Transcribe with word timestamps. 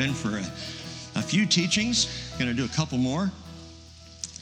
been 0.00 0.14
for 0.14 0.38
a, 0.38 1.18
a 1.18 1.22
few 1.22 1.44
teachings. 1.44 2.06
Going 2.38 2.48
to 2.50 2.56
do 2.56 2.64
a 2.64 2.68
couple 2.74 2.96
more. 2.96 3.30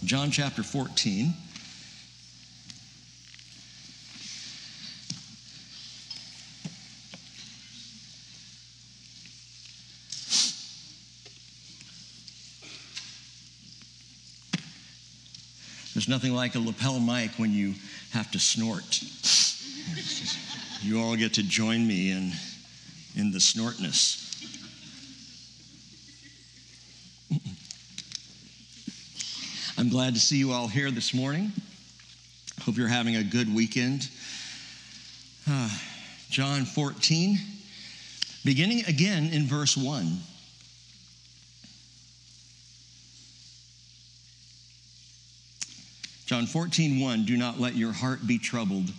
John 0.04 0.30
chapter 0.30 0.62
14. 0.62 1.34
There's 15.93 16.09
nothing 16.09 16.34
like 16.34 16.54
a 16.54 16.61
lapel 16.61 17.00
mic 17.00 17.32
when 17.32 17.53
you 17.53 17.75
have 18.12 18.31
to 18.31 18.39
snort. 18.39 19.03
You 20.81 21.00
all 21.00 21.17
get 21.17 21.34
to 21.34 21.43
join 21.43 21.84
me 21.84 22.12
in, 22.12 22.31
in 23.17 23.32
the 23.32 23.40
snortness. 23.40 24.28
I'm 29.79 29.89
glad 29.89 30.14
to 30.14 30.21
see 30.21 30.39
you 30.39 30.53
all 30.53 30.67
here 30.67 30.91
this 30.91 31.14
morning. 31.14 31.53
Hope 32.62 32.77
you're 32.77 32.89
having 32.89 33.17
a 33.17 33.23
good 33.23 33.55
weekend. 33.55 34.09
Uh, 35.48 35.70
John 36.31 36.65
14, 36.65 37.39
beginning 38.45 38.85
again 38.87 39.31
in 39.33 39.47
verse 39.47 39.77
1. 39.77 40.19
John 46.27 46.47
14, 46.47 47.01
1, 47.01 47.25
do 47.25 47.37
not 47.37 47.59
let 47.59 47.75
your 47.75 47.92
heart 47.92 48.27
be 48.27 48.39
troubled. 48.39 48.92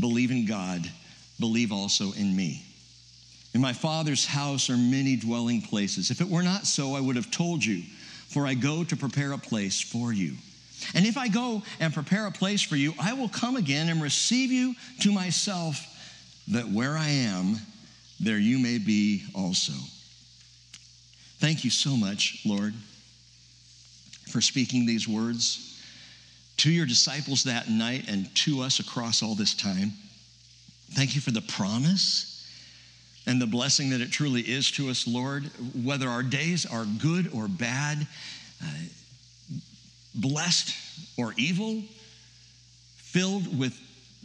Believe 0.00 0.30
in 0.30 0.46
God, 0.46 0.88
believe 1.38 1.70
also 1.70 2.12
in 2.12 2.34
me. 2.34 2.62
In 3.54 3.60
my 3.60 3.72
Father's 3.72 4.24
house 4.24 4.70
are 4.70 4.76
many 4.76 5.16
dwelling 5.16 5.60
places. 5.60 6.10
If 6.10 6.20
it 6.20 6.28
were 6.28 6.42
not 6.42 6.66
so, 6.66 6.94
I 6.94 7.00
would 7.00 7.16
have 7.16 7.30
told 7.30 7.64
you, 7.64 7.82
for 8.28 8.46
I 8.46 8.54
go 8.54 8.82
to 8.84 8.96
prepare 8.96 9.32
a 9.32 9.38
place 9.38 9.80
for 9.80 10.12
you. 10.12 10.34
And 10.94 11.06
if 11.06 11.18
I 11.18 11.28
go 11.28 11.62
and 11.78 11.92
prepare 11.92 12.26
a 12.26 12.32
place 12.32 12.62
for 12.62 12.76
you, 12.76 12.94
I 12.98 13.12
will 13.12 13.28
come 13.28 13.56
again 13.56 13.88
and 13.88 14.02
receive 14.02 14.50
you 14.50 14.74
to 15.00 15.12
myself, 15.12 15.86
that 16.48 16.68
where 16.68 16.96
I 16.96 17.08
am, 17.08 17.56
there 18.18 18.38
you 18.38 18.58
may 18.58 18.78
be 18.78 19.22
also. 19.34 19.74
Thank 21.38 21.62
you 21.62 21.70
so 21.70 21.96
much, 21.96 22.40
Lord, 22.46 22.72
for 24.28 24.40
speaking 24.40 24.86
these 24.86 25.06
words 25.06 25.80
to 26.58 26.70
your 26.70 26.86
disciples 26.86 27.44
that 27.44 27.68
night 27.68 28.08
and 28.08 28.34
to 28.36 28.62
us 28.62 28.80
across 28.80 29.22
all 29.22 29.34
this 29.34 29.54
time. 29.54 29.92
Thank 30.92 31.14
you 31.14 31.20
for 31.20 31.32
the 31.32 31.42
promise 31.42 32.31
and 33.26 33.40
the 33.40 33.46
blessing 33.46 33.90
that 33.90 34.00
it 34.00 34.10
truly 34.10 34.42
is 34.42 34.70
to 34.72 34.90
us, 34.90 35.06
Lord, 35.06 35.44
whether 35.84 36.08
our 36.08 36.22
days 36.22 36.66
are 36.66 36.84
good 36.84 37.30
or 37.32 37.48
bad, 37.48 38.06
uh, 38.62 38.66
blessed 40.14 40.74
or 41.16 41.32
evil, 41.36 41.82
filled 42.96 43.58
with 43.58 43.78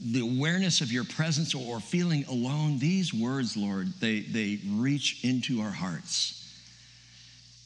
the 0.03 0.21
awareness 0.21 0.81
of 0.81 0.91
your 0.91 1.03
presence 1.03 1.53
or 1.55 1.79
feeling 1.79 2.23
alone, 2.25 2.79
these 2.79 3.13
words, 3.13 3.57
Lord, 3.57 3.87
they, 3.99 4.21
they 4.21 4.59
reach 4.67 5.23
into 5.23 5.61
our 5.61 5.71
hearts. 5.71 6.33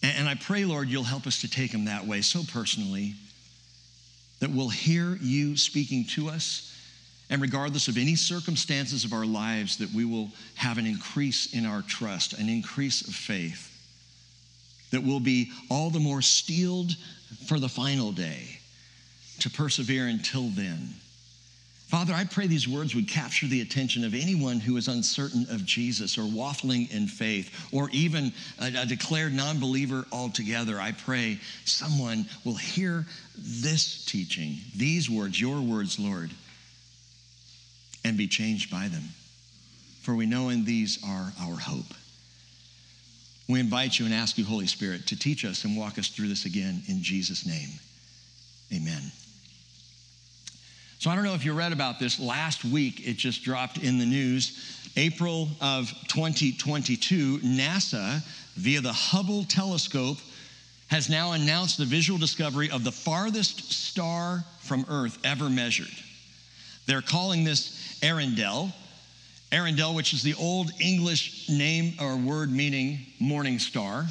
And, 0.02 0.20
and 0.20 0.30
I 0.30 0.36
pray, 0.36 0.66
Lord, 0.66 0.90
you'll 0.90 1.04
help 1.04 1.28
us 1.28 1.42
to 1.42 1.50
take 1.50 1.72
them 1.72 1.86
that 1.86 2.06
way 2.06 2.22
so 2.22 2.42
personally 2.52 3.16
that 4.40 4.50
we'll 4.50 4.70
hear 4.70 5.18
you 5.22 5.56
speaking 5.56 6.06
to 6.16 6.30
us. 6.30 6.68
And 7.32 7.42
regardless 7.42 7.88
of 7.88 7.98
any 7.98 8.18
circumstances 8.18 9.06
of 9.06 9.14
our 9.14 9.26
lives, 9.26 9.78
that 9.78 9.92
we 9.94 10.04
will 10.04 10.30
have 10.56 10.78
an 10.78 10.86
increase 10.86 11.54
in 11.54 11.66
our 11.66 11.82
trust, 11.82 12.34
an 12.34 12.50
increase 12.50 13.08
of 13.08 13.16
faith, 13.16 13.70
that 14.92 15.02
we'll 15.02 15.22
be 15.22 15.50
all 15.70 15.90
the 15.90 16.00
more 16.00 16.22
steeled 16.22 16.92
for 17.48 17.58
the 17.58 17.70
final 17.70 18.12
day 18.12 18.60
to 19.40 19.50
persevere 19.50 20.08
until 20.08 20.50
then. 20.50 20.90
Father, 21.88 22.14
I 22.14 22.26
pray 22.26 22.48
these 22.48 22.68
words 22.68 22.96
would 22.96 23.08
capture 23.08 23.48
the 23.48 23.62
attention 23.62 24.04
of 24.04 24.14
anyone 24.14 24.60
who 24.60 24.76
is 24.76 24.90
uncertain 24.90 25.46
of 25.50 25.66
Jesus 25.66 26.18
or 26.18 26.22
waffling 26.22 26.90
in 26.92 27.08
faith 27.08 27.70
or 27.74 27.90
even 27.92 28.34
a, 28.60 28.74
a 28.82 28.86
declared 28.86 29.34
non 29.34 29.60
believer 29.60 30.06
altogether. 30.12 30.80
I 30.80 30.92
pray 30.92 31.40
someone 31.64 32.26
will 32.46 32.56
hear 32.56 33.06
this 33.38 34.06
teaching, 34.06 34.58
these 34.76 35.10
words, 35.10 35.40
your 35.40 35.62
words, 35.62 36.00
Lord, 36.00 36.32
and 38.04 38.18
be 38.18 38.28
changed 38.28 38.72
by 38.72 38.88
them. 38.88 39.04
For 40.02 40.16
we 40.16 40.26
know 40.26 40.50
in 40.50 40.66
these 40.66 41.00
are 41.06 41.32
our 41.42 41.56
hope. 41.56 41.94
We 43.48 43.60
invite 43.60 44.00
you 44.00 44.06
and 44.06 44.14
ask 44.14 44.38
you, 44.38 44.46
Holy 44.46 44.68
Spirit, 44.68 45.08
to 45.08 45.20
teach 45.20 45.46
us 45.46 45.66
and 45.66 45.78
walk 45.78 46.00
us 46.00 46.08
through 46.08 46.30
this 46.30 46.46
again 46.46 46.84
in 46.88 47.04
Jesus' 47.04 47.46
name. 47.46 47.70
Amen. 48.74 49.12
So 51.00 51.10
I 51.10 51.16
don't 51.16 51.24
know 51.24 51.34
if 51.34 51.44
you 51.44 51.54
read 51.54 51.74
about 51.74 52.00
this. 52.00 52.20
Last 52.20 52.64
week, 52.64 53.08
it 53.08 53.18
just 53.18 53.44
dropped 53.44 53.80
in 53.80 53.98
the 53.98 54.06
news. 54.06 54.92
April 54.96 55.50
of 55.60 55.90
2022, 56.08 57.40
NASA, 57.40 58.24
via 58.56 58.82
the 58.82 58.94
Hubble 58.94 59.44
telescope, 59.44 60.18
has 60.88 61.10
now 61.10 61.32
announced 61.32 61.78
the 61.78 61.86
visual 61.86 62.20
discovery 62.20 62.70
of 62.70 62.84
the 62.84 62.92
farthest 62.92 63.72
star 63.72 64.44
from 64.60 64.86
Earth 64.90 65.18
ever 65.24 65.50
measured. 65.50 65.88
They're 66.86 67.02
calling 67.02 67.44
this 67.44 67.81
Earendel. 68.02 68.74
Earendel, 69.52 69.96
which 69.96 70.14
is 70.14 70.24
the 70.24 70.34
old 70.36 70.72
English 70.80 71.50
name 71.50 71.94
or 72.00 72.16
word 72.16 72.52
meaning 72.52 73.06
morning 73.20 73.60
star. 73.60 74.08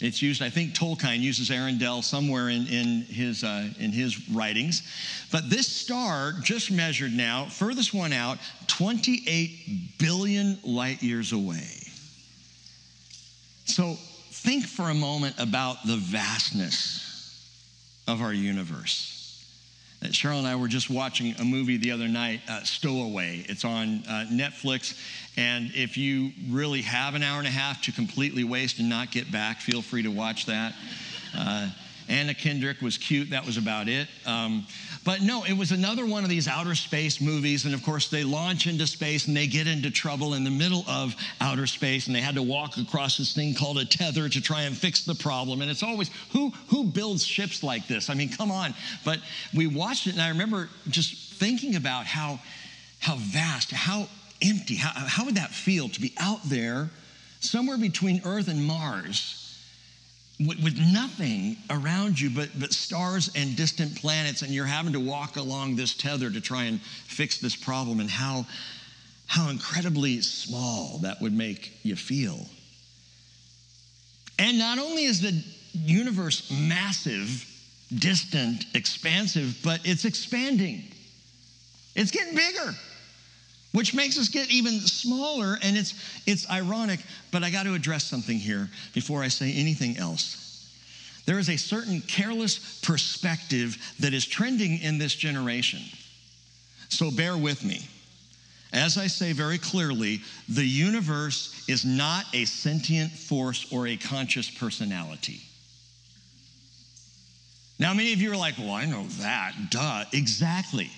It's 0.00 0.22
used, 0.22 0.42
I 0.42 0.50
think 0.50 0.74
Tolkien 0.74 1.20
uses 1.20 1.50
Earendel 1.50 2.04
somewhere 2.04 2.48
in, 2.48 2.68
in, 2.68 3.02
his, 3.02 3.42
uh, 3.42 3.68
in 3.80 3.90
his 3.90 4.28
writings. 4.30 4.82
But 5.32 5.50
this 5.50 5.66
star 5.66 6.34
just 6.42 6.70
measured 6.70 7.12
now, 7.12 7.46
furthest 7.46 7.92
one 7.92 8.12
out, 8.12 8.38
28 8.68 9.98
billion 9.98 10.58
light 10.62 11.02
years 11.02 11.32
away. 11.32 11.66
So 13.64 13.94
think 14.30 14.66
for 14.66 14.88
a 14.88 14.94
moment 14.94 15.34
about 15.38 15.84
the 15.84 15.96
vastness 15.96 17.04
of 18.06 18.22
our 18.22 18.32
universe. 18.32 19.17
Cheryl 20.06 20.38
and 20.38 20.46
I 20.46 20.54
were 20.54 20.68
just 20.68 20.90
watching 20.90 21.34
a 21.40 21.44
movie 21.44 21.76
the 21.76 21.90
other 21.90 22.08
night, 22.08 22.40
uh, 22.48 22.62
Stowaway. 22.62 23.44
It's 23.48 23.64
on 23.64 24.04
uh, 24.08 24.26
Netflix. 24.30 24.96
And 25.36 25.70
if 25.74 25.96
you 25.96 26.30
really 26.48 26.82
have 26.82 27.14
an 27.14 27.22
hour 27.22 27.38
and 27.38 27.48
a 27.48 27.50
half 27.50 27.82
to 27.82 27.92
completely 27.92 28.44
waste 28.44 28.78
and 28.78 28.88
not 28.88 29.10
get 29.10 29.30
back, 29.32 29.60
feel 29.60 29.82
free 29.82 30.02
to 30.02 30.10
watch 30.10 30.46
that. 30.46 30.74
Uh, 31.36 31.68
Anna 32.08 32.34
Kendrick 32.34 32.80
was 32.80 32.96
cute. 32.96 33.30
That 33.30 33.44
was 33.44 33.56
about 33.56 33.88
it. 33.88 34.08
Um, 34.24 34.66
but 35.04 35.20
no, 35.20 35.44
it 35.44 35.52
was 35.52 35.72
another 35.72 36.06
one 36.06 36.24
of 36.24 36.30
these 36.30 36.48
outer 36.48 36.74
space 36.74 37.20
movies. 37.20 37.64
And 37.64 37.74
of 37.74 37.82
course, 37.82 38.08
they 38.08 38.24
launch 38.24 38.66
into 38.66 38.86
space 38.86 39.26
and 39.28 39.36
they 39.36 39.46
get 39.46 39.66
into 39.66 39.90
trouble 39.90 40.34
in 40.34 40.44
the 40.44 40.50
middle 40.50 40.84
of 40.88 41.14
outer 41.40 41.66
space. 41.66 42.06
And 42.06 42.16
they 42.16 42.20
had 42.20 42.34
to 42.36 42.42
walk 42.42 42.76
across 42.78 43.18
this 43.18 43.34
thing 43.34 43.54
called 43.54 43.78
a 43.78 43.84
tether 43.84 44.28
to 44.28 44.40
try 44.40 44.62
and 44.62 44.76
fix 44.76 45.04
the 45.04 45.14
problem. 45.14 45.60
And 45.60 45.70
it's 45.70 45.82
always, 45.82 46.10
who, 46.32 46.50
who 46.68 46.84
builds 46.84 47.24
ships 47.24 47.62
like 47.62 47.86
this? 47.86 48.08
I 48.08 48.14
mean, 48.14 48.30
come 48.30 48.50
on. 48.50 48.74
But 49.04 49.18
we 49.54 49.66
watched 49.66 50.06
it 50.06 50.14
and 50.14 50.22
I 50.22 50.30
remember 50.30 50.68
just 50.88 51.34
thinking 51.34 51.76
about 51.76 52.06
how, 52.06 52.40
how 53.00 53.16
vast, 53.16 53.70
how 53.70 54.08
empty, 54.42 54.76
how, 54.76 54.92
how 54.94 55.24
would 55.24 55.36
that 55.36 55.50
feel 55.50 55.88
to 55.88 56.00
be 56.00 56.14
out 56.18 56.42
there 56.44 56.90
somewhere 57.40 57.78
between 57.78 58.22
Earth 58.24 58.48
and 58.48 58.64
Mars? 58.64 59.37
With, 60.40 60.78
nothing 60.92 61.56
around 61.70 62.20
you 62.20 62.30
but, 62.30 62.48
but 62.58 62.72
stars 62.72 63.30
and 63.34 63.56
distant 63.56 63.96
planets, 63.96 64.42
and 64.42 64.52
you're 64.52 64.66
having 64.66 64.92
to 64.92 65.00
walk 65.00 65.36
along 65.36 65.76
this 65.76 65.94
tether 65.94 66.30
to 66.30 66.40
try 66.40 66.64
and 66.64 66.80
fix 66.80 67.38
this 67.38 67.56
problem, 67.56 68.00
and 68.00 68.08
how, 68.08 68.46
how 69.26 69.50
incredibly 69.50 70.20
small 70.20 70.98
that 70.98 71.20
would 71.20 71.32
make 71.32 71.72
you 71.82 71.96
feel. 71.96 72.46
And 74.38 74.58
not 74.58 74.78
only 74.78 75.04
is 75.04 75.20
the 75.20 75.42
universe 75.72 76.50
massive, 76.50 77.44
distant, 77.98 78.64
expansive, 78.74 79.58
but 79.64 79.80
it's 79.84 80.04
expanding. 80.04 80.84
It's 81.96 82.12
getting 82.12 82.36
bigger, 82.36 82.74
which 83.72 83.94
makes 83.94 84.18
us 84.18 84.28
get 84.28 84.50
even 84.50 84.80
smaller. 84.80 85.58
And 85.62 85.76
it's, 85.76 85.94
it's 86.26 86.48
ironic, 86.50 87.00
but 87.30 87.42
I 87.42 87.50
got 87.50 87.64
to 87.64 87.74
address 87.74 88.04
something 88.04 88.38
here 88.38 88.68
before 88.94 89.22
I 89.22 89.28
say 89.28 89.52
anything 89.52 89.96
else. 89.98 90.44
There 91.26 91.38
is 91.38 91.50
a 91.50 91.58
certain 91.58 92.00
careless 92.00 92.80
perspective 92.80 93.76
that 94.00 94.14
is 94.14 94.24
trending 94.24 94.78
in 94.78 94.96
this 94.96 95.14
generation. 95.14 95.80
So 96.88 97.10
bear 97.10 97.36
with 97.36 97.62
me. 97.64 97.86
As 98.72 98.98
I 98.98 99.06
say 99.06 99.32
very 99.32 99.58
clearly, 99.58 100.20
the 100.48 100.64
universe 100.64 101.64
is 101.68 101.84
not 101.84 102.24
a 102.34 102.44
sentient 102.44 103.12
force 103.12 103.70
or 103.72 103.86
a 103.86 103.96
conscious 103.96 104.50
personality. 104.50 105.40
Now, 107.78 107.94
many 107.94 108.12
of 108.12 108.20
you 108.20 108.32
are 108.32 108.36
like, 108.36 108.58
well, 108.58 108.72
I 108.72 108.86
know 108.86 109.04
that. 109.20 109.54
Duh. 109.70 110.04
Exactly. 110.12 110.90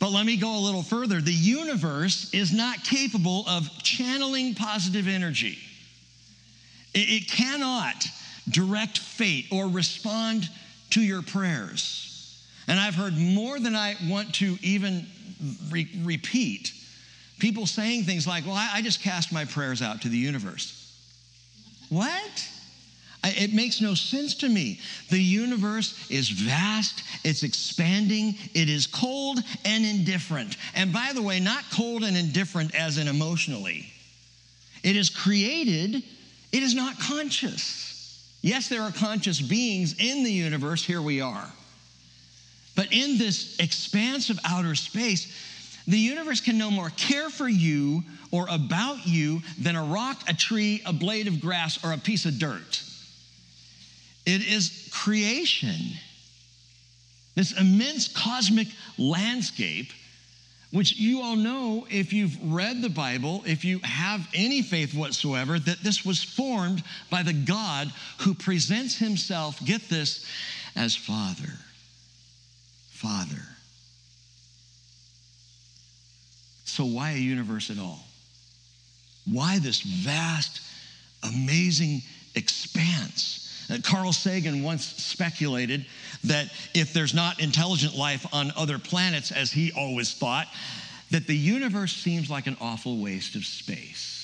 But 0.00 0.10
let 0.10 0.26
me 0.26 0.36
go 0.36 0.58
a 0.58 0.60
little 0.60 0.82
further. 0.82 1.20
The 1.20 1.32
universe 1.32 2.32
is 2.34 2.52
not 2.52 2.84
capable 2.84 3.44
of 3.48 3.68
channeling 3.82 4.54
positive 4.54 5.08
energy, 5.08 5.58
it, 6.94 7.28
cannot 7.28 8.06
direct 8.48 8.98
fate 8.98 9.46
or 9.50 9.68
respond 9.68 10.48
to 10.90 11.00
your 11.00 11.22
prayers. 11.22 12.10
And 12.68 12.78
I've 12.78 12.94
heard 12.94 13.16
more 13.16 13.58
than 13.58 13.74
I 13.74 13.96
want 14.04 14.34
to 14.36 14.56
even 14.62 15.06
re- 15.70 15.90
repeat 16.02 16.72
people 17.38 17.66
saying 17.66 18.04
things 18.04 18.26
like, 18.26 18.46
Well, 18.46 18.54
I 18.54 18.80
just 18.82 19.02
cast 19.02 19.32
my 19.32 19.44
prayers 19.44 19.82
out 19.82 20.02
to 20.02 20.08
the 20.08 20.16
universe. 20.16 20.80
What? 21.88 22.48
It 23.26 23.54
makes 23.54 23.80
no 23.80 23.94
sense 23.94 24.34
to 24.36 24.48
me. 24.48 24.80
The 25.08 25.20
universe 25.20 26.10
is 26.10 26.28
vast, 26.28 27.02
it's 27.24 27.42
expanding, 27.42 28.34
it 28.52 28.68
is 28.68 28.86
cold 28.86 29.40
and 29.64 29.84
indifferent. 29.84 30.56
And 30.74 30.92
by 30.92 31.12
the 31.14 31.22
way, 31.22 31.40
not 31.40 31.64
cold 31.72 32.04
and 32.04 32.16
indifferent 32.16 32.74
as 32.74 32.98
in 32.98 33.08
emotionally. 33.08 33.86
It 34.82 34.96
is 34.96 35.08
created, 35.08 36.02
it 36.52 36.62
is 36.62 36.74
not 36.74 36.98
conscious. 37.00 38.28
Yes, 38.42 38.68
there 38.68 38.82
are 38.82 38.92
conscious 38.92 39.40
beings 39.40 39.94
in 39.98 40.22
the 40.22 40.30
universe, 40.30 40.84
here 40.84 41.00
we 41.00 41.22
are. 41.22 41.50
But 42.76 42.92
in 42.92 43.16
this 43.16 43.58
expanse 43.58 44.28
of 44.28 44.38
outer 44.44 44.74
space, 44.74 45.32
the 45.86 45.98
universe 45.98 46.40
can 46.40 46.58
no 46.58 46.70
more 46.70 46.90
care 46.90 47.30
for 47.30 47.48
you 47.48 48.02
or 48.30 48.46
about 48.50 49.06
you 49.06 49.40
than 49.58 49.76
a 49.76 49.84
rock, 49.84 50.20
a 50.28 50.34
tree, 50.34 50.82
a 50.84 50.92
blade 50.92 51.26
of 51.26 51.40
grass, 51.40 51.82
or 51.82 51.92
a 51.92 51.98
piece 51.98 52.26
of 52.26 52.38
dirt. 52.38 52.82
It 54.26 54.42
is 54.42 54.88
creation, 54.92 55.80
this 57.34 57.52
immense 57.58 58.08
cosmic 58.08 58.68
landscape, 58.96 59.92
which 60.70 60.96
you 60.96 61.20
all 61.20 61.36
know 61.36 61.86
if 61.90 62.12
you've 62.12 62.36
read 62.52 62.82
the 62.82 62.88
Bible, 62.88 63.42
if 63.46 63.64
you 63.64 63.78
have 63.80 64.26
any 64.34 64.62
faith 64.62 64.94
whatsoever, 64.94 65.58
that 65.58 65.82
this 65.84 66.04
was 66.04 66.22
formed 66.22 66.82
by 67.10 67.22
the 67.22 67.32
God 67.32 67.92
who 68.18 68.34
presents 68.34 68.98
himself, 68.98 69.64
get 69.64 69.88
this, 69.88 70.26
as 70.74 70.96
Father. 70.96 71.52
Father. 72.90 73.42
So, 76.64 76.84
why 76.84 77.12
a 77.12 77.18
universe 77.18 77.70
at 77.70 77.78
all? 77.78 78.04
Why 79.30 79.58
this 79.60 79.80
vast, 79.82 80.60
amazing 81.22 82.02
expanse? 82.34 83.43
Uh, 83.70 83.78
Carl 83.82 84.12
Sagan 84.12 84.62
once 84.62 84.84
speculated 84.84 85.86
that 86.24 86.50
if 86.74 86.92
there's 86.92 87.14
not 87.14 87.40
intelligent 87.40 87.94
life 87.94 88.26
on 88.32 88.52
other 88.56 88.78
planets, 88.78 89.30
as 89.32 89.50
he 89.50 89.72
always 89.72 90.12
thought, 90.12 90.48
that 91.10 91.26
the 91.26 91.36
universe 91.36 91.92
seems 91.92 92.28
like 92.28 92.46
an 92.46 92.56
awful 92.60 92.98
waste 92.98 93.36
of 93.36 93.44
space. 93.44 94.14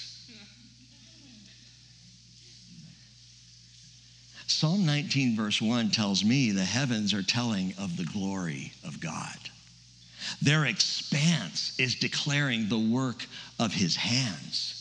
Psalm 4.47 4.85
19, 4.85 5.37
verse 5.37 5.63
1 5.63 5.91
tells 5.91 6.25
me 6.25 6.51
the 6.51 6.65
heavens 6.65 7.15
are 7.15 7.23
telling 7.23 7.73
of 7.79 7.97
the 7.97 8.05
glory 8.05 8.73
of 8.85 9.01
God. 9.01 9.39
Their 10.43 10.67
expanse 10.67 11.79
is 11.79 11.95
declaring 11.95 12.69
the 12.69 12.79
work 12.79 13.25
of 13.59 13.73
his 13.73 13.97
hands. 13.97 14.80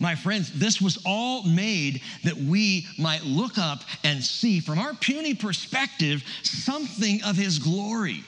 My 0.00 0.14
friends, 0.14 0.52
this 0.52 0.80
was 0.80 0.98
all 1.04 1.42
made 1.42 2.02
that 2.22 2.36
we 2.36 2.86
might 2.98 3.24
look 3.24 3.58
up 3.58 3.82
and 4.04 4.22
see 4.22 4.60
from 4.60 4.78
our 4.78 4.94
puny 4.94 5.34
perspective 5.34 6.22
something 6.42 7.20
of 7.24 7.36
his 7.36 7.58
glory. 7.58 8.24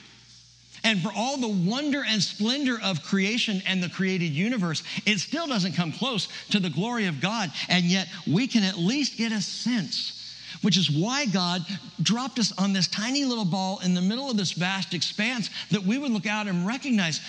And 0.83 0.99
for 0.99 1.11
all 1.15 1.37
the 1.37 1.47
wonder 1.47 2.03
and 2.05 2.21
splendor 2.21 2.79
of 2.83 3.03
creation 3.03 3.61
and 3.67 3.81
the 3.81 3.89
created 3.89 4.31
universe, 4.31 4.83
it 5.05 5.19
still 5.19 5.47
doesn't 5.47 5.73
come 5.73 5.91
close 5.91 6.27
to 6.49 6.59
the 6.59 6.69
glory 6.69 7.05
of 7.05 7.21
God. 7.21 7.51
And 7.69 7.85
yet 7.85 8.07
we 8.27 8.47
can 8.47 8.63
at 8.63 8.77
least 8.77 9.17
get 9.17 9.31
a 9.31 9.41
sense 9.41 10.17
which 10.61 10.77
is 10.77 10.91
why 10.91 11.25
God 11.25 11.65
dropped 12.01 12.37
us 12.37 12.53
on 12.57 12.73
this 12.73 12.87
tiny 12.87 13.25
little 13.25 13.45
ball 13.45 13.79
in 13.79 13.93
the 13.93 14.01
middle 14.01 14.29
of 14.29 14.37
this 14.37 14.51
vast 14.51 14.93
expanse 14.93 15.49
that 15.71 15.81
we 15.81 15.97
would 15.97 16.11
look 16.11 16.27
out 16.27 16.47
and 16.47 16.67
recognize 16.67 17.19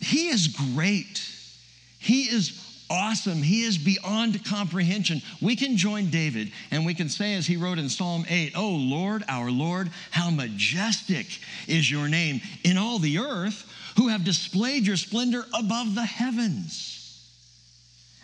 He 0.00 0.28
is 0.28 0.48
great. 0.48 1.26
He 1.98 2.24
is 2.24 2.69
awesome. 2.90 3.42
He 3.42 3.62
is 3.62 3.78
beyond 3.78 4.44
comprehension. 4.44 5.22
We 5.40 5.56
can 5.56 5.76
join 5.76 6.10
David 6.10 6.50
and 6.70 6.84
we 6.84 6.94
can 6.94 7.08
say, 7.08 7.34
as 7.34 7.46
he 7.46 7.56
wrote 7.56 7.78
in 7.78 7.88
Psalm 7.88 8.26
8, 8.28 8.52
Oh 8.56 8.70
Lord, 8.70 9.24
our 9.28 9.50
Lord, 9.50 9.90
how 10.10 10.30
majestic 10.30 11.26
is 11.68 11.90
your 11.90 12.08
name 12.08 12.40
in 12.64 12.76
all 12.76 12.98
the 12.98 13.18
earth, 13.18 13.64
who 13.96 14.08
have 14.08 14.24
displayed 14.24 14.86
your 14.86 14.96
splendor 14.96 15.44
above 15.54 15.94
the 15.94 16.04
heavens. 16.04 16.96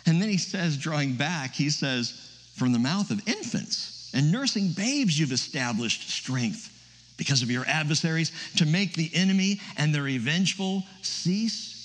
And 0.05 0.21
then 0.21 0.29
he 0.29 0.37
says, 0.37 0.77
drawing 0.77 1.13
back, 1.13 1.53
he 1.53 1.69
says, 1.69 2.11
From 2.55 2.71
the 2.73 2.79
mouth 2.79 3.11
of 3.11 3.27
infants 3.27 4.11
and 4.13 4.31
nursing 4.31 4.69
babes, 4.69 5.19
you've 5.19 5.31
established 5.31 6.09
strength 6.09 6.73
because 7.17 7.41
of 7.41 7.51
your 7.51 7.65
adversaries 7.67 8.31
to 8.57 8.65
make 8.65 8.93
the 8.93 9.11
enemy 9.13 9.59
and 9.75 9.93
the 9.93 10.01
revengeful 10.01 10.83
cease. 11.01 11.76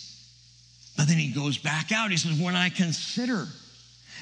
But 0.97 1.09
then 1.09 1.19
he 1.19 1.33
goes 1.33 1.59
back 1.59 1.93
out. 1.93 2.11
He 2.11 2.17
says, 2.17 2.41
When 2.41 2.55
I 2.55 2.69
consider 2.69 3.47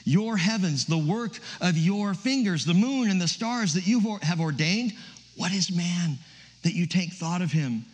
your 0.04 0.36
heavens, 0.36 0.86
the 0.86 0.98
work 0.98 1.38
of 1.60 1.76
your 1.76 2.14
fingers, 2.14 2.64
the 2.64 2.74
moon 2.74 3.10
and 3.10 3.20
the 3.20 3.28
stars 3.28 3.74
that 3.74 3.86
you 3.86 4.18
have 4.22 4.40
ordained, 4.40 4.92
what 5.36 5.52
is 5.52 5.70
man 5.74 6.18
that 6.62 6.74
you 6.74 6.86
take 6.86 7.12
thought 7.12 7.42
of 7.42 7.52
him, 7.52 7.84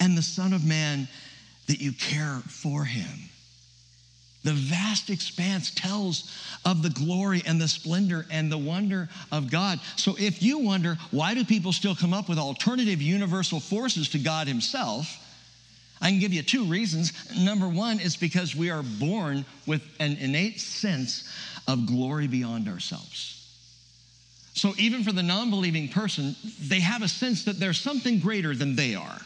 and 0.00 0.16
the 0.16 0.22
Son 0.22 0.52
of 0.52 0.64
Man 0.64 1.08
that 1.66 1.80
you 1.80 1.92
care 1.92 2.40
for 2.48 2.84
him? 2.84 3.28
The 4.44 4.52
vast 4.52 5.08
expanse 5.08 5.70
tells 5.70 6.30
of 6.64 6.82
the 6.82 6.90
glory 6.90 7.42
and 7.46 7.60
the 7.60 7.68
splendor 7.68 8.26
and 8.30 8.50
the 8.50 8.58
wonder 8.58 9.08
of 9.30 9.50
God. 9.50 9.78
So 9.96 10.16
if 10.18 10.42
you 10.42 10.58
wonder, 10.58 10.98
why 11.12 11.34
do 11.34 11.44
people 11.44 11.72
still 11.72 11.94
come 11.94 12.12
up 12.12 12.28
with 12.28 12.38
alternative 12.38 13.00
universal 13.00 13.60
forces 13.60 14.08
to 14.10 14.18
God 14.18 14.48
Himself? 14.48 15.21
I 16.02 16.10
can 16.10 16.18
give 16.18 16.32
you 16.32 16.42
two 16.42 16.64
reasons. 16.64 17.12
Number 17.38 17.68
one 17.68 18.00
is 18.00 18.16
because 18.16 18.56
we 18.56 18.70
are 18.70 18.82
born 18.82 19.46
with 19.66 19.82
an 20.00 20.16
innate 20.18 20.60
sense 20.60 21.32
of 21.68 21.86
glory 21.86 22.26
beyond 22.26 22.68
ourselves. 22.68 23.38
So 24.54 24.74
even 24.78 25.04
for 25.04 25.12
the 25.12 25.22
non 25.22 25.48
believing 25.48 25.88
person, 25.88 26.34
they 26.60 26.80
have 26.80 27.02
a 27.02 27.08
sense 27.08 27.44
that 27.44 27.60
there's 27.60 27.80
something 27.80 28.18
greater 28.18 28.54
than 28.54 28.74
they 28.74 28.96
are. 28.96 29.20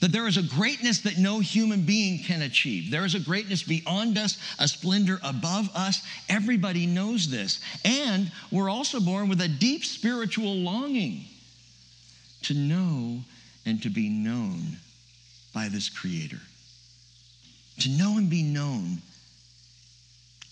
That 0.00 0.12
there 0.12 0.26
is 0.26 0.38
a 0.38 0.42
greatness 0.42 1.02
that 1.02 1.18
no 1.18 1.40
human 1.40 1.82
being 1.82 2.18
can 2.24 2.42
achieve. 2.42 2.90
There 2.90 3.04
is 3.04 3.14
a 3.14 3.20
greatness 3.20 3.62
beyond 3.62 4.18
us, 4.18 4.38
a 4.58 4.66
splendor 4.66 5.20
above 5.22 5.70
us. 5.76 6.02
Everybody 6.28 6.86
knows 6.86 7.30
this. 7.30 7.60
And 7.84 8.32
we're 8.50 8.70
also 8.70 8.98
born 8.98 9.28
with 9.28 9.42
a 9.42 9.46
deep 9.46 9.84
spiritual 9.84 10.56
longing 10.56 11.26
to 12.42 12.54
know 12.54 13.20
and 13.64 13.80
to 13.82 13.90
be 13.90 14.08
known 14.08 14.78
by 15.62 15.68
this 15.68 15.88
Creator. 15.88 16.40
To 17.80 17.88
know 17.90 18.18
and 18.18 18.28
be 18.28 18.42
known, 18.42 18.98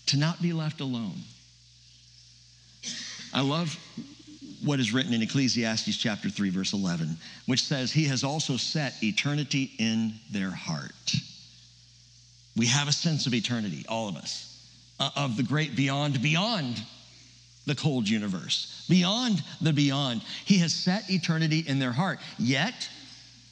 to 0.05 0.17
not 0.17 0.41
be 0.41 0.53
left 0.53 0.79
alone. 0.79 1.17
I 3.33 3.41
love 3.41 3.77
what 4.63 4.79
is 4.79 4.93
written 4.93 5.13
in 5.13 5.21
Ecclesiastes 5.21 5.97
chapter 5.97 6.29
3, 6.29 6.49
verse 6.49 6.71
11, 6.71 7.17
which 7.45 7.63
says, 7.63 7.91
He 7.91 8.05
has 8.05 8.23
also 8.23 8.55
set 8.55 9.03
eternity 9.03 9.71
in 9.79 10.13
their 10.31 10.49
heart. 10.49 11.13
We 12.55 12.67
have 12.67 12.87
a 12.87 12.93
sense 12.93 13.27
of 13.27 13.33
eternity, 13.33 13.83
all 13.89 14.07
of 14.07 14.15
us, 14.15 14.65
uh, 14.97 15.09
of 15.17 15.35
the 15.35 15.43
great 15.43 15.75
beyond, 15.75 16.21
beyond 16.21 16.81
the 17.65 17.75
cold 17.75 18.07
universe, 18.07 18.85
beyond 18.89 19.43
the 19.59 19.73
beyond. 19.73 20.21
He 20.45 20.59
has 20.59 20.73
set 20.73 21.09
eternity 21.09 21.65
in 21.67 21.79
their 21.79 21.91
heart. 21.91 22.19
Yet, 22.39 22.87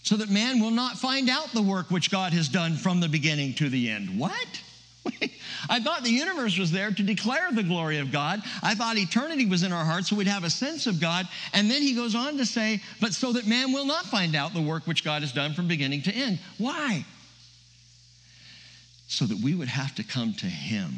so 0.04 0.16
that 0.18 0.30
man 0.30 0.60
will 0.60 0.72
not 0.72 0.98
find 0.98 1.30
out 1.30 1.52
the 1.52 1.62
work 1.62 1.92
which 1.92 2.10
God 2.10 2.34
has 2.34 2.48
done 2.48 2.76
from 2.76 3.00
the 3.00 3.10
beginning 3.10 3.54
to 3.56 3.70
the 3.70 3.90
end. 3.90 4.18
What? 4.18 4.62
I 5.70 5.80
thought 5.80 6.04
the 6.04 6.10
universe 6.10 6.58
was 6.58 6.72
there 6.72 6.92
to 6.92 7.04
declare 7.04 7.52
the 7.52 7.64
glory 7.64 7.98
of 7.98 8.12
God. 8.12 8.42
I 8.64 8.76
thought 8.76 8.98
eternity 8.98 9.46
was 9.46 9.64
in 9.64 9.72
our 9.72 9.86
hearts 9.86 10.10
so 10.10 10.16
we'd 10.16 10.28
have 10.28 10.44
a 10.44 10.50
sense 10.50 10.88
of 10.88 11.00
God. 11.00 11.28
And 11.54 11.70
then 11.70 11.82
he 11.82 11.94
goes 11.94 12.16
on 12.16 12.38
to 12.38 12.46
say, 12.46 12.82
but 13.02 13.14
so 13.14 13.34
that 13.34 13.48
man 13.48 13.72
will 13.74 13.86
not 13.86 14.06
find 14.06 14.36
out 14.36 14.54
the 14.54 14.62
work 14.62 14.88
which 14.88 15.04
God 15.04 15.22
has 15.22 15.32
done 15.32 15.54
from 15.54 15.68
beginning 15.68 16.02
to 16.04 16.12
end. 16.12 16.40
Why? 16.58 17.06
So 19.08 19.26
that 19.26 19.38
we 19.40 19.56
would 19.56 19.68
have 19.68 19.96
to 19.96 20.04
come 20.04 20.34
to 20.36 20.46
him 20.46 20.94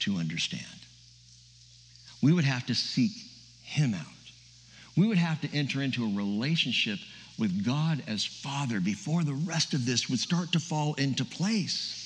to 0.00 0.16
understand. 0.16 0.64
We 2.22 2.32
would 2.32 2.44
have 2.44 2.66
to 2.66 2.74
seek 2.74 3.12
him 3.62 3.94
out. 3.94 4.06
We 4.96 5.06
would 5.06 5.18
have 5.18 5.40
to 5.42 5.56
enter 5.56 5.80
into 5.80 6.04
a 6.04 6.14
relationship 6.14 6.98
with 7.40 7.64
God 7.64 8.02
as 8.06 8.24
Father 8.24 8.78
before 8.78 9.24
the 9.24 9.32
rest 9.32 9.74
of 9.74 9.86
this 9.86 10.08
would 10.08 10.20
start 10.20 10.52
to 10.52 10.60
fall 10.60 10.94
into 10.94 11.24
place. 11.24 11.96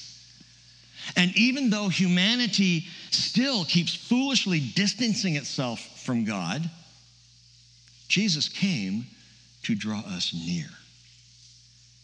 And 1.16 1.36
even 1.36 1.68
though 1.68 1.88
humanity 1.88 2.84
still 3.10 3.64
keeps 3.64 3.94
foolishly 3.94 4.60
distancing 4.60 5.36
itself 5.36 5.80
from 6.02 6.24
God, 6.24 6.70
Jesus 8.08 8.48
came 8.48 9.06
to 9.64 9.74
draw 9.74 10.00
us 10.00 10.32
near, 10.32 10.68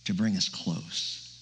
to 0.05 0.13
bring 0.13 0.37
us 0.37 0.49
close. 0.49 1.39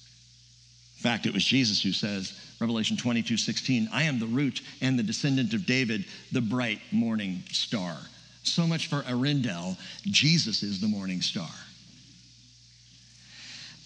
In 0.99 1.03
fact, 1.03 1.27
it 1.27 1.35
was 1.35 1.45
Jesus 1.45 1.83
who 1.83 1.93
says, 1.93 2.39
Revelation 2.61 2.97
22 2.97 3.37
16, 3.37 3.89
I 3.93 4.03
am 4.05 4.19
the 4.19 4.27
root 4.27 4.63
and 4.81 4.99
the 4.99 5.03
descendant 5.03 5.55
of 5.55 5.65
David, 5.65 6.05
the 6.33 6.41
bright 6.41 6.81
morning 6.93 7.43
star. 7.51 7.97
So 8.43 8.67
much 8.67 8.89
for 8.89 9.03
Earendel. 9.03 9.77
Jesus 10.03 10.63
is 10.63 10.81
the 10.81 10.89
morning 10.89 11.23
star. 11.23 11.51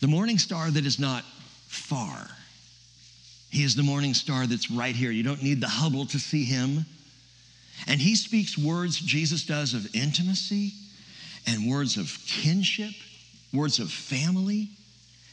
The 0.03 0.09
morning 0.09 0.37
star 0.37 0.69
that 0.69 0.85
is 0.85 0.99
not 0.99 1.23
far. 1.69 2.29
He 3.51 3.63
is 3.63 3.77
the 3.77 3.85
morning 3.85 4.15
star 4.15 4.49
that's 4.49 4.69
right 4.69 4.97
here. 4.97 5.13
You 5.13 5.23
don't 5.23 5.45
need 5.45 5.61
the 5.61 5.69
Hubble 5.69 6.07
to 6.07 6.19
see 6.19 6.43
him. 6.43 6.85
And 7.87 8.01
he 8.01 8.17
speaks 8.17 8.59
words, 8.59 8.99
Jesus 8.99 9.47
does, 9.47 9.75
of 9.75 9.95
intimacy 9.95 10.73
and 11.47 11.71
words 11.71 11.97
of 11.97 12.19
kinship, 12.27 12.95
words 13.55 13.79
of 13.79 13.93
family. 13.93 14.71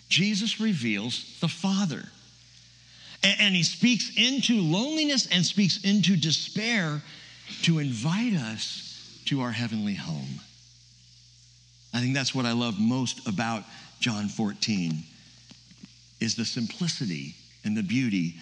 Jesus 0.08 0.60
reveals 0.60 1.40
the 1.42 1.48
Father. 1.48 2.04
And, 3.24 3.56
he 3.56 3.64
speaks 3.64 4.12
into 4.16 4.62
loneliness 4.62 5.28
and 5.32 5.44
speaks 5.44 5.84
into 5.84 6.16
despair 6.16 7.02
to 7.64 7.80
invite 7.80 8.34
us 8.34 9.20
to 9.26 9.42
our 9.42 9.52
heavenly 9.52 9.96
home. 9.96 10.40
I 11.92 12.02
think 12.02 12.14
that's 12.14 12.36
what 12.36 12.46
I 12.46 12.52
love 12.52 12.80
most 12.80 13.28
about 13.28 13.64
John 14.00 14.28
14 14.28 15.04
is 16.20 16.36
the 16.36 16.46
simplicity 16.46 17.36
and 17.64 17.76
the 17.76 17.84
beauty 17.84 18.36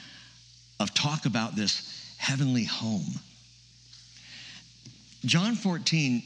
of 0.79 0.93
talk 0.93 1.25
about 1.25 1.55
this 1.55 2.15
heavenly 2.17 2.63
home. 2.63 3.19
John 5.25 5.55
14 5.55 6.23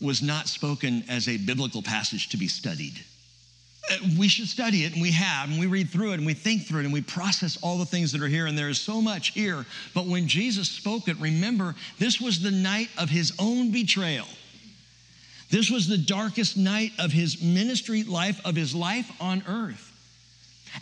was 0.00 0.22
not 0.22 0.46
spoken 0.46 1.04
as 1.08 1.28
a 1.28 1.36
biblical 1.36 1.82
passage 1.82 2.28
to 2.28 2.36
be 2.36 2.46
studied. 2.46 2.94
Uh, 3.90 3.96
we 4.18 4.28
should 4.28 4.46
study 4.46 4.84
it, 4.84 4.92
and 4.92 5.02
we 5.02 5.10
have, 5.10 5.50
and 5.50 5.58
we 5.58 5.66
read 5.66 5.88
through 5.88 6.12
it, 6.12 6.14
and 6.14 6.26
we 6.26 6.34
think 6.34 6.62
through 6.62 6.80
it, 6.80 6.84
and 6.84 6.92
we 6.92 7.00
process 7.00 7.58
all 7.62 7.78
the 7.78 7.86
things 7.86 8.12
that 8.12 8.22
are 8.22 8.28
here, 8.28 8.46
and 8.46 8.56
there 8.56 8.68
is 8.68 8.80
so 8.80 9.00
much 9.00 9.28
here. 9.28 9.64
But 9.94 10.06
when 10.06 10.28
Jesus 10.28 10.68
spoke 10.68 11.08
it, 11.08 11.16
remember, 11.18 11.74
this 11.98 12.20
was 12.20 12.40
the 12.40 12.50
night 12.50 12.90
of 12.98 13.08
his 13.08 13.32
own 13.38 13.72
betrayal. 13.72 14.28
This 15.50 15.70
was 15.70 15.88
the 15.88 15.98
darkest 15.98 16.56
night 16.56 16.92
of 16.98 17.12
his 17.12 17.42
ministry 17.42 18.02
life, 18.02 18.40
of 18.44 18.54
his 18.54 18.74
life 18.74 19.10
on 19.20 19.42
earth. 19.48 19.88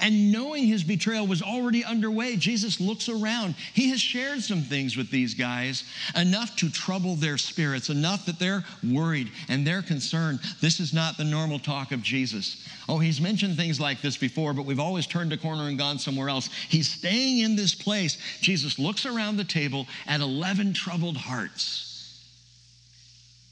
And 0.00 0.32
knowing 0.32 0.66
his 0.66 0.82
betrayal 0.82 1.26
was 1.26 1.42
already 1.42 1.84
underway, 1.84 2.36
Jesus 2.36 2.80
looks 2.80 3.08
around. 3.08 3.54
He 3.72 3.90
has 3.90 4.00
shared 4.00 4.42
some 4.42 4.62
things 4.62 4.96
with 4.96 5.10
these 5.10 5.34
guys, 5.34 5.84
enough 6.16 6.56
to 6.56 6.70
trouble 6.70 7.14
their 7.14 7.38
spirits, 7.38 7.88
enough 7.88 8.26
that 8.26 8.38
they're 8.38 8.64
worried 8.82 9.30
and 9.48 9.66
they're 9.66 9.82
concerned. 9.82 10.40
This 10.60 10.80
is 10.80 10.92
not 10.92 11.16
the 11.16 11.24
normal 11.24 11.58
talk 11.58 11.92
of 11.92 12.02
Jesus. 12.02 12.66
Oh, 12.88 12.98
he's 12.98 13.20
mentioned 13.20 13.56
things 13.56 13.80
like 13.80 14.00
this 14.00 14.16
before, 14.16 14.52
but 14.52 14.66
we've 14.66 14.80
always 14.80 15.06
turned 15.06 15.32
a 15.32 15.36
corner 15.36 15.68
and 15.68 15.78
gone 15.78 15.98
somewhere 15.98 16.28
else. 16.28 16.48
He's 16.68 16.88
staying 16.88 17.40
in 17.40 17.56
this 17.56 17.74
place. 17.74 18.18
Jesus 18.40 18.78
looks 18.78 19.06
around 19.06 19.36
the 19.36 19.44
table 19.44 19.86
at 20.06 20.20
11 20.20 20.72
troubled 20.74 21.16
hearts. 21.16 21.95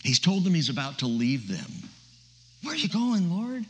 He's 0.05 0.21
told 0.21 0.45
them 0.45 0.55
he's 0.55 0.69
about 0.69 0.99
to 0.99 1.07
leave 1.07 1.49
them. 1.49 1.89
Where 2.63 2.75
are 2.75 2.79
you 2.79 2.89
going, 2.89 3.31
Lord? 3.31 3.65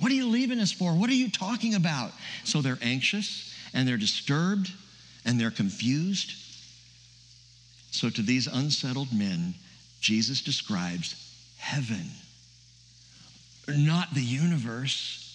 What 0.00 0.10
are 0.10 0.14
you 0.14 0.26
leaving 0.26 0.58
us 0.58 0.72
for? 0.72 0.92
What 0.92 1.10
are 1.10 1.14
you 1.14 1.30
talking 1.30 1.74
about? 1.74 2.12
So 2.44 2.60
they're 2.62 2.78
anxious 2.82 3.54
and 3.72 3.86
they're 3.86 3.96
disturbed 3.96 4.72
and 5.24 5.38
they're 5.38 5.50
confused. 5.50 6.32
So 7.90 8.10
to 8.10 8.22
these 8.22 8.46
unsettled 8.46 9.12
men, 9.12 9.54
Jesus 10.00 10.40
describes 10.40 11.14
heaven, 11.58 12.10
not 13.68 14.14
the 14.14 14.22
universe. 14.22 15.25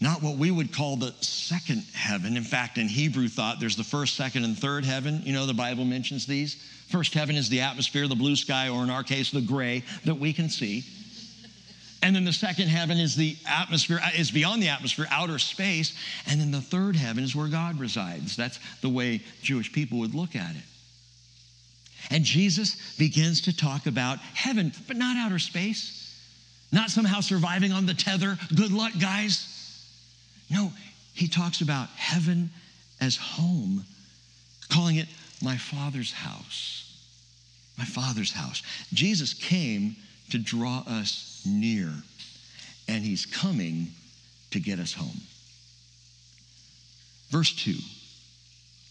Not 0.00 0.22
what 0.22 0.36
we 0.36 0.50
would 0.50 0.72
call 0.72 0.96
the 0.96 1.12
second 1.20 1.84
heaven. 1.92 2.36
In 2.36 2.44
fact, 2.44 2.78
in 2.78 2.86
Hebrew 2.86 3.28
thought, 3.28 3.58
there's 3.58 3.76
the 3.76 3.82
first, 3.82 4.14
second, 4.14 4.44
and 4.44 4.56
third 4.56 4.84
heaven. 4.84 5.22
You 5.24 5.32
know, 5.32 5.44
the 5.44 5.54
Bible 5.54 5.84
mentions 5.84 6.24
these. 6.24 6.54
First 6.88 7.14
heaven 7.14 7.34
is 7.34 7.48
the 7.48 7.62
atmosphere, 7.62 8.06
the 8.06 8.14
blue 8.14 8.36
sky, 8.36 8.68
or 8.68 8.84
in 8.84 8.90
our 8.90 9.02
case, 9.02 9.30
the 9.30 9.40
gray 9.40 9.82
that 10.04 10.14
we 10.14 10.32
can 10.32 10.48
see. 10.48 10.84
And 12.00 12.14
then 12.14 12.24
the 12.24 12.32
second 12.32 12.68
heaven 12.68 12.96
is 12.96 13.16
the 13.16 13.36
atmosphere, 13.44 14.00
uh, 14.00 14.10
is 14.16 14.30
beyond 14.30 14.62
the 14.62 14.68
atmosphere, 14.68 15.06
outer 15.10 15.40
space. 15.40 15.96
And 16.28 16.40
then 16.40 16.52
the 16.52 16.60
third 16.60 16.94
heaven 16.94 17.24
is 17.24 17.34
where 17.34 17.48
God 17.48 17.80
resides. 17.80 18.36
That's 18.36 18.60
the 18.82 18.88
way 18.88 19.20
Jewish 19.42 19.72
people 19.72 19.98
would 19.98 20.14
look 20.14 20.36
at 20.36 20.54
it. 20.54 20.62
And 22.10 22.24
Jesus 22.24 22.96
begins 22.96 23.42
to 23.42 23.56
talk 23.56 23.86
about 23.86 24.18
heaven, 24.18 24.72
but 24.86 24.96
not 24.96 25.16
outer 25.16 25.40
space, 25.40 26.16
not 26.70 26.90
somehow 26.90 27.20
surviving 27.20 27.72
on 27.72 27.86
the 27.86 27.94
tether. 27.94 28.38
Good 28.54 28.70
luck, 28.70 28.92
guys. 29.00 29.57
No, 30.50 30.72
he 31.14 31.28
talks 31.28 31.60
about 31.60 31.88
heaven 31.90 32.50
as 33.00 33.16
home, 33.16 33.84
calling 34.68 34.96
it 34.96 35.08
my 35.42 35.56
Father's 35.56 36.12
house. 36.12 36.84
My 37.76 37.84
Father's 37.84 38.32
house. 38.32 38.62
Jesus 38.92 39.34
came 39.34 39.96
to 40.30 40.38
draw 40.38 40.82
us 40.86 41.42
near, 41.46 41.92
and 42.88 43.04
he's 43.04 43.26
coming 43.26 43.88
to 44.50 44.60
get 44.60 44.78
us 44.78 44.92
home. 44.92 45.20
Verse 47.30 47.54
2 47.54 47.74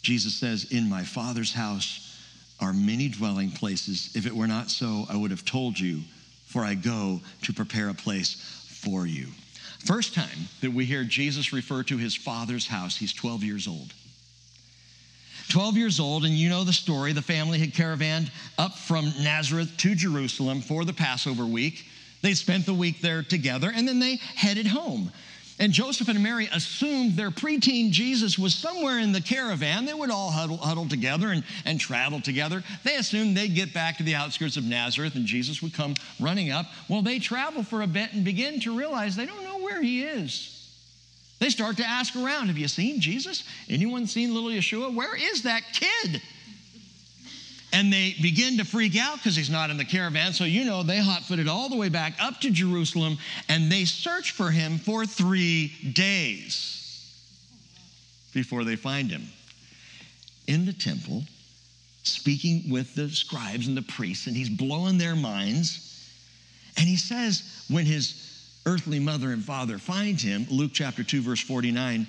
Jesus 0.07 0.35
says, 0.35 0.71
In 0.71 0.87
my 0.87 1.03
Father's 1.03 1.51
house 1.51 2.17
are 2.61 2.71
many 2.71 3.09
dwelling 3.09 3.51
places. 3.51 4.15
If 4.15 4.25
it 4.25 4.33
were 4.33 4.47
not 4.47 4.69
so, 4.69 5.05
I 5.09 5.17
would 5.17 5.31
have 5.31 5.43
told 5.43 5.77
you, 5.77 5.99
for 6.45 6.63
I 6.63 6.75
go 6.75 7.19
to 7.41 7.53
prepare 7.53 7.89
a 7.89 7.93
place 7.93 8.35
for 8.69 9.05
you. 9.05 9.27
First 9.85 10.13
time 10.13 10.49
that 10.61 10.71
we 10.71 10.85
hear 10.85 11.03
Jesus 11.03 11.53
refer 11.53 11.83
to 11.83 11.97
his 11.97 12.15
Father's 12.15 12.67
house, 12.67 12.97
he's 12.97 13.13
12 13.13 13.43
years 13.43 13.67
old. 13.67 13.93
12 15.49 15.77
years 15.77 15.99
old, 15.99 16.25
and 16.25 16.33
you 16.33 16.49
know 16.49 16.63
the 16.63 16.73
story. 16.73 17.13
The 17.13 17.21
family 17.21 17.57
had 17.57 17.73
caravanned 17.73 18.31
up 18.57 18.77
from 18.77 19.13
Nazareth 19.21 19.75
to 19.77 19.95
Jerusalem 19.95 20.61
for 20.61 20.83
the 20.83 20.93
Passover 20.93 21.45
week. 21.45 21.85
They 22.21 22.33
spent 22.33 22.65
the 22.65 22.73
week 22.73 22.99
there 22.99 23.23
together, 23.23 23.71
and 23.73 23.87
then 23.87 23.99
they 23.99 24.17
headed 24.35 24.67
home. 24.67 25.11
And 25.59 25.73
Joseph 25.73 26.07
and 26.07 26.21
Mary 26.21 26.47
assumed 26.53 27.13
their 27.13 27.31
preteen 27.31 27.89
Jesus 27.89 28.37
was 28.37 28.53
somewhere 28.53 28.99
in 28.99 29.11
the 29.11 29.21
caravan. 29.21 29.85
They 29.85 29.93
would 29.93 30.11
all 30.11 30.29
huddle, 30.29 30.57
huddle 30.57 30.87
together 30.87 31.29
and, 31.29 31.43
and 31.65 31.79
travel 31.79 32.21
together. 32.21 32.63
They 32.83 32.95
assumed 32.95 33.35
they'd 33.35 33.55
get 33.55 33.73
back 33.73 33.97
to 33.97 34.03
the 34.03 34.13
outskirts 34.13 34.55
of 34.57 34.65
Nazareth 34.65 35.15
and 35.15 35.25
Jesus 35.25 35.63
would 35.63 35.73
come 35.73 35.95
running 36.19 36.51
up. 36.51 36.67
Well, 36.87 37.01
they 37.01 37.17
travel 37.17 37.63
for 37.63 37.81
a 37.81 37.87
bit 37.87 38.13
and 38.13 38.23
begin 38.23 38.59
to 38.61 38.77
realize 38.77 39.15
they 39.15 39.25
don't 39.25 39.46
where 39.67 39.81
he 39.81 40.03
is. 40.03 40.53
They 41.39 41.49
start 41.49 41.77
to 41.77 41.85
ask 41.85 42.15
around 42.15 42.47
Have 42.47 42.57
you 42.57 42.67
seen 42.67 42.99
Jesus? 42.99 43.43
Anyone 43.69 44.07
seen 44.07 44.33
little 44.33 44.49
Yeshua? 44.49 44.93
Where 44.93 45.15
is 45.15 45.43
that 45.43 45.61
kid? 45.73 46.21
And 47.73 47.91
they 47.91 48.15
begin 48.21 48.57
to 48.57 48.65
freak 48.65 48.97
out 48.97 49.17
because 49.17 49.35
he's 49.35 49.49
not 49.49 49.69
in 49.69 49.77
the 49.77 49.85
caravan. 49.85 50.31
So, 50.31 50.45
you 50.45 50.63
know, 50.63 50.83
they 50.83 50.99
hot 50.99 51.23
footed 51.23 51.49
all 51.49 51.67
the 51.67 51.75
way 51.75 51.89
back 51.89 52.13
up 52.19 52.39
to 52.41 52.49
Jerusalem 52.49 53.17
and 53.49 53.69
they 53.69 53.83
search 53.83 54.31
for 54.31 54.49
him 54.49 54.77
for 54.77 55.05
three 55.05 55.73
days 55.93 57.13
before 58.33 58.63
they 58.63 58.77
find 58.77 59.11
him. 59.11 59.27
In 60.47 60.65
the 60.65 60.71
temple, 60.71 61.23
speaking 62.03 62.71
with 62.71 62.95
the 62.95 63.09
scribes 63.09 63.67
and 63.67 63.75
the 63.75 63.81
priests, 63.81 64.27
and 64.27 64.35
he's 64.35 64.49
blowing 64.49 64.97
their 64.97 65.15
minds. 65.15 65.83
And 66.77 66.87
he 66.87 66.95
says, 66.95 67.65
when 67.69 67.85
his 67.85 68.26
earthly 68.67 68.99
mother 68.99 69.31
and 69.31 69.43
father 69.43 69.77
find 69.77 70.19
him, 70.19 70.45
Luke 70.51 70.71
chapter 70.73 71.01
2, 71.01 71.21
verse 71.21 71.39
49, 71.39 72.05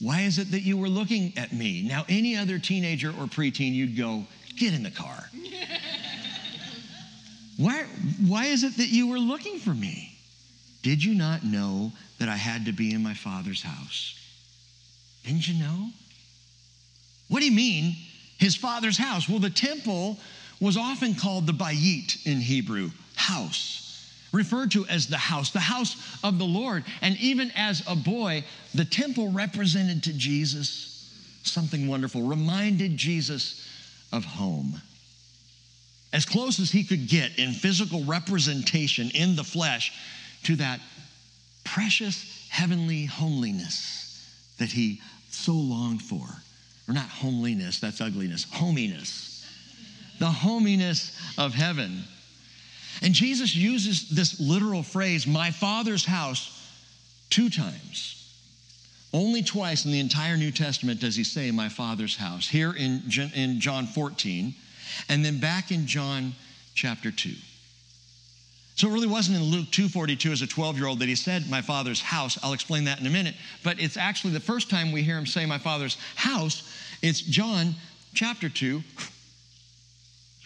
why 0.00 0.20
is 0.20 0.38
it 0.38 0.52
that 0.52 0.60
you 0.60 0.76
were 0.76 0.88
looking 0.88 1.32
at 1.36 1.52
me? 1.52 1.82
Now, 1.82 2.04
any 2.08 2.36
other 2.36 2.60
teenager 2.60 3.08
or 3.08 3.26
preteen, 3.26 3.74
you'd 3.74 3.96
go, 3.96 4.24
get 4.56 4.74
in 4.74 4.84
the 4.84 4.92
car. 4.92 5.28
why, 7.56 7.82
why 8.26 8.46
is 8.46 8.62
it 8.62 8.76
that 8.76 8.88
you 8.88 9.08
were 9.08 9.18
looking 9.18 9.58
for 9.58 9.74
me? 9.74 10.16
Did 10.82 11.02
you 11.02 11.14
not 11.14 11.42
know 11.42 11.90
that 12.20 12.28
I 12.28 12.36
had 12.36 12.66
to 12.66 12.72
be 12.72 12.94
in 12.94 13.02
my 13.02 13.14
father's 13.14 13.62
house? 13.62 14.14
Didn't 15.24 15.48
you 15.48 15.54
know? 15.54 15.88
What 17.28 17.40
do 17.40 17.46
you 17.46 17.56
mean, 17.56 17.96
his 18.38 18.54
father's 18.54 18.98
house? 18.98 19.28
Well, 19.28 19.40
the 19.40 19.50
temple 19.50 20.16
was 20.60 20.76
often 20.76 21.16
called 21.16 21.48
the 21.48 21.52
bayit 21.52 22.24
in 22.24 22.40
Hebrew, 22.40 22.90
house 23.16 23.85
referred 24.36 24.70
to 24.72 24.86
as 24.86 25.08
the 25.08 25.16
house, 25.16 25.50
the 25.50 25.58
house 25.58 25.96
of 26.22 26.38
the 26.38 26.44
Lord. 26.44 26.84
And 27.00 27.16
even 27.16 27.50
as 27.56 27.82
a 27.88 27.96
boy, 27.96 28.44
the 28.74 28.84
temple 28.84 29.32
represented 29.32 30.04
to 30.04 30.12
Jesus 30.12 30.92
something 31.42 31.88
wonderful, 31.88 32.22
reminded 32.22 32.96
Jesus 32.96 33.66
of 34.12 34.24
home. 34.24 34.80
As 36.12 36.24
close 36.24 36.60
as 36.60 36.70
he 36.70 36.84
could 36.84 37.08
get 37.08 37.38
in 37.38 37.52
physical 37.52 38.04
representation 38.04 39.10
in 39.14 39.36
the 39.36 39.44
flesh 39.44 39.92
to 40.44 40.56
that 40.56 40.80
precious 41.64 42.46
heavenly 42.48 43.06
homeliness 43.06 44.24
that 44.58 44.70
he 44.70 45.00
so 45.30 45.52
longed 45.52 46.02
for. 46.02 46.26
Or 46.88 46.94
not 46.94 47.08
homeliness, 47.08 47.80
that's 47.80 48.00
ugliness, 48.00 48.44
hominess. 48.44 49.44
The 50.18 50.26
hominess 50.26 51.18
of 51.36 51.52
heaven. 51.52 52.04
And 53.02 53.14
Jesus 53.14 53.54
uses 53.54 54.08
this 54.08 54.40
literal 54.40 54.82
phrase, 54.82 55.26
my 55.26 55.50
father's 55.50 56.04
house, 56.04 56.52
two 57.30 57.50
times. 57.50 58.16
Only 59.12 59.42
twice 59.42 59.84
in 59.84 59.92
the 59.92 60.00
entire 60.00 60.36
New 60.36 60.50
Testament 60.50 61.00
does 61.00 61.16
he 61.16 61.24
say, 61.24 61.50
My 61.50 61.68
Father's 61.68 62.16
house. 62.16 62.48
Here 62.48 62.72
in, 62.72 63.02
in 63.34 63.60
John 63.60 63.86
14, 63.86 64.54
and 65.08 65.24
then 65.24 65.40
back 65.40 65.70
in 65.70 65.86
John 65.86 66.34
chapter 66.74 67.10
2. 67.10 67.32
So 68.76 68.88
it 68.88 68.92
really 68.92 69.06
wasn't 69.06 69.38
in 69.38 69.44
Luke 69.44 69.68
2:42 69.70 70.32
as 70.32 70.42
a 70.42 70.46
12-year-old 70.46 70.98
that 70.98 71.08
he 71.08 71.14
said 71.14 71.48
my 71.48 71.62
father's 71.62 72.02
house. 72.02 72.38
I'll 72.42 72.52
explain 72.52 72.84
that 72.84 73.00
in 73.00 73.06
a 73.06 73.10
minute. 73.10 73.34
But 73.64 73.80
it's 73.80 73.96
actually 73.96 74.34
the 74.34 74.40
first 74.40 74.68
time 74.68 74.92
we 74.92 75.02
hear 75.02 75.16
him 75.16 75.24
say 75.24 75.46
my 75.46 75.56
father's 75.56 75.96
house. 76.14 76.62
It's 77.00 77.22
John 77.22 77.74
chapter 78.12 78.50
2. 78.50 78.82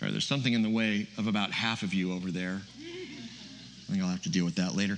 Sorry, 0.01 0.13
there's 0.13 0.27
something 0.27 0.55
in 0.55 0.63
the 0.63 0.71
way 0.71 1.07
of 1.19 1.27
about 1.27 1.53
half 1.53 1.83
of 1.83 1.93
you 1.93 2.15
over 2.15 2.31
there. 2.31 2.63
I 2.81 3.93
think 3.93 4.03
I'll 4.03 4.09
have 4.09 4.23
to 4.23 4.31
deal 4.31 4.47
with 4.47 4.55
that 4.55 4.75
later. 4.75 4.97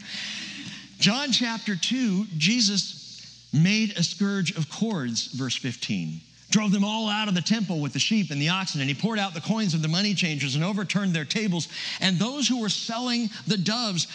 John 1.01 1.33
chapter 1.33 1.75
2, 1.75 2.27
Jesus 2.39 3.51
made 3.53 3.99
a 3.99 4.05
scourge 4.05 4.57
of 4.57 4.71
cords, 4.71 5.27
verse 5.27 5.57
15 5.57 6.21
drove 6.51 6.71
them 6.71 6.85
all 6.85 7.09
out 7.09 7.29
of 7.29 7.35
the 7.35 7.41
temple 7.41 7.81
with 7.81 7.95
the 7.95 7.99
sheep 7.99 8.31
and 8.31 8.39
the 8.39 8.51
oxen, 8.51 8.83
and 8.83 8.89
he 8.91 8.95
poured 8.95 9.19
out 9.19 9.33
the 9.33 9.41
coins 9.41 9.73
of 9.73 9.81
the 9.81 9.89
money 9.89 10.13
changers 10.13 10.55
and 10.55 10.63
overturned 10.63 11.15
their 11.15 11.25
tables. 11.25 11.67
And 12.03 12.19
those 12.19 12.47
who 12.47 12.61
were 12.61 12.69
selling 12.69 13.31
the 13.47 13.57
doves, 13.57 14.07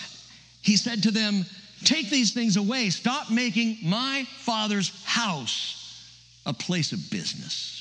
he 0.61 0.77
said 0.77 1.01
to 1.01 1.11
them, 1.11 1.45
Take 1.83 2.11
these 2.11 2.33
things 2.33 2.55
away. 2.55 2.91
Stop 2.91 3.31
making 3.31 3.79
my 3.83 4.27
father's 4.37 5.03
house 5.03 5.73
a 6.45 6.53
place 6.53 6.91
of 6.91 7.09
business. 7.09 7.76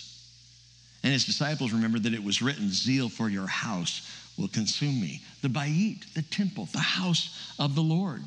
And 1.03 1.13
his 1.13 1.25
disciples 1.25 1.73
remembered 1.73 2.03
that 2.05 2.15
it 2.15 2.25
was 2.25 2.43
written, 2.43 2.71
Zeal 2.71 3.09
for 3.09 3.29
your 3.29 3.47
house 3.47 4.11
will 4.37 4.49
consume 4.49 5.01
me. 5.01 5.23
The 5.43 5.49
Bayit, 5.49 6.13
the 6.15 6.23
temple, 6.23 6.69
the 6.73 6.79
house 6.79 7.55
of 7.59 7.75
the 7.75 7.83
Lord. 7.83 8.25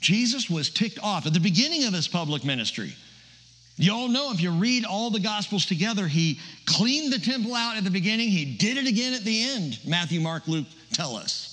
Jesus 0.00 0.48
was 0.48 0.70
ticked 0.70 0.98
off 1.02 1.26
at 1.26 1.34
the 1.34 1.40
beginning 1.40 1.84
of 1.84 1.92
his 1.92 2.08
public 2.08 2.44
ministry. 2.44 2.94
You 3.76 3.92
all 3.92 4.08
know 4.08 4.30
if 4.32 4.40
you 4.40 4.50
read 4.50 4.84
all 4.84 5.10
the 5.10 5.20
Gospels 5.20 5.66
together, 5.66 6.06
he 6.06 6.38
cleaned 6.66 7.12
the 7.12 7.18
temple 7.18 7.54
out 7.54 7.76
at 7.76 7.84
the 7.84 7.90
beginning, 7.90 8.28
he 8.28 8.44
did 8.56 8.76
it 8.76 8.86
again 8.86 9.14
at 9.14 9.24
the 9.24 9.42
end. 9.42 9.78
Matthew, 9.86 10.20
Mark, 10.20 10.46
Luke 10.48 10.66
tell 10.92 11.16
us. 11.16 11.50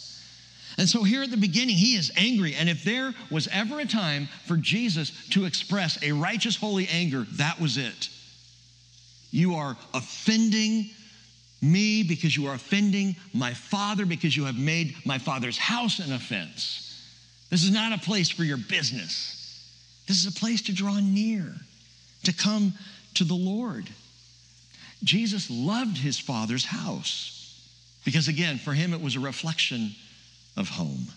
And 0.78 0.88
so 0.88 1.04
here 1.04 1.24
at 1.24 1.32
the 1.32 1.38
beginning, 1.38 1.76
he 1.76 1.96
is 1.96 2.12
angry. 2.18 2.54
And 2.54 2.70
if 2.70 2.84
there 2.84 3.14
was 3.32 3.48
ever 3.48 3.80
a 3.80 3.86
time 3.86 4.28
for 4.46 4.58
Jesus 4.58 5.12
to 5.30 5.46
express 5.46 6.02
a 6.04 6.12
righteous, 6.12 6.56
holy 6.56 6.88
anger, 6.90 7.26
that 7.34 7.60
was 7.60 7.78
it. 7.78 8.10
You 9.32 9.56
are 9.56 9.78
offending 9.94 10.90
me 11.62 12.04
because 12.04 12.36
you 12.36 12.48
are 12.48 12.54
offending 12.54 13.16
my 13.34 13.54
father 13.54 14.06
because 14.06 14.36
you 14.38 14.46
have 14.46 14.58
made 14.58 14.96
my 15.06 15.18
father's 15.18 15.58
house 15.58 16.00
an 16.00 16.14
offense. 16.14 16.84
This 17.50 17.64
is 17.64 17.72
not 17.72 17.94
a 17.94 17.98
place 17.98 18.30
for 18.30 18.44
your 18.44 18.58
business. 18.58 19.34
This 20.08 20.18
is 20.18 20.28
a 20.28 20.40
place 20.40 20.62
to 20.64 20.74
draw 20.74 21.00
near 21.00 21.54
to 22.24 22.34
come 22.34 22.74
to 23.16 23.24
the 23.24 23.34
Lord. 23.34 23.90
Jesus 25.04 25.50
loved 25.50 25.98
his 25.98 26.20
father's 26.20 26.66
house 26.66 27.34
because, 28.06 28.28
again, 28.28 28.58
for 28.58 28.74
him 28.74 28.94
it 28.94 29.02
was 29.02 29.16
a 29.16 29.20
reflection 29.20 29.92
of 30.56 30.70
home, 30.70 31.08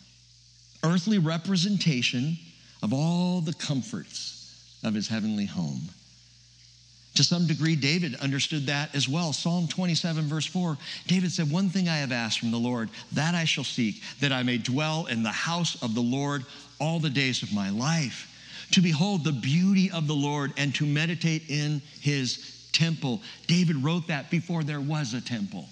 earthly 0.85 1.19
representation 1.19 2.37
of 2.83 2.93
all 2.93 3.41
the 3.41 3.55
comforts 3.55 4.79
of 4.83 4.95
his 4.95 5.09
heavenly 5.09 5.47
home. 5.47 5.81
To 7.21 7.25
some 7.25 7.47
degree, 7.47 7.77
David 7.77 8.15
understood 8.15 8.69
that 8.69 8.95
as 8.95 9.07
well. 9.07 9.35
Psalm 9.35 9.69
27, 9.69 10.25
verse 10.25 10.47
4, 10.47 10.79
David 11.07 11.31
said, 11.31 11.51
One 11.51 11.69
thing 11.69 11.87
I 11.87 11.99
have 11.99 12.13
asked 12.13 12.39
from 12.39 12.51
the 12.51 12.57
Lord, 12.57 12.89
that 13.13 13.35
I 13.35 13.45
shall 13.45 13.63
seek, 13.63 14.03
that 14.21 14.33
I 14.33 14.43
may 14.43 14.57
dwell 14.57 15.05
in 15.05 15.23
the 15.23 15.29
house 15.29 15.77
of 15.83 15.95
the 15.95 16.01
Lord 16.01 16.47
all 16.79 16.99
the 16.99 17.11
days 17.11 17.43
of 17.43 17.53
my 17.53 17.69
life 17.69 18.27
to 18.71 18.81
behold 18.81 19.25
the 19.25 19.33
beauty 19.33 19.91
of 19.91 20.07
the 20.07 20.15
Lord 20.15 20.55
and 20.57 20.75
to 20.77 20.87
meditate 20.87 21.51
in 21.51 21.83
his 22.01 22.67
temple. 22.73 23.21
David 23.47 23.77
wrote 23.85 24.07
that 24.07 24.31
before 24.31 24.65
there 24.65 24.81
was 24.81 25.13
a 25.13 25.21
temple. 25.21 25.69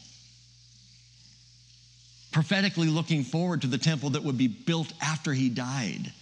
Prophetically 2.31 2.89
looking 2.89 3.25
forward 3.25 3.63
to 3.63 3.69
the 3.69 3.79
temple 3.79 4.11
that 4.11 4.23
would 4.23 4.37
be 4.37 4.49
built 4.49 4.93
after 5.01 5.33
he 5.33 5.49
died. 5.49 6.13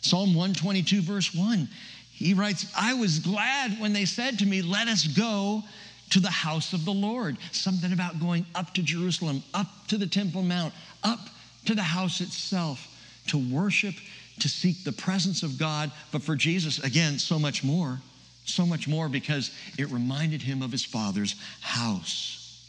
Psalm 0.00 0.34
122, 0.34 1.02
verse 1.02 1.34
1, 1.34 1.68
he 2.16 2.32
writes, 2.32 2.66
I 2.74 2.94
was 2.94 3.18
glad 3.18 3.78
when 3.78 3.92
they 3.92 4.06
said 4.06 4.38
to 4.38 4.46
me, 4.46 4.62
Let 4.62 4.88
us 4.88 5.06
go 5.06 5.62
to 6.10 6.18
the 6.18 6.30
house 6.30 6.72
of 6.72 6.86
the 6.86 6.92
Lord. 6.92 7.36
Something 7.52 7.92
about 7.92 8.18
going 8.18 8.46
up 8.54 8.72
to 8.74 8.82
Jerusalem, 8.82 9.42
up 9.52 9.66
to 9.88 9.98
the 9.98 10.06
Temple 10.06 10.42
Mount, 10.42 10.72
up 11.04 11.28
to 11.66 11.74
the 11.74 11.82
house 11.82 12.22
itself 12.22 12.88
to 13.26 13.36
worship 13.36 13.94
to 14.40 14.48
seek 14.48 14.82
the 14.82 14.92
presence 14.92 15.42
of 15.42 15.58
God, 15.58 15.90
but 16.10 16.22
for 16.22 16.36
Jesus, 16.36 16.78
again, 16.82 17.18
so 17.18 17.38
much 17.38 17.62
more. 17.62 18.00
So 18.46 18.64
much 18.64 18.88
more 18.88 19.10
because 19.10 19.50
it 19.76 19.90
reminded 19.90 20.40
him 20.40 20.62
of 20.62 20.72
his 20.72 20.84
father's 20.84 21.34
house. 21.60 22.64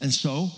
And 0.00 0.12
so 0.12 0.50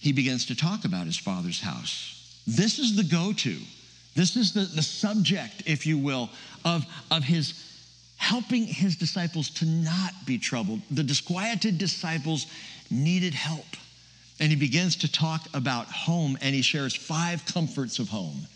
he 0.00 0.12
begins 0.12 0.46
to 0.46 0.56
talk 0.56 0.84
about 0.84 1.06
his 1.06 1.18
father's 1.18 1.60
house. 1.60 2.42
This 2.48 2.80
is 2.80 2.96
the 2.96 3.04
go 3.04 3.32
to. 3.32 3.56
This 4.14 4.36
is 4.36 4.52
the, 4.52 4.62
the 4.62 4.82
subject, 4.82 5.62
if 5.66 5.86
you 5.86 5.96
will, 5.96 6.30
of, 6.64 6.84
of 7.10 7.24
his 7.24 7.54
helping 8.16 8.66
his 8.66 8.96
disciples 8.96 9.48
to 9.48 9.64
not 9.64 10.12
be 10.26 10.36
troubled. 10.36 10.80
The 10.90 11.02
disquieted 11.02 11.78
disciples 11.78 12.46
needed 12.90 13.32
help. 13.32 13.64
And 14.38 14.50
he 14.50 14.56
begins 14.56 14.96
to 14.96 15.10
talk 15.10 15.46
about 15.54 15.86
home 15.86 16.36
and 16.42 16.54
he 16.54 16.60
shares 16.60 16.94
five 16.94 17.44
comforts 17.46 17.98
of 17.98 18.08
home. 18.08 18.46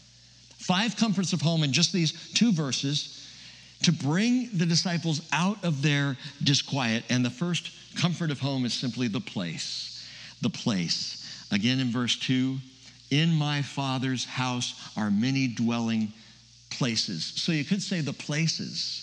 Five 0.58 0.96
comforts 0.96 1.32
of 1.32 1.40
home 1.40 1.62
in 1.62 1.72
just 1.72 1.94
these 1.94 2.32
two 2.34 2.52
verses 2.52 3.26
to 3.82 3.92
bring 3.92 4.50
the 4.52 4.66
disciples 4.66 5.22
out 5.32 5.62
of 5.64 5.82
their 5.82 6.16
disquiet. 6.42 7.04
And 7.08 7.24
the 7.24 7.30
first 7.30 7.70
comfort 7.96 8.30
of 8.30 8.40
home 8.40 8.66
is 8.66 8.74
simply 8.74 9.08
the 9.08 9.20
place. 9.20 10.06
The 10.42 10.50
place. 10.50 11.46
Again 11.50 11.80
in 11.80 11.90
verse 11.90 12.16
2 12.16 12.58
In 13.10 13.32
my 13.32 13.62
Father's 13.62 14.24
house 14.24 14.74
are 14.96 15.10
many 15.10 15.48
dwelling 15.48 16.12
places. 16.74 17.24
So 17.36 17.52
you 17.52 17.64
could 17.64 17.82
say 17.82 18.00
the 18.00 18.12
places. 18.12 19.00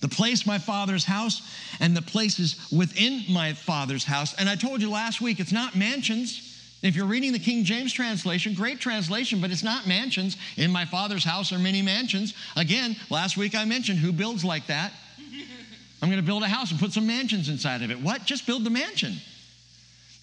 The 0.00 0.08
place, 0.08 0.46
my 0.46 0.58
father's 0.58 1.04
house, 1.04 1.42
and 1.80 1.96
the 1.96 2.02
places 2.02 2.56
within 2.70 3.24
my 3.28 3.52
father's 3.52 4.04
house. 4.04 4.34
And 4.34 4.48
I 4.48 4.54
told 4.54 4.80
you 4.80 4.90
last 4.90 5.20
week, 5.20 5.40
it's 5.40 5.52
not 5.52 5.74
mansions. 5.74 6.44
If 6.82 6.94
you're 6.94 7.06
reading 7.06 7.32
the 7.32 7.40
King 7.40 7.64
James 7.64 7.92
translation, 7.92 8.54
great 8.54 8.78
translation, 8.78 9.40
but 9.40 9.50
it's 9.50 9.64
not 9.64 9.88
mansions. 9.88 10.36
In 10.56 10.70
my 10.70 10.84
father's 10.84 11.24
house 11.24 11.52
are 11.52 11.58
many 11.58 11.82
mansions. 11.82 12.34
Again, 12.56 12.94
last 13.10 13.36
week 13.36 13.56
I 13.56 13.64
mentioned 13.64 13.98
who 13.98 14.12
builds 14.12 14.44
like 14.44 14.68
that? 14.68 14.92
I'm 16.02 16.08
going 16.08 16.20
to 16.20 16.26
build 16.26 16.44
a 16.44 16.48
house 16.48 16.70
and 16.70 16.78
put 16.78 16.92
some 16.92 17.06
mansions 17.06 17.48
inside 17.48 17.82
of 17.82 17.90
it. 17.90 18.00
What? 18.00 18.24
Just 18.24 18.46
build 18.46 18.62
the 18.62 18.70
mansion. 18.70 19.16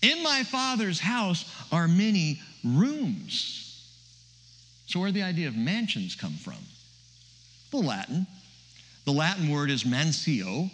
In 0.01 0.23
my 0.23 0.43
father's 0.43 0.99
house 0.99 1.43
are 1.71 1.87
many 1.87 2.39
rooms. 2.63 3.64
So, 4.95 5.01
where 5.01 5.09
did 5.09 5.15
the 5.15 5.23
idea 5.23 5.49
of 5.49 5.57
mansions 5.57 6.15
come 6.15 6.35
from? 6.35 6.55
The 7.71 7.85
Latin. 7.85 8.25
The 9.03 9.11
Latin 9.11 9.49
word 9.51 9.69
is 9.69 9.83
mansio, 9.83 10.71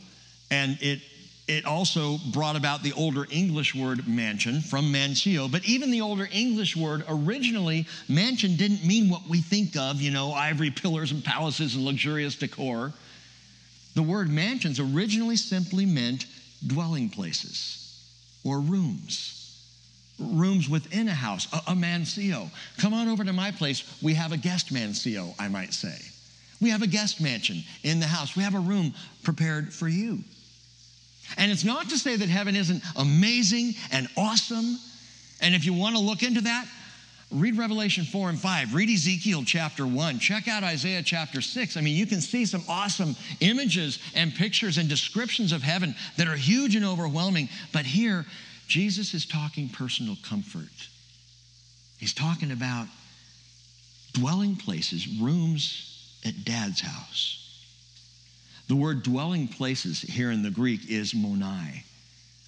and 0.51 0.77
it 0.79 1.01
it 1.47 1.65
also 1.65 2.19
brought 2.31 2.55
about 2.55 2.83
the 2.83 2.93
older 2.93 3.25
English 3.31 3.73
word 3.73 4.07
mansion 4.07 4.61
from 4.61 4.93
mansio. 4.93 5.51
But 5.51 5.65
even 5.65 5.89
the 5.89 6.01
older 6.01 6.29
English 6.31 6.77
word, 6.77 7.03
originally, 7.09 7.87
mansion 8.07 8.57
didn't 8.57 8.85
mean 8.85 9.09
what 9.09 9.27
we 9.27 9.41
think 9.41 9.75
of, 9.75 9.99
you 9.99 10.11
know, 10.11 10.33
ivory 10.33 10.69
pillars 10.69 11.11
and 11.11 11.25
palaces 11.25 11.73
and 11.73 11.83
luxurious 11.83 12.35
decor. 12.35 12.93
The 13.95 14.03
word 14.03 14.29
mansions 14.29 14.79
originally 14.79 15.35
simply 15.35 15.87
meant 15.87 16.27
dwelling 16.67 17.09
places 17.09 17.99
or 18.43 18.59
rooms. 18.59 19.40
Rooms 20.21 20.69
within 20.69 21.07
a 21.07 21.13
house, 21.13 21.47
a, 21.51 21.61
a. 21.67 22.51
Come 22.77 22.93
on 22.93 23.07
over 23.07 23.23
to 23.23 23.33
my 23.33 23.51
place. 23.51 23.83
We 24.01 24.13
have 24.13 24.31
a 24.31 24.37
guest 24.37 24.73
mansio, 24.73 25.33
I 25.39 25.47
might 25.47 25.73
say. 25.73 25.97
We 26.61 26.69
have 26.69 26.83
a 26.83 26.87
guest 26.87 27.19
mansion 27.19 27.63
in 27.83 27.99
the 27.99 28.05
house. 28.05 28.35
We 28.35 28.43
have 28.43 28.53
a 28.53 28.59
room 28.59 28.93
prepared 29.23 29.73
for 29.73 29.87
you. 29.87 30.19
And 31.37 31.51
it's 31.51 31.63
not 31.63 31.89
to 31.89 31.97
say 31.97 32.15
that 32.15 32.29
heaven 32.29 32.55
isn't 32.55 32.83
amazing 32.95 33.73
and 33.91 34.07
awesome. 34.15 34.77
And 35.41 35.55
if 35.55 35.65
you 35.65 35.73
want 35.73 35.95
to 35.95 36.01
look 36.01 36.23
into 36.23 36.41
that, 36.41 36.67
read 37.31 37.57
Revelation 37.57 38.03
4 38.03 38.29
and 38.29 38.39
5, 38.39 38.75
read 38.75 38.89
Ezekiel 38.89 39.43
chapter 39.45 39.87
1, 39.87 40.19
check 40.19 40.47
out 40.47 40.63
Isaiah 40.63 41.01
chapter 41.01 41.41
6. 41.41 41.77
I 41.77 41.81
mean, 41.81 41.95
you 41.95 42.05
can 42.05 42.21
see 42.21 42.45
some 42.45 42.63
awesome 42.67 43.15
images 43.39 43.99
and 44.13 44.33
pictures 44.33 44.77
and 44.77 44.89
descriptions 44.89 45.53
of 45.53 45.63
heaven 45.63 45.95
that 46.17 46.27
are 46.27 46.35
huge 46.35 46.75
and 46.75 46.85
overwhelming. 46.85 47.49
But 47.71 47.85
here, 47.85 48.25
Jesus 48.71 49.13
is 49.13 49.25
talking 49.25 49.67
personal 49.67 50.15
comfort. 50.23 50.87
He's 51.97 52.13
talking 52.13 52.51
about 52.51 52.87
dwelling 54.13 54.55
places, 54.55 55.19
rooms 55.19 56.07
at 56.25 56.45
dad's 56.45 56.79
house. 56.79 57.37
The 58.69 58.77
word 58.77 59.03
dwelling 59.03 59.49
places 59.49 59.99
here 59.99 60.31
in 60.31 60.41
the 60.41 60.49
Greek 60.49 60.89
is 60.89 61.11
monai 61.11 61.83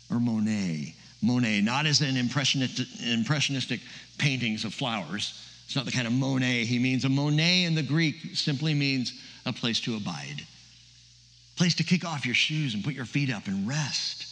or 0.10 0.22
monet. 0.22 0.96
Monet, 1.22 1.60
not 1.60 1.86
as 1.86 2.02
in 2.02 2.16
impressionistic, 2.16 2.88
impressionistic 3.06 3.82
paintings 4.18 4.64
of 4.64 4.74
flowers, 4.74 5.38
It's 5.66 5.76
not 5.76 5.84
the 5.84 5.92
kind 5.92 6.08
of 6.08 6.14
Monet 6.14 6.64
he 6.64 6.80
means. 6.80 7.04
A 7.04 7.10
Monet 7.10 7.66
in 7.66 7.76
the 7.76 7.84
Greek 7.84 8.16
simply 8.34 8.74
means 8.74 9.12
a 9.46 9.52
place 9.52 9.82
to 9.82 9.98
abide, 9.98 10.40
a 10.40 11.58
place 11.58 11.76
to 11.76 11.84
kick 11.84 12.06
off 12.06 12.26
your 12.26 12.36
shoes 12.36 12.76
and 12.76 12.82
put 12.82 12.94
your 12.94 13.04
feet 13.04 13.30
up 13.30 13.48
and 13.48 13.68
rest, 13.68 14.26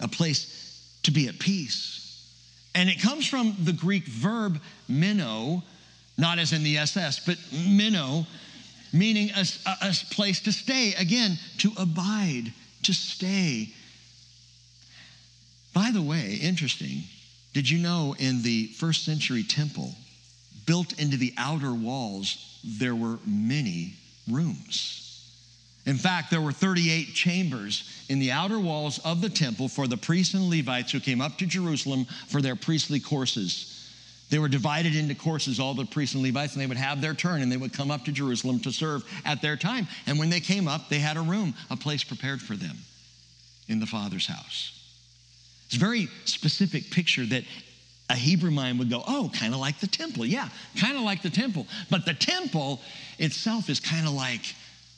a 0.00 0.08
place 0.08 0.59
to 1.04 1.10
be 1.10 1.28
at 1.28 1.38
peace. 1.38 2.00
And 2.74 2.88
it 2.88 3.00
comes 3.00 3.26
from 3.26 3.56
the 3.64 3.72
Greek 3.72 4.06
verb 4.06 4.60
meno, 4.88 5.62
not 6.16 6.38
as 6.38 6.52
in 6.52 6.62
the 6.62 6.78
SS, 6.78 7.20
but 7.20 7.36
meno, 7.66 8.26
meaning 8.92 9.30
a, 9.30 9.44
a 9.82 9.94
place 10.10 10.40
to 10.40 10.52
stay. 10.52 10.94
Again, 10.94 11.38
to 11.58 11.72
abide, 11.76 12.52
to 12.84 12.92
stay. 12.92 13.72
By 15.72 15.90
the 15.92 16.02
way, 16.02 16.38
interesting, 16.40 17.04
did 17.52 17.68
you 17.68 17.78
know 17.78 18.14
in 18.18 18.42
the 18.42 18.68
first 18.68 19.04
century 19.04 19.42
temple, 19.42 19.94
built 20.66 20.98
into 21.00 21.16
the 21.16 21.34
outer 21.36 21.72
walls, 21.72 22.58
there 22.64 22.94
were 22.94 23.18
many 23.26 23.94
rooms? 24.28 24.99
In 25.90 25.96
fact, 25.96 26.30
there 26.30 26.40
were 26.40 26.52
38 26.52 27.14
chambers 27.14 27.82
in 28.08 28.20
the 28.20 28.30
outer 28.30 28.60
walls 28.60 29.00
of 29.04 29.20
the 29.20 29.28
temple 29.28 29.66
for 29.66 29.88
the 29.88 29.96
priests 29.96 30.34
and 30.34 30.48
Levites 30.48 30.92
who 30.92 31.00
came 31.00 31.20
up 31.20 31.36
to 31.38 31.46
Jerusalem 31.46 32.06
for 32.28 32.40
their 32.40 32.54
priestly 32.54 33.00
courses. 33.00 33.92
They 34.30 34.38
were 34.38 34.46
divided 34.46 34.94
into 34.94 35.16
courses, 35.16 35.58
all 35.58 35.74
the 35.74 35.84
priests 35.84 36.14
and 36.14 36.22
Levites, 36.22 36.52
and 36.52 36.62
they 36.62 36.68
would 36.68 36.76
have 36.76 37.00
their 37.00 37.14
turn 37.14 37.42
and 37.42 37.50
they 37.50 37.56
would 37.56 37.72
come 37.72 37.90
up 37.90 38.04
to 38.04 38.12
Jerusalem 38.12 38.60
to 38.60 38.70
serve 38.70 39.02
at 39.24 39.42
their 39.42 39.56
time. 39.56 39.88
And 40.06 40.16
when 40.16 40.30
they 40.30 40.38
came 40.38 40.68
up, 40.68 40.88
they 40.88 41.00
had 41.00 41.16
a 41.16 41.22
room, 41.22 41.54
a 41.70 41.76
place 41.76 42.04
prepared 42.04 42.40
for 42.40 42.54
them 42.54 42.76
in 43.66 43.80
the 43.80 43.86
Father's 43.86 44.28
house. 44.28 44.80
It's 45.66 45.74
a 45.74 45.80
very 45.80 46.06
specific 46.24 46.92
picture 46.92 47.26
that 47.26 47.42
a 48.08 48.14
Hebrew 48.14 48.52
mind 48.52 48.78
would 48.78 48.90
go, 48.90 49.02
oh, 49.08 49.28
kind 49.34 49.54
of 49.54 49.58
like 49.58 49.80
the 49.80 49.88
temple. 49.88 50.24
Yeah, 50.24 50.50
kind 50.76 50.96
of 50.96 51.02
like 51.02 51.22
the 51.22 51.30
temple. 51.30 51.66
But 51.90 52.06
the 52.06 52.14
temple 52.14 52.80
itself 53.18 53.68
is 53.68 53.80
kind 53.80 54.06
of 54.06 54.12
like 54.12 54.54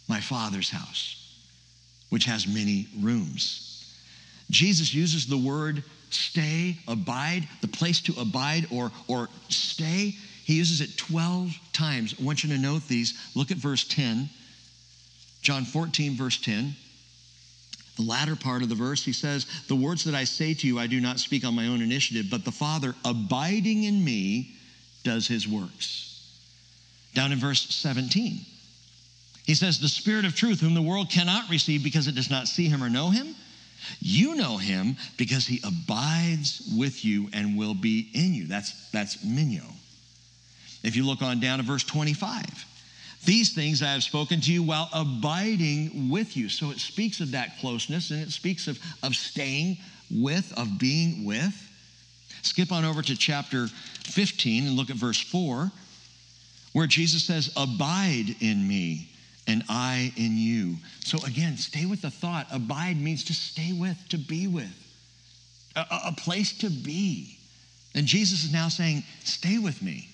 my 0.08 0.20
Father's 0.20 0.70
house, 0.70 1.36
which 2.10 2.24
has 2.24 2.46
many 2.46 2.88
rooms. 3.00 3.68
Jesus 4.50 4.92
uses 4.92 5.26
the 5.26 5.38
word 5.38 5.82
stay, 6.10 6.76
abide, 6.86 7.48
the 7.62 7.68
place 7.68 8.00
to 8.02 8.20
abide 8.20 8.66
or, 8.70 8.90
or 9.08 9.28
stay. 9.48 10.14
He 10.44 10.54
uses 10.54 10.80
it 10.80 10.96
12 10.96 11.56
times. 11.72 12.14
I 12.20 12.22
want 12.22 12.44
you 12.44 12.50
to 12.50 12.58
note 12.58 12.86
these. 12.86 13.18
Look 13.34 13.50
at 13.50 13.56
verse 13.56 13.84
10. 13.84 14.28
John 15.40 15.64
14, 15.64 16.16
verse 16.16 16.38
10. 16.40 16.74
The 17.96 18.02
latter 18.02 18.36
part 18.36 18.62
of 18.62 18.68
the 18.68 18.74
verse, 18.74 19.04
he 19.04 19.12
says, 19.12 19.46
The 19.68 19.76
words 19.76 20.04
that 20.04 20.14
I 20.14 20.24
say 20.24 20.54
to 20.54 20.66
you, 20.66 20.78
I 20.78 20.86
do 20.86 21.00
not 21.00 21.18
speak 21.18 21.44
on 21.44 21.54
my 21.54 21.66
own 21.66 21.82
initiative, 21.82 22.26
but 22.30 22.44
the 22.44 22.52
Father 22.52 22.94
abiding 23.04 23.84
in 23.84 24.02
me 24.04 24.54
does 25.02 25.26
his 25.26 25.46
works. 25.46 26.08
Down 27.14 27.32
in 27.32 27.38
verse 27.38 27.68
17, 27.74 28.46
he 29.44 29.55
says, 29.55 29.78
The 29.78 29.88
Spirit 29.88 30.24
of 30.24 30.35
truth, 30.35 30.61
whom 30.61 30.74
the 30.74 30.83
world 30.83 31.11
cannot 31.11 31.48
receive 31.48 31.83
because 31.83 32.07
it 32.07 32.14
does 32.14 32.31
not 32.31 32.48
see 32.48 32.68
him 32.68 32.83
or 32.83 32.90
know 32.90 33.11
him, 33.11 33.35
you 34.00 34.37
know 34.37 34.57
him 34.59 34.96
because 35.16 35.46
he 35.46 35.61
abides 35.64 36.72
with 36.76 37.05
you 37.05 37.28
and 37.33 37.57
will 37.59 37.74
be 37.74 38.09
in 38.14 38.35
you. 38.35 38.46
That's, 38.46 38.90
that's 38.90 39.24
meno. 39.24 39.64
If 40.83 40.96
you 40.96 41.05
look 41.05 41.22
on 41.22 41.40
down 41.40 41.59
to 41.59 41.64
verse 41.64 41.85
25, 41.85 42.44
these 43.24 43.55
things 43.55 43.83
I 43.83 43.92
have 43.92 44.02
spoken 44.02 44.40
to 44.40 44.52
you 44.52 44.62
while 44.62 44.88
abiding 44.92 46.11
with 46.11 46.37
you. 46.37 46.48
So 46.48 46.70
it 46.70 46.78
speaks 46.78 47.20
of 47.20 47.33
that 47.33 47.59
closeness 47.61 48.11
and 48.11 48.20
it 48.20 48.31
speaks 48.31 48.66
of, 48.66 48.78
of 49.02 49.14
staying 49.14 49.78
with, 50.11 50.52
of 50.57 50.78
being 50.78 51.24
with. 51.24 51.55
Skip 52.42 52.72
on 52.72 52.85
over 52.85 53.02
to 53.02 53.16
chapter 53.16 53.68
15 53.68 54.66
and 54.66 54.76
look 54.76 54.90
at 54.90 54.96
verse 54.96 55.20
4, 55.20 55.70
where 56.72 56.87
Jesus 56.88 57.24
says, 57.24 57.52
Abide 57.57 58.35
in 58.40 58.66
me 58.66 59.12
and 59.46 59.64
I 59.68 60.12
in 60.16 60.37
you. 60.37 60.76
So 61.05 61.18
again, 61.26 61.57
stay 61.57 61.87
with 61.87 62.02
the 62.02 62.11
thought. 62.11 62.46
Abide 62.50 63.00
means 63.00 63.24
to 63.24 63.35
stay 63.35 63.72
with, 63.72 63.98
to 64.11 64.18
be 64.18 64.46
with, 64.46 64.72
a, 65.76 65.85
a, 66.07 66.14
place 66.16 66.57
to 66.59 66.70
be. 66.70 67.38
And 67.94 68.07
Jesus 68.07 68.44
is 68.44 68.52
now 68.52 68.68
saying, 68.68 69.02
Stay 69.24 69.59
with 69.59 69.83
me. 69.83 70.09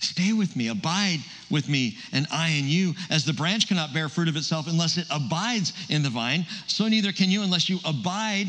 Stay 0.00 0.32
with 0.32 0.56
me, 0.56 0.66
abide 0.66 1.20
with 1.48 1.68
me, 1.68 1.96
and 2.12 2.26
I 2.32 2.48
in 2.48 2.66
you. 2.66 2.94
As 3.08 3.24
the 3.24 3.32
branch 3.32 3.68
cannot 3.68 3.94
bear 3.94 4.08
fruit 4.08 4.26
of 4.26 4.36
itself 4.36 4.66
unless 4.66 4.98
it 4.98 5.06
abides 5.10 5.72
in 5.88 6.02
the 6.02 6.10
vine, 6.10 6.44
so 6.66 6.88
neither 6.88 7.12
can 7.12 7.30
you 7.30 7.42
unless 7.42 7.68
you 7.68 7.78
abide 7.84 8.48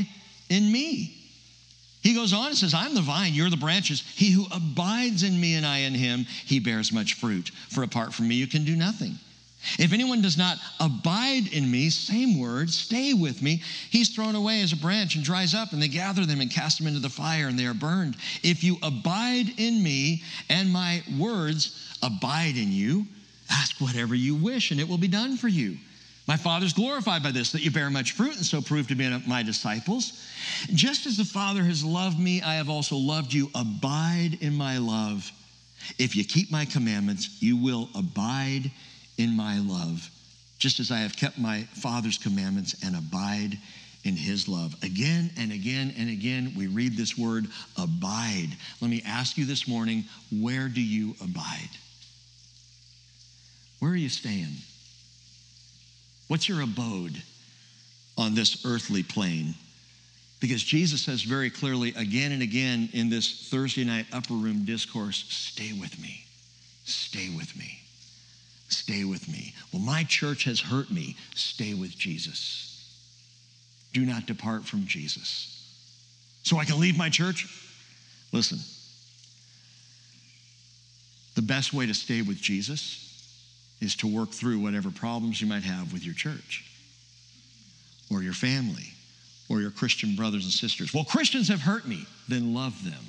in 0.49 0.71
me. 0.71 1.15
He 2.01 2.15
goes 2.15 2.33
on 2.33 2.47
and 2.47 2.57
says, 2.57 2.73
I'm 2.73 2.95
the 2.95 3.01
vine, 3.01 3.33
you're 3.33 3.51
the 3.51 3.57
branches. 3.57 4.01
He 4.15 4.31
who 4.31 4.45
abides 4.51 5.21
in 5.21 5.39
me 5.39 5.53
and 5.55 5.65
I 5.65 5.79
in 5.79 5.93
him, 5.93 6.25
he 6.45 6.59
bears 6.59 6.91
much 6.91 7.13
fruit. 7.13 7.51
For 7.69 7.83
apart 7.83 8.13
from 8.13 8.27
me, 8.27 8.35
you 8.35 8.47
can 8.47 8.65
do 8.65 8.75
nothing. 8.75 9.17
If 9.79 9.93
anyone 9.93 10.21
does 10.21 10.37
not 10.37 10.57
abide 10.79 11.47
in 11.53 11.69
me, 11.69 11.89
same 11.89 12.39
word, 12.39 12.69
stay 12.69 13.13
with 13.13 13.41
me, 13.41 13.61
he's 13.89 14.09
thrown 14.09 14.35
away 14.35 14.61
as 14.61 14.73
a 14.73 14.77
branch 14.77 15.15
and 15.15 15.23
dries 15.23 15.53
up, 15.53 15.73
and 15.73 15.81
they 15.81 15.87
gather 15.87 16.25
them 16.25 16.41
and 16.41 16.51
cast 16.51 16.77
them 16.77 16.87
into 16.87 16.99
the 16.99 17.09
fire, 17.09 17.47
and 17.47 17.57
they 17.57 17.65
are 17.65 17.73
burned. 17.73 18.15
If 18.43 18.63
you 18.63 18.77
abide 18.83 19.53
in 19.57 19.81
me, 19.81 20.23
and 20.49 20.71
my 20.71 21.03
words 21.17 21.97
abide 22.01 22.57
in 22.57 22.71
you, 22.71 23.05
ask 23.49 23.79
whatever 23.79 24.15
you 24.15 24.35
wish, 24.35 24.71
and 24.71 24.79
it 24.79 24.87
will 24.87 24.97
be 24.97 25.07
done 25.07 25.37
for 25.37 25.47
you. 25.47 25.77
My 26.27 26.37
Father 26.37 26.65
is 26.65 26.73
glorified 26.73 27.21
by 27.21 27.31
this, 27.31 27.51
that 27.51 27.63
you 27.63 27.71
bear 27.71 27.89
much 27.89 28.13
fruit, 28.13 28.35
and 28.35 28.45
so 28.45 28.61
prove 28.61 28.87
to 28.87 28.95
be 28.95 29.09
my 29.27 29.43
disciples. 29.43 30.25
Just 30.73 31.05
as 31.05 31.17
the 31.17 31.25
Father 31.25 31.63
has 31.63 31.83
loved 31.83 32.19
me, 32.19 32.41
I 32.41 32.55
have 32.55 32.69
also 32.69 32.95
loved 32.95 33.33
you. 33.33 33.49
Abide 33.55 34.37
in 34.39 34.53
my 34.53 34.77
love. 34.77 35.29
If 35.99 36.15
you 36.15 36.23
keep 36.23 36.49
my 36.49 36.63
commandments, 36.63 37.41
you 37.41 37.57
will 37.57 37.89
abide 37.93 38.71
in 39.17 39.35
my 39.35 39.59
love, 39.59 40.09
just 40.57 40.79
as 40.79 40.91
I 40.91 40.97
have 40.97 41.15
kept 41.15 41.37
my 41.37 41.63
Father's 41.73 42.17
commandments 42.17 42.75
and 42.83 42.95
abide 42.95 43.57
in 44.03 44.15
his 44.15 44.47
love. 44.47 44.75
Again 44.83 45.31
and 45.37 45.51
again 45.51 45.93
and 45.97 46.09
again, 46.09 46.53
we 46.57 46.67
read 46.67 46.97
this 46.97 47.17
word 47.17 47.47
abide. 47.77 48.49
Let 48.81 48.91
me 48.91 49.01
ask 49.05 49.37
you 49.37 49.45
this 49.45 49.67
morning 49.67 50.05
where 50.31 50.67
do 50.67 50.81
you 50.81 51.15
abide? 51.21 51.69
Where 53.79 53.91
are 53.91 53.97
you 53.97 54.09
staying? 54.09 54.55
What's 56.27 56.47
your 56.47 56.61
abode 56.61 57.21
on 58.17 58.33
this 58.33 58.65
earthly 58.65 59.03
plane? 59.03 59.55
Because 60.39 60.63
Jesus 60.63 61.01
says 61.01 61.21
very 61.21 61.49
clearly 61.49 61.93
again 61.95 62.33
and 62.33 62.41
again 62.41 62.89
in 62.91 63.09
this 63.09 63.49
Thursday 63.49 63.85
night 63.85 64.05
upper 64.11 64.33
room 64.33 64.65
discourse 64.65 65.25
stay 65.29 65.71
with 65.79 65.97
me, 66.01 66.25
stay 66.83 67.29
with 67.35 67.55
me. 67.57 67.82
Stay 68.69 69.03
with 69.03 69.27
me. 69.27 69.53
Well, 69.71 69.81
my 69.81 70.03
church 70.03 70.45
has 70.45 70.59
hurt 70.59 70.89
me. 70.89 71.15
Stay 71.35 71.73
with 71.73 71.97
Jesus. 71.97 72.69
Do 73.93 74.05
not 74.05 74.25
depart 74.25 74.65
from 74.65 74.85
Jesus. 74.87 75.49
So 76.43 76.57
I 76.57 76.65
can 76.65 76.79
leave 76.79 76.97
my 76.97 77.09
church? 77.09 77.47
Listen, 78.31 78.57
the 81.35 81.41
best 81.41 81.73
way 81.73 81.85
to 81.85 81.93
stay 81.93 82.21
with 82.21 82.37
Jesus 82.37 82.99
is 83.79 83.95
to 83.97 84.07
work 84.07 84.31
through 84.31 84.59
whatever 84.59 84.89
problems 84.89 85.41
you 85.41 85.47
might 85.47 85.63
have 85.63 85.93
with 85.93 86.03
your 86.03 86.15
church 86.15 86.65
or 88.11 88.23
your 88.23 88.33
family 88.33 88.93
or 89.49 89.61
your 89.61 89.71
Christian 89.71 90.15
brothers 90.15 90.43
and 90.43 90.53
sisters. 90.53 90.93
Well, 90.93 91.03
Christians 91.03 91.47
have 91.49 91.61
hurt 91.61 91.87
me. 91.87 92.05
Then 92.27 92.53
love 92.53 92.83
them 92.83 93.03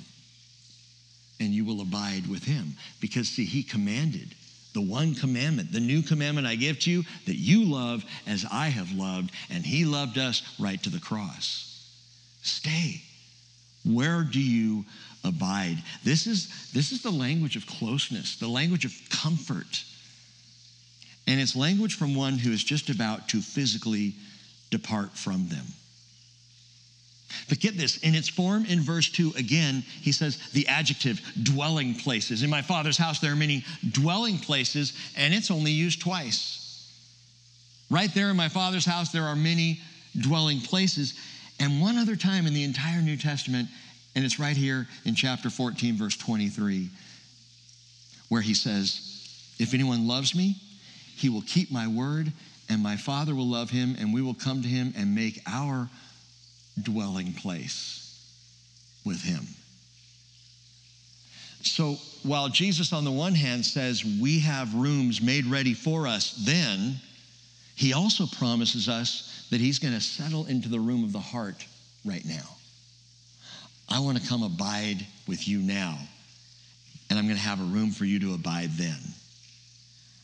and 1.39 1.53
you 1.53 1.65
will 1.65 1.81
abide 1.81 2.27
with 2.27 2.43
him 2.43 2.75
because, 3.01 3.27
see, 3.27 3.45
he 3.45 3.63
commanded 3.63 4.35
the 4.75 4.81
one 4.81 5.15
commandment, 5.15 5.71
the 5.71 5.79
new 5.79 6.03
commandment 6.03 6.45
I 6.45 6.55
give 6.55 6.77
to 6.81 6.91
you, 6.91 7.03
that 7.25 7.37
you 7.37 7.63
love 7.63 8.05
as 8.27 8.45
I 8.51 8.67
have 8.67 8.91
loved, 8.91 9.31
and 9.49 9.65
he 9.65 9.85
loved 9.85 10.19
us 10.19 10.43
right 10.59 10.81
to 10.83 10.91
the 10.91 10.99
cross. 10.99 11.89
Stay. 12.43 13.01
Where 13.85 14.23
do 14.23 14.39
you 14.39 14.85
abide? 15.23 15.77
This 16.03 16.27
is, 16.27 16.71
this 16.73 16.91
is 16.91 17.01
the 17.01 17.11
language 17.11 17.55
of 17.55 17.65
closeness, 17.65 18.35
the 18.35 18.47
language 18.47 18.85
of 18.85 18.93
comfort. 19.09 19.83
And 21.25 21.39
it's 21.39 21.55
language 21.55 21.95
from 21.95 22.13
one 22.13 22.37
who 22.37 22.51
is 22.51 22.63
just 22.63 22.89
about 22.89 23.29
to 23.29 23.41
physically 23.41 24.13
depart 24.69 25.17
from 25.17 25.47
them. 25.47 25.65
But 27.49 27.59
get 27.59 27.77
this, 27.77 27.97
in 27.97 28.15
its 28.15 28.29
form 28.29 28.65
in 28.65 28.81
verse 28.81 29.09
2, 29.09 29.33
again, 29.37 29.83
he 30.01 30.11
says 30.11 30.39
the 30.53 30.67
adjective 30.67 31.21
dwelling 31.43 31.95
places. 31.95 32.43
In 32.43 32.49
my 32.49 32.61
father's 32.61 32.97
house, 32.97 33.19
there 33.19 33.31
are 33.31 33.35
many 33.35 33.63
dwelling 33.91 34.37
places, 34.37 34.93
and 35.15 35.33
it's 35.33 35.51
only 35.51 35.71
used 35.71 36.01
twice. 36.01 36.61
Right 37.89 38.13
there 38.13 38.29
in 38.29 38.35
my 38.35 38.49
father's 38.49 38.85
house, 38.85 39.11
there 39.11 39.25
are 39.25 39.35
many 39.35 39.79
dwelling 40.19 40.59
places. 40.59 41.13
And 41.59 41.81
one 41.81 41.97
other 41.97 42.15
time 42.15 42.47
in 42.47 42.53
the 42.53 42.63
entire 42.63 43.01
New 43.01 43.17
Testament, 43.17 43.69
and 44.15 44.25
it's 44.25 44.39
right 44.39 44.57
here 44.57 44.87
in 45.05 45.15
chapter 45.15 45.49
14, 45.49 45.95
verse 45.95 46.17
23, 46.17 46.89
where 48.29 48.41
he 48.41 48.53
says, 48.53 49.53
If 49.59 49.73
anyone 49.73 50.07
loves 50.07 50.33
me, 50.33 50.55
he 51.15 51.29
will 51.29 51.43
keep 51.43 51.71
my 51.71 51.87
word, 51.87 52.31
and 52.69 52.81
my 52.81 52.97
Father 52.97 53.35
will 53.35 53.47
love 53.47 53.69
him, 53.69 53.95
and 53.99 54.13
we 54.13 54.21
will 54.21 54.33
come 54.33 54.61
to 54.61 54.67
him 54.67 54.93
and 54.97 55.13
make 55.13 55.41
our 55.45 55.89
dwelling 56.81 57.33
place 57.33 58.01
with 59.05 59.21
him. 59.21 59.45
So 61.61 61.97
while 62.23 62.49
Jesus, 62.49 62.93
on 62.93 63.03
the 63.05 63.11
one 63.11 63.33
hand, 63.33 63.65
says 63.65 64.03
we 64.21 64.39
have 64.39 64.73
rooms 64.75 65.21
made 65.21 65.45
ready 65.45 65.73
for 65.73 66.07
us, 66.07 66.43
then 66.45 66.95
he 67.75 67.93
also 67.93 68.25
promises 68.25 68.87
us 68.87 69.47
that 69.51 69.59
he's 69.59 69.79
going 69.79 69.93
to 69.93 70.01
settle 70.01 70.45
into 70.45 70.69
the 70.69 70.79
room 70.79 71.03
of 71.03 71.11
the 71.11 71.19
heart 71.19 71.65
right 72.05 72.23
now. 72.25 72.49
I 73.89 73.99
want 73.99 74.21
to 74.21 74.27
come 74.27 74.43
abide 74.43 75.05
with 75.27 75.47
you 75.47 75.59
now, 75.59 75.97
and 77.09 77.19
I'm 77.19 77.25
going 77.25 77.37
to 77.37 77.41
have 77.41 77.59
a 77.59 77.63
room 77.63 77.91
for 77.91 78.05
you 78.05 78.19
to 78.21 78.33
abide 78.33 78.71
then. 78.71 78.97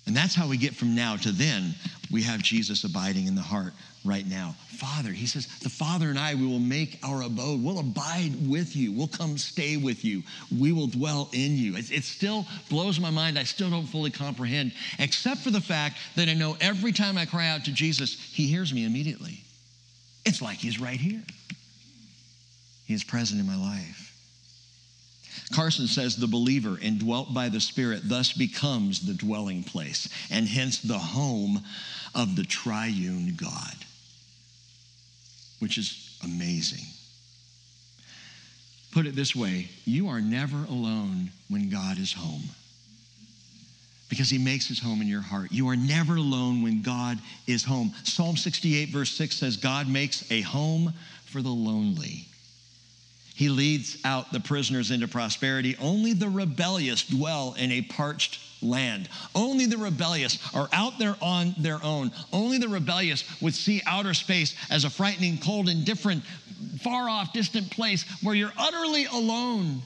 And 0.08 0.16
that's 0.16 0.34
how 0.34 0.48
we 0.48 0.58
get 0.58 0.76
from 0.76 0.96
now 0.96 1.16
to 1.18 1.32
then. 1.32 1.76
We 2.12 2.24
have 2.24 2.42
Jesus 2.42 2.84
abiding 2.84 3.28
in 3.28 3.36
the 3.36 3.42
heart 3.42 3.74
right 4.04 4.26
now. 4.26 4.56
Father, 4.78 5.10
he 5.10 5.28
says, 5.28 5.48
the 5.60 5.70
Father 5.70 6.10
and 6.10 6.18
I, 6.18 6.34
we 6.36 6.48
will 6.48 6.60
make 6.60 7.00
our 7.04 7.22
abode. 7.22 7.64
We'll 7.64 7.80
abide 7.80 8.34
with 8.48 8.76
you. 8.76 8.92
We'll 8.92 9.08
come 9.08 9.38
stay 9.38 9.78
with 9.78 10.04
you. 10.04 10.24
We 10.58 10.72
will 10.72 10.88
dwell 10.88 11.30
in 11.34 11.56
you. 11.56 11.76
It, 11.76 11.92
it, 11.92 12.04
still 12.04 12.46
blows 12.70 13.00
my 13.00 13.12
mind. 13.12 13.38
I 13.38 13.44
still 13.44 13.70
don't 13.70 13.86
fully 13.86 14.10
comprehend, 14.10 14.72
except 14.98 15.42
for 15.42 15.52
the 15.52 15.62
fact 15.62 15.98
that 16.16 16.30
I 16.30 16.34
know 16.34 16.58
every 16.60 16.92
time 16.92 17.18
I 17.18 17.26
cry 17.26 17.48
out 17.48 17.66
to 17.66 17.72
Jesus, 17.72 18.20
he 18.34 18.48
hears 18.48 18.74
me 18.74 18.86
immediately. 18.86 19.44
It's 20.26 20.42
like 20.42 20.58
he's 20.58 20.80
right 20.80 21.00
here. 21.00 21.22
He 22.86 22.94
is 22.94 23.04
present 23.04 23.40
in 23.40 23.48
my 23.48 23.58
life. 23.58 24.12
Carson 25.54 25.88
says 25.88 26.16
the 26.16 26.28
believer 26.28 26.78
indwelt 26.82 27.34
by 27.34 27.50
the 27.50 27.60
Spirit 27.60 28.02
thus 28.06 28.34
becomes 28.34 29.02
the 29.02 29.14
dwelling 29.14 29.64
place 29.64 30.10
and 30.30 30.48
hence 30.48 30.80
the 30.80 30.98
home 30.98 31.62
of 32.16 32.36
the 32.36 32.44
triune 32.44 33.36
God, 33.36 33.76
which 35.62 35.78
is 35.78 36.18
amazing. 36.24 36.86
Put 38.92 39.06
it 39.06 39.16
this 39.16 39.36
way 39.36 39.70
you 39.86 40.10
are 40.10 40.20
never 40.20 40.66
alone 40.66 41.32
when 41.50 41.70
God 41.70 41.98
is 41.98 42.12
home 42.12 42.44
because 44.10 44.30
he 44.30 44.38
makes 44.38 44.68
his 44.68 44.80
home 44.80 45.02
in 45.02 45.08
your 45.08 45.22
heart. 45.22 45.54
You 45.54 45.70
are 45.70 45.76
never 45.78 46.18
alone 46.18 46.62
when 46.64 46.82
God 46.82 47.18
is 47.48 47.64
home. 47.64 47.94
Psalm 48.04 48.36
68, 48.36 48.90
verse 48.90 49.12
6 49.12 49.38
says, 49.38 49.56
God 49.56 49.88
makes 49.88 50.30
a 50.30 50.42
home 50.42 50.94
for 51.26 51.42
the 51.42 51.50
lonely. 51.50 52.26
He 53.34 53.48
leads 53.48 53.98
out 54.04 54.34
the 54.34 54.42
prisoners 54.42 54.92
into 54.92 55.08
prosperity. 55.08 55.78
Only 55.80 56.12
the 56.12 56.28
rebellious 56.28 57.08
dwell 57.08 57.56
in 57.58 57.72
a 57.72 57.84
parched 57.84 58.40
land. 58.62 59.10
Only 59.36 59.66
the 59.66 59.78
rebellious 59.78 60.38
are 60.54 60.70
out 60.72 61.00
there 61.00 61.16
on 61.22 61.56
their 61.58 61.84
own. 61.84 62.12
Only 62.32 62.58
the 62.58 62.68
rebellious 62.68 63.24
would 63.42 63.54
see 63.54 63.82
outer 63.86 64.14
space 64.14 64.56
as 64.70 64.84
a 64.84 64.90
frightening, 64.90 65.38
cold, 65.38 65.70
indifferent, 65.70 66.24
far 66.82 67.10
off, 67.10 67.34
distant 67.34 67.72
place 67.72 68.06
where 68.22 68.36
you're 68.36 68.54
utterly 68.58 69.06
alone. 69.06 69.82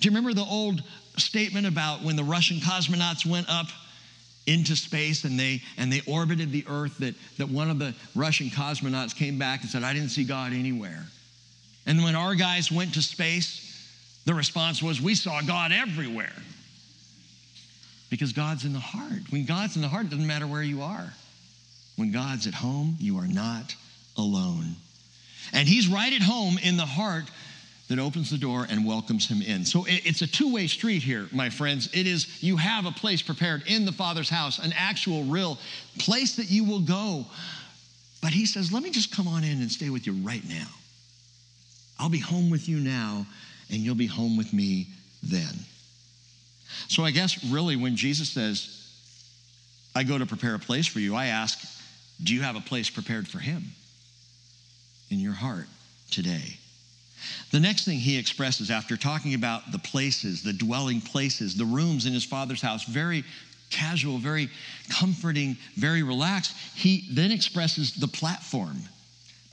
Do 0.00 0.08
you 0.08 0.10
remember 0.10 0.34
the 0.34 0.48
old 0.48 0.82
statement 1.16 1.66
about 1.66 2.02
when 2.02 2.16
the 2.16 2.24
Russian 2.24 2.58
cosmonauts 2.58 3.26
went 3.26 3.48
up? 3.48 3.66
into 4.46 4.74
space 4.74 5.24
and 5.24 5.38
they 5.38 5.60
and 5.76 5.92
they 5.92 6.00
orbited 6.06 6.50
the 6.50 6.64
earth 6.70 6.96
that, 6.96 7.14
that 7.36 7.46
one 7.50 7.68
of 7.68 7.78
the 7.78 7.94
russian 8.14 8.48
cosmonauts 8.48 9.14
came 9.14 9.38
back 9.38 9.60
and 9.60 9.68
said 9.68 9.82
i 9.82 9.92
didn't 9.92 10.08
see 10.08 10.24
god 10.24 10.54
anywhere 10.54 11.04
and 11.88 12.04
when 12.04 12.14
our 12.14 12.34
guys 12.34 12.70
went 12.70 12.92
to 12.94 13.02
space, 13.02 13.64
the 14.26 14.34
response 14.34 14.82
was, 14.82 15.00
We 15.00 15.14
saw 15.14 15.40
God 15.40 15.72
everywhere. 15.72 16.34
Because 18.10 18.32
God's 18.32 18.64
in 18.64 18.72
the 18.72 18.78
heart. 18.78 19.30
When 19.30 19.44
God's 19.44 19.76
in 19.76 19.82
the 19.82 19.88
heart, 19.88 20.06
it 20.06 20.10
doesn't 20.10 20.26
matter 20.26 20.46
where 20.46 20.62
you 20.62 20.82
are. 20.82 21.12
When 21.96 22.12
God's 22.12 22.46
at 22.46 22.54
home, 22.54 22.96
you 22.98 23.18
are 23.18 23.26
not 23.26 23.74
alone. 24.16 24.76
And 25.52 25.68
He's 25.68 25.88
right 25.88 26.12
at 26.12 26.22
home 26.22 26.58
in 26.62 26.76
the 26.76 26.86
heart 26.86 27.24
that 27.88 27.98
opens 27.98 28.30
the 28.30 28.38
door 28.38 28.66
and 28.68 28.86
welcomes 28.86 29.28
him 29.28 29.40
in. 29.40 29.64
So 29.64 29.84
it's 29.88 30.20
a 30.22 30.26
two 30.26 30.52
way 30.52 30.66
street 30.66 31.02
here, 31.02 31.26
my 31.32 31.48
friends. 31.50 31.88
It 31.94 32.06
is 32.06 32.42
you 32.42 32.56
have 32.58 32.86
a 32.86 32.90
place 32.90 33.22
prepared 33.22 33.62
in 33.66 33.86
the 33.86 33.92
Father's 33.92 34.28
house, 34.28 34.58
an 34.58 34.74
actual, 34.76 35.24
real 35.24 35.58
place 35.98 36.36
that 36.36 36.50
you 36.50 36.64
will 36.64 36.80
go. 36.80 37.24
But 38.20 38.32
he 38.32 38.46
says, 38.46 38.72
Let 38.72 38.82
me 38.82 38.90
just 38.90 39.14
come 39.14 39.26
on 39.26 39.42
in 39.42 39.60
and 39.60 39.72
stay 39.72 39.90
with 39.90 40.06
you 40.06 40.12
right 40.12 40.46
now. 40.46 40.68
I'll 41.98 42.10
be 42.10 42.20
home 42.20 42.50
with 42.50 42.68
you 42.68 42.78
now, 42.78 43.26
and 43.70 43.78
you'll 43.80 43.94
be 43.94 44.06
home 44.06 44.36
with 44.36 44.52
me 44.52 44.88
then. 45.22 45.54
So 46.88 47.04
I 47.04 47.10
guess 47.10 47.44
really 47.44 47.76
when 47.76 47.96
Jesus 47.96 48.30
says, 48.30 48.74
I 49.94 50.04
go 50.04 50.18
to 50.18 50.26
prepare 50.26 50.54
a 50.54 50.58
place 50.58 50.86
for 50.86 51.00
you, 51.00 51.14
I 51.14 51.26
ask, 51.26 51.58
do 52.22 52.34
you 52.34 52.42
have 52.42 52.56
a 52.56 52.60
place 52.60 52.90
prepared 52.90 53.26
for 53.26 53.38
him 53.38 53.64
in 55.10 55.18
your 55.18 55.32
heart 55.32 55.66
today? 56.10 56.58
The 57.50 57.60
next 57.60 57.84
thing 57.84 57.98
he 57.98 58.16
expresses 58.16 58.70
after 58.70 58.96
talking 58.96 59.34
about 59.34 59.72
the 59.72 59.78
places, 59.78 60.42
the 60.42 60.52
dwelling 60.52 61.00
places, 61.00 61.56
the 61.56 61.64
rooms 61.64 62.06
in 62.06 62.12
his 62.12 62.24
father's 62.24 62.62
house, 62.62 62.84
very 62.84 63.24
casual, 63.70 64.18
very 64.18 64.48
comforting, 64.88 65.56
very 65.76 66.02
relaxed, 66.02 66.54
he 66.74 67.06
then 67.10 67.32
expresses 67.32 67.94
the 67.94 68.08
platform 68.08 68.76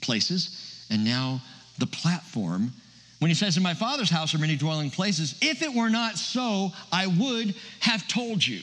places 0.02 0.86
and 0.90 1.04
now 1.04 1.42
the 1.80 1.88
platform 1.88 2.72
when 3.20 3.30
he 3.30 3.36
says, 3.36 3.58
In 3.58 3.64
my 3.64 3.74
Father's 3.74 4.10
house 4.10 4.34
are 4.36 4.40
many 4.40 4.56
dwelling 4.56 4.92
places. 4.92 5.36
If 5.42 5.62
it 5.62 5.74
were 5.74 5.90
not 5.90 6.18
so, 6.18 6.72
I 6.92 7.08
would 7.08 7.56
have 7.80 8.08
told 8.08 8.46
you. 8.46 8.62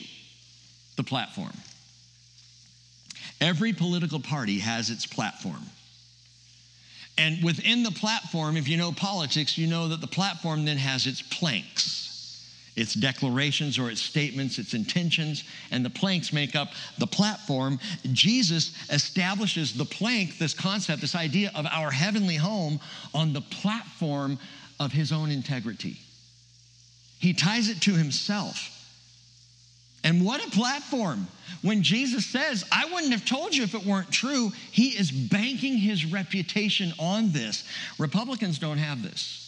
The 0.95 1.03
platform. 1.03 1.53
Every 3.41 3.73
political 3.73 4.19
party 4.19 4.59
has 4.59 4.91
its 4.91 5.07
platform. 5.07 5.63
And 7.17 7.43
within 7.43 7.81
the 7.81 7.91
platform, 7.91 8.57
if 8.57 8.67
you 8.67 8.77
know 8.77 8.91
politics, 8.91 9.57
you 9.57 9.65
know 9.65 9.87
that 9.87 10.01
the 10.01 10.07
platform 10.07 10.65
then 10.65 10.77
has 10.77 11.07
its 11.07 11.23
planks 11.23 12.12
its 12.75 12.93
declarations 12.93 13.77
or 13.77 13.89
its 13.89 14.01
statements, 14.01 14.57
its 14.57 14.73
intentions, 14.73 15.43
and 15.71 15.85
the 15.85 15.89
planks 15.89 16.33
make 16.33 16.55
up 16.55 16.69
the 16.97 17.07
platform. 17.07 17.79
Jesus 18.11 18.73
establishes 18.89 19.73
the 19.73 19.85
plank, 19.85 20.37
this 20.37 20.53
concept, 20.53 21.01
this 21.01 21.15
idea 21.15 21.51
of 21.55 21.65
our 21.67 21.91
heavenly 21.91 22.35
home, 22.35 22.79
on 23.13 23.33
the 23.33 23.41
platform 23.41 24.39
of 24.79 24.91
his 24.91 25.11
own 25.11 25.29
integrity. 25.29 25.97
He 27.19 27.33
ties 27.33 27.69
it 27.69 27.81
to 27.81 27.93
himself. 27.93 28.69
And 30.03 30.25
what 30.25 30.45
a 30.45 30.49
platform. 30.49 31.27
When 31.61 31.81
Jesus 31.81 32.25
says, 32.25 32.65
I 32.71 32.91
wouldn't 32.91 33.13
have 33.13 33.25
told 33.25 33.55
you 33.55 33.63
if 33.63 33.73
it 33.73 33.85
weren't 33.85 34.11
true, 34.11 34.51
he 34.71 34.89
is 34.89 35.09
banking 35.09 35.77
his 35.77 36.05
reputation 36.05 36.91
on 36.99 37.31
this. 37.31 37.63
Republicans 37.97 38.59
don't 38.59 38.79
have 38.79 39.01
this. 39.01 39.42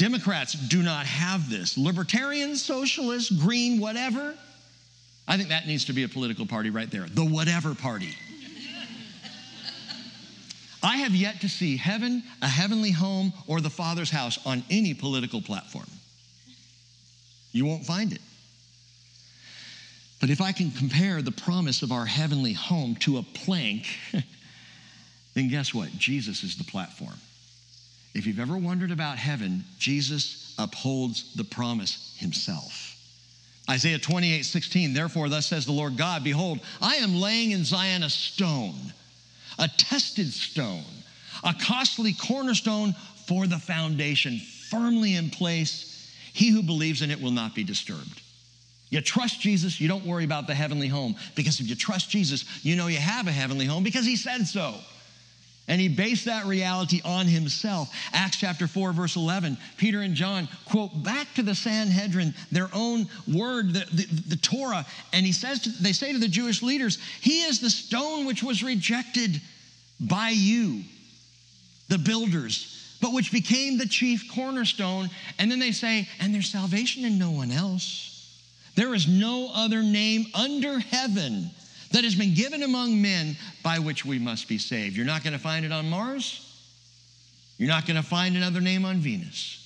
Democrats 0.00 0.54
do 0.54 0.82
not 0.82 1.04
have 1.04 1.50
this. 1.50 1.76
Libertarians, 1.76 2.64
socialists, 2.64 3.30
green, 3.30 3.78
whatever. 3.78 4.34
I 5.28 5.36
think 5.36 5.50
that 5.50 5.66
needs 5.66 5.84
to 5.84 5.92
be 5.92 6.04
a 6.04 6.08
political 6.08 6.46
party 6.46 6.70
right 6.70 6.90
there. 6.90 7.04
The 7.06 7.22
whatever 7.22 7.74
party. 7.74 8.16
I 10.82 10.96
have 10.96 11.14
yet 11.14 11.42
to 11.42 11.50
see 11.50 11.76
heaven, 11.76 12.22
a 12.40 12.48
heavenly 12.48 12.92
home, 12.92 13.34
or 13.46 13.60
the 13.60 13.68
Father's 13.68 14.08
house 14.08 14.38
on 14.46 14.64
any 14.70 14.94
political 14.94 15.42
platform. 15.42 15.84
You 17.52 17.66
won't 17.66 17.84
find 17.84 18.10
it. 18.14 18.22
But 20.18 20.30
if 20.30 20.40
I 20.40 20.52
can 20.52 20.70
compare 20.70 21.20
the 21.20 21.30
promise 21.30 21.82
of 21.82 21.92
our 21.92 22.06
heavenly 22.06 22.54
home 22.54 22.94
to 23.00 23.18
a 23.18 23.22
plank, 23.22 23.86
then 25.34 25.48
guess 25.48 25.74
what? 25.74 25.90
Jesus 25.98 26.42
is 26.42 26.56
the 26.56 26.64
platform. 26.64 27.18
If 28.14 28.26
you've 28.26 28.40
ever 28.40 28.56
wondered 28.56 28.90
about 28.90 29.18
heaven, 29.18 29.64
Jesus 29.78 30.54
upholds 30.58 31.34
the 31.34 31.44
promise 31.44 32.16
himself. 32.18 32.96
Isaiah 33.68 33.98
28 33.98 34.42
16, 34.42 34.94
therefore, 34.94 35.28
thus 35.28 35.46
says 35.46 35.64
the 35.64 35.72
Lord 35.72 35.96
God, 35.96 36.24
Behold, 36.24 36.60
I 36.82 36.96
am 36.96 37.14
laying 37.14 37.52
in 37.52 37.64
Zion 37.64 38.02
a 38.02 38.10
stone, 38.10 38.92
a 39.58 39.68
tested 39.68 40.32
stone, 40.32 40.84
a 41.44 41.54
costly 41.54 42.12
cornerstone 42.12 42.94
for 43.26 43.46
the 43.46 43.58
foundation, 43.58 44.40
firmly 44.70 45.14
in 45.14 45.30
place. 45.30 45.86
He 46.32 46.50
who 46.50 46.62
believes 46.62 47.02
in 47.02 47.10
it 47.10 47.20
will 47.20 47.30
not 47.30 47.54
be 47.54 47.64
disturbed. 47.64 48.22
You 48.90 49.00
trust 49.00 49.40
Jesus, 49.40 49.80
you 49.80 49.86
don't 49.86 50.04
worry 50.04 50.24
about 50.24 50.48
the 50.48 50.54
heavenly 50.54 50.88
home. 50.88 51.14
Because 51.36 51.60
if 51.60 51.68
you 51.68 51.76
trust 51.76 52.10
Jesus, 52.10 52.64
you 52.64 52.74
know 52.74 52.88
you 52.88 52.98
have 52.98 53.28
a 53.28 53.32
heavenly 53.32 53.66
home 53.66 53.84
because 53.84 54.04
he 54.04 54.16
said 54.16 54.46
so. 54.48 54.74
And 55.70 55.80
he 55.80 55.86
based 55.86 56.24
that 56.24 56.46
reality 56.46 57.00
on 57.04 57.26
himself. 57.26 57.94
Acts 58.12 58.38
chapter 58.38 58.66
4, 58.66 58.92
verse 58.92 59.14
11, 59.14 59.56
Peter 59.76 60.00
and 60.00 60.16
John 60.16 60.48
quote 60.64 61.04
back 61.04 61.32
to 61.34 61.44
the 61.44 61.54
Sanhedrin 61.54 62.34
their 62.50 62.68
own 62.74 63.06
word, 63.32 63.72
the, 63.72 63.86
the, 63.92 64.06
the 64.30 64.36
Torah. 64.36 64.84
And 65.12 65.24
he 65.24 65.30
says, 65.30 65.60
to, 65.60 65.70
they 65.80 65.92
say 65.92 66.12
to 66.12 66.18
the 66.18 66.26
Jewish 66.26 66.60
leaders, 66.60 66.98
He 67.20 67.42
is 67.42 67.60
the 67.60 67.70
stone 67.70 68.26
which 68.26 68.42
was 68.42 68.64
rejected 68.64 69.40
by 70.00 70.30
you, 70.30 70.82
the 71.88 71.98
builders, 71.98 72.96
but 73.00 73.12
which 73.12 73.30
became 73.30 73.78
the 73.78 73.86
chief 73.86 74.24
cornerstone. 74.34 75.08
And 75.38 75.52
then 75.52 75.60
they 75.60 75.70
say, 75.70 76.08
And 76.18 76.34
there's 76.34 76.50
salvation 76.50 77.04
in 77.04 77.16
no 77.16 77.30
one 77.30 77.52
else. 77.52 78.08
There 78.74 78.92
is 78.92 79.06
no 79.06 79.52
other 79.54 79.84
name 79.84 80.26
under 80.34 80.80
heaven 80.80 81.52
that 81.90 82.04
has 82.04 82.14
been 82.14 82.34
given 82.34 82.62
among 82.62 83.00
men 83.00 83.36
by 83.62 83.78
which 83.78 84.04
we 84.04 84.18
must 84.18 84.48
be 84.48 84.58
saved. 84.58 84.96
You're 84.96 85.06
not 85.06 85.24
going 85.24 85.32
to 85.32 85.38
find 85.38 85.64
it 85.64 85.72
on 85.72 85.90
Mars. 85.90 86.46
You're 87.58 87.68
not 87.68 87.86
going 87.86 87.96
to 87.96 88.02
find 88.02 88.36
another 88.36 88.60
name 88.60 88.84
on 88.84 88.98
Venus. 88.98 89.56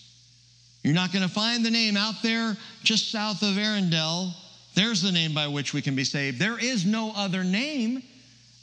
You're 0.82 0.94
not 0.94 1.12
going 1.12 1.26
to 1.26 1.32
find 1.32 1.64
the 1.64 1.70
name 1.70 1.96
out 1.96 2.22
there 2.22 2.56
just 2.82 3.10
south 3.10 3.42
of 3.42 3.54
Earendel. 3.56 4.32
There's 4.74 5.00
the 5.00 5.12
name 5.12 5.32
by 5.32 5.46
which 5.48 5.72
we 5.72 5.80
can 5.80 5.94
be 5.94 6.04
saved. 6.04 6.38
There 6.38 6.58
is 6.58 6.84
no 6.84 7.12
other 7.16 7.44
name 7.44 8.02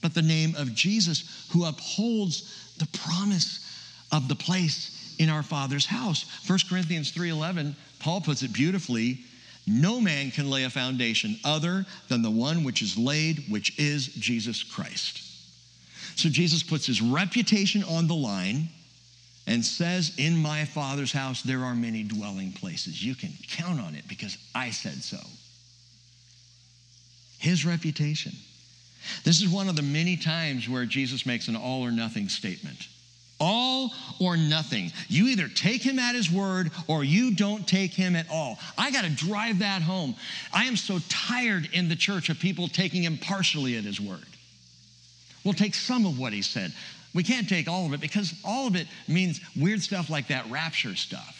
but 0.02 0.14
the 0.14 0.22
name 0.22 0.56
of 0.58 0.74
Jesus 0.76 1.48
who 1.52 1.66
upholds 1.66 2.76
the 2.78 2.88
promise 2.98 3.66
of 4.12 4.28
the 4.28 4.36
place 4.36 5.16
in 5.20 5.30
our 5.30 5.44
Father's 5.44 5.86
house. 5.86 6.26
1 6.48 6.60
Corinthians 6.68 7.12
3:11, 7.12 7.76
Paul 8.00 8.22
puts 8.22 8.44
it 8.44 8.52
beautifully, 8.52 9.24
no 9.72 10.02
man 10.02 10.32
can 10.32 10.50
lay 10.50 10.64
a 10.64 10.70
foundation 10.70 11.38
other 11.44 11.86
than 12.10 12.22
the 12.22 12.32
one 12.32 12.64
which 12.64 12.82
is 12.82 12.98
laid, 12.98 13.44
which 13.50 13.78
is 13.80 14.08
Jesus 14.08 14.64
Christ. 14.64 15.22
So 16.16 16.30
Jesus 16.30 16.62
puts 16.62 16.86
his 16.86 17.02
reputation 17.02 17.84
on 17.84 18.08
the 18.08 18.16
line 18.16 18.70
and 19.48 19.64
says, 19.64 20.14
In 20.18 20.42
my 20.42 20.66
Father's 20.66 21.12
house 21.12 21.42
there 21.42 21.64
are 21.64 21.76
many 21.76 22.04
dwelling 22.04 22.52
places. 22.52 23.04
You 23.04 23.16
can 23.16 23.32
count 23.48 23.80
on 23.80 23.96
it 23.96 24.08
because 24.08 24.38
I 24.54 24.72
said 24.72 25.04
so. 25.04 25.20
His 27.40 27.66
reputation. 27.66 28.34
This 29.24 29.42
is 29.42 29.50
one 29.50 29.68
of 29.68 29.76
the 29.76 29.82
many 29.82 30.16
times 30.16 30.70
where 30.70 30.86
Jesus 30.86 31.26
makes 31.26 31.48
an 31.48 31.56
all 31.56 31.82
or 31.84 31.92
nothing 31.92 32.30
statement. 32.30 32.88
All 33.44 33.92
or 34.20 34.38
nothing. 34.38 34.92
You 35.08 35.28
either 35.28 35.48
take 35.48 35.82
him 35.82 35.98
at 35.98 36.14
his 36.14 36.32
word 36.32 36.72
or 36.88 37.04
you 37.04 37.34
don't 37.34 37.68
take 37.68 37.92
him 37.92 38.16
at 38.16 38.28
all. 38.30 38.60
I 38.78 38.92
got 38.92 39.04
to 39.04 39.10
drive 39.10 39.60
that 39.60 39.82
home. 39.82 40.16
I 40.54 40.66
am 40.66 40.78
so 40.78 41.00
tired 41.10 41.68
in 41.74 41.90
the 41.90 41.96
church 41.96 42.30
of 42.30 42.40
people 42.40 42.68
taking 42.68 43.04
him 43.04 43.18
partially 43.18 43.78
at 43.78 43.84
his 43.84 44.00
word. 44.00 44.20
We'll 45.44 45.56
take 45.56 45.74
some 45.74 46.06
of 46.06 46.20
what 46.20 46.34
he 46.34 46.44
said. 46.44 46.72
We 47.16 47.24
can't 47.24 47.50
take 47.50 47.68
all 47.68 47.88
of 47.88 47.94
it 47.94 48.00
because 48.00 48.34
all 48.46 48.68
of 48.68 48.76
it 48.76 48.88
means 49.08 49.42
weird 49.56 49.82
stuff 49.82 50.10
like 50.10 50.28
that 50.28 50.50
rapture 50.52 50.96
stuff. 50.96 51.38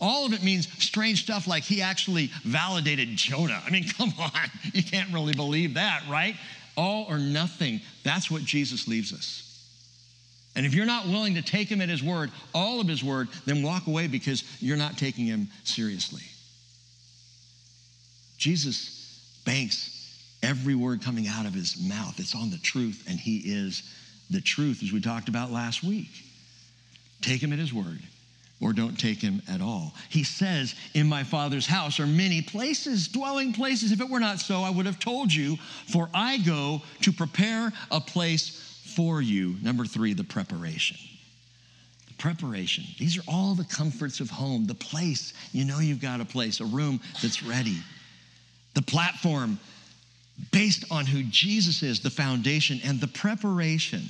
All 0.00 0.24
of 0.24 0.32
it 0.32 0.42
means 0.42 0.66
strange 0.82 1.24
stuff 1.24 1.46
like 1.46 1.64
he 1.64 1.82
actually 1.82 2.30
validated 2.44 3.08
Jonah. 3.16 3.60
I 3.66 3.70
mean, 3.70 3.84
come 3.98 4.14
on, 4.18 4.30
you 4.72 4.82
can't 4.82 5.12
really 5.12 5.34
believe 5.34 5.74
that, 5.74 6.04
right? 6.08 6.36
All 6.76 7.06
or 7.08 7.18
nothing. 7.18 7.80
That's 8.04 8.30
what 8.30 8.42
Jesus 8.44 8.86
leaves 8.86 9.12
us. 9.12 9.49
And 10.56 10.66
if 10.66 10.74
you're 10.74 10.86
not 10.86 11.06
willing 11.06 11.34
to 11.34 11.42
take 11.42 11.68
him 11.68 11.80
at 11.80 11.88
his 11.88 12.02
word, 12.02 12.30
all 12.54 12.80
of 12.80 12.88
his 12.88 13.04
word, 13.04 13.28
then 13.46 13.62
walk 13.62 13.86
away 13.86 14.08
because 14.08 14.42
you're 14.60 14.76
not 14.76 14.98
taking 14.98 15.26
him 15.26 15.48
seriously. 15.64 16.22
Jesus 18.36 19.42
banks 19.44 19.96
every 20.42 20.74
word 20.74 21.02
coming 21.02 21.28
out 21.28 21.46
of 21.46 21.54
his 21.54 21.80
mouth. 21.80 22.18
It's 22.18 22.34
on 22.34 22.50
the 22.50 22.58
truth, 22.58 23.04
and 23.08 23.18
he 23.18 23.38
is 23.38 23.82
the 24.30 24.40
truth, 24.40 24.82
as 24.82 24.92
we 24.92 25.00
talked 25.00 25.28
about 25.28 25.50
last 25.50 25.82
week. 25.82 26.10
Take 27.20 27.42
him 27.42 27.52
at 27.52 27.58
his 27.58 27.72
word 27.72 28.00
or 28.60 28.72
don't 28.72 28.98
take 28.98 29.20
him 29.20 29.42
at 29.48 29.60
all. 29.60 29.94
He 30.08 30.24
says, 30.24 30.74
In 30.94 31.08
my 31.08 31.24
Father's 31.24 31.66
house 31.66 31.98
are 31.98 32.06
many 32.06 32.42
places, 32.42 33.08
dwelling 33.08 33.52
places. 33.52 33.92
If 33.92 34.00
it 34.00 34.08
were 34.08 34.20
not 34.20 34.38
so, 34.38 34.62
I 34.62 34.70
would 34.70 34.86
have 34.86 34.98
told 34.98 35.32
you, 35.32 35.56
for 35.86 36.08
I 36.14 36.38
go 36.38 36.82
to 37.02 37.12
prepare 37.12 37.72
a 37.90 38.00
place 38.00 38.69
for 39.00 39.22
you. 39.22 39.56
Number 39.62 39.86
three, 39.86 40.12
the 40.12 40.24
preparation. 40.24 40.98
The 42.08 42.14
preparation. 42.18 42.84
These 42.98 43.16
are 43.16 43.22
all 43.26 43.54
the 43.54 43.64
comforts 43.64 44.20
of 44.20 44.28
home, 44.28 44.66
the 44.66 44.74
place. 44.74 45.32
You 45.52 45.64
know 45.64 45.78
you've 45.78 46.02
got 46.02 46.20
a 46.20 46.26
place, 46.26 46.60
a 46.60 46.66
room 46.66 47.00
that's 47.22 47.42
ready. 47.42 47.78
The 48.74 48.82
platform 48.82 49.58
based 50.52 50.84
on 50.90 51.06
who 51.06 51.22
Jesus 51.22 51.82
is, 51.82 52.00
the 52.00 52.10
foundation, 52.10 52.78
and 52.84 53.00
the 53.00 53.08
preparation 53.08 54.02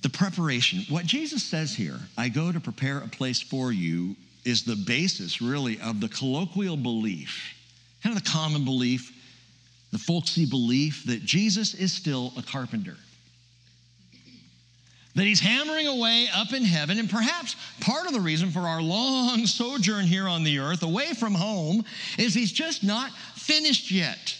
the 0.00 0.08
preparation. 0.08 0.84
What 0.88 1.04
Jesus 1.04 1.42
says 1.42 1.74
here, 1.74 1.98
I 2.16 2.28
go 2.28 2.52
to 2.52 2.60
prepare 2.60 2.98
a 2.98 3.08
place 3.08 3.42
for 3.42 3.72
you, 3.72 4.14
is 4.44 4.62
the 4.62 4.76
basis 4.76 5.42
really 5.42 5.80
of 5.80 6.00
the 6.00 6.08
colloquial 6.08 6.76
belief, 6.76 7.52
kind 8.02 8.16
of 8.16 8.22
the 8.22 8.30
common 8.30 8.64
belief, 8.64 9.12
the 9.90 9.98
folksy 9.98 10.46
belief 10.46 11.04
that 11.06 11.24
Jesus 11.24 11.74
is 11.74 11.92
still 11.92 12.32
a 12.36 12.42
carpenter. 12.42 12.96
That 15.14 15.24
he's 15.24 15.40
hammering 15.40 15.88
away 15.88 16.28
up 16.32 16.52
in 16.52 16.62
heaven, 16.62 16.98
and 16.98 17.10
perhaps 17.10 17.56
part 17.80 18.06
of 18.06 18.12
the 18.12 18.20
reason 18.20 18.50
for 18.50 18.60
our 18.60 18.80
long 18.80 19.46
sojourn 19.46 20.04
here 20.04 20.28
on 20.28 20.44
the 20.44 20.58
earth, 20.58 20.82
away 20.82 21.14
from 21.14 21.34
home, 21.34 21.84
is 22.18 22.34
he's 22.34 22.52
just 22.52 22.84
not 22.84 23.10
finished 23.34 23.90
yet. 23.90 24.36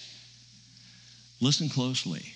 Listen 1.41 1.69
closely. 1.69 2.35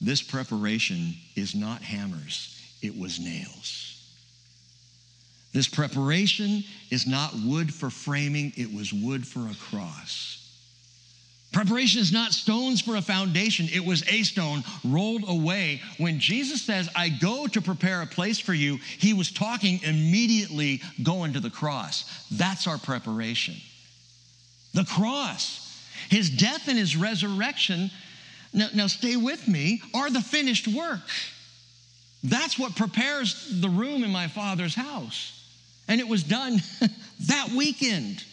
This 0.00 0.22
preparation 0.22 1.14
is 1.36 1.54
not 1.54 1.82
hammers, 1.82 2.56
it 2.82 2.96
was 2.96 3.18
nails. 3.18 3.86
This 5.52 5.68
preparation 5.68 6.62
is 6.90 7.06
not 7.06 7.34
wood 7.44 7.74
for 7.74 7.90
framing, 7.90 8.52
it 8.56 8.72
was 8.72 8.92
wood 8.92 9.26
for 9.26 9.48
a 9.48 9.54
cross. 9.54 10.39
Preparation 11.52 12.00
is 12.00 12.12
not 12.12 12.32
stones 12.32 12.80
for 12.80 12.96
a 12.96 13.02
foundation, 13.02 13.68
it 13.72 13.84
was 13.84 14.06
a 14.08 14.22
stone 14.22 14.62
rolled 14.84 15.28
away. 15.28 15.80
When 15.98 16.20
Jesus 16.20 16.62
says, 16.62 16.88
I 16.94 17.08
go 17.08 17.48
to 17.48 17.60
prepare 17.60 18.02
a 18.02 18.06
place 18.06 18.38
for 18.38 18.54
you, 18.54 18.78
he 18.98 19.14
was 19.14 19.32
talking 19.32 19.80
immediately 19.82 20.80
going 21.02 21.32
to 21.32 21.40
the 21.40 21.50
cross. 21.50 22.26
That's 22.30 22.68
our 22.68 22.78
preparation. 22.78 23.56
The 24.74 24.84
cross. 24.84 25.66
His 26.08 26.30
death 26.30 26.68
and 26.68 26.78
his 26.78 26.96
resurrection 26.96 27.90
now, 28.52 28.68
now 28.74 28.86
stay 28.86 29.16
with 29.16 29.46
me, 29.46 29.82
are 29.94 30.10
the 30.10 30.20
finished 30.20 30.68
work. 30.68 31.00
That's 32.22 32.58
what 32.58 32.76
prepares 32.76 33.60
the 33.60 33.68
room 33.68 34.04
in 34.04 34.10
my 34.10 34.28
father's 34.28 34.74
house. 34.74 35.36
And 35.88 36.00
it 36.00 36.08
was 36.08 36.22
done 36.22 36.60
that 37.26 37.48
weekend. 37.56 38.24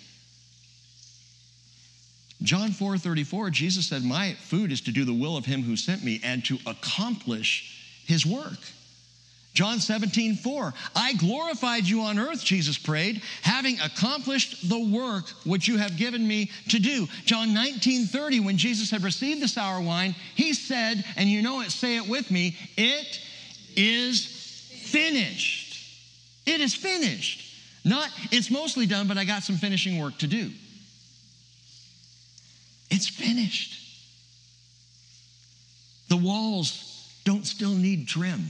John 2.43 2.71
4 2.71 2.97
34, 2.97 3.49
Jesus 3.49 3.87
said, 3.87 4.03
My 4.03 4.33
food 4.33 4.71
is 4.71 4.81
to 4.81 4.91
do 4.91 5.05
the 5.05 5.13
will 5.13 5.37
of 5.37 5.45
him 5.45 5.63
who 5.63 5.75
sent 5.75 6.03
me 6.03 6.21
and 6.23 6.45
to 6.45 6.59
accomplish 6.65 8.01
his 8.05 8.25
work. 8.25 8.59
John 9.57 9.79
17, 9.79 10.35
4. 10.35 10.71
I 10.95 11.13
glorified 11.13 11.85
you 11.85 12.01
on 12.01 12.19
earth, 12.19 12.43
Jesus 12.43 12.77
prayed, 12.77 13.23
having 13.41 13.79
accomplished 13.79 14.69
the 14.69 14.77
work 14.77 15.29
which 15.47 15.67
you 15.67 15.77
have 15.77 15.97
given 15.97 16.27
me 16.27 16.51
to 16.69 16.77
do. 16.77 17.07
John 17.25 17.55
19, 17.55 18.05
30, 18.05 18.41
when 18.41 18.57
Jesus 18.57 18.91
had 18.91 19.01
received 19.01 19.41
the 19.41 19.47
sour 19.47 19.81
wine, 19.81 20.13
he 20.35 20.53
said, 20.53 21.03
and 21.15 21.27
you 21.27 21.41
know 21.41 21.61
it, 21.61 21.71
say 21.71 21.95
it 21.95 22.07
with 22.07 22.29
me, 22.29 22.55
it 22.77 23.19
is 23.75 24.23
finished. 24.85 25.83
It 26.45 26.61
is 26.61 26.75
finished. 26.75 27.43
Not, 27.83 28.09
it's 28.31 28.51
mostly 28.51 28.85
done, 28.85 29.07
but 29.07 29.17
I 29.17 29.25
got 29.25 29.41
some 29.41 29.55
finishing 29.55 29.97
work 29.97 30.19
to 30.19 30.27
do. 30.27 30.51
It's 32.89 33.07
finished. 33.07 33.83
The 36.09 36.17
walls 36.17 37.11
don't 37.25 37.45
still 37.45 37.73
need 37.73 38.07
trim. 38.07 38.47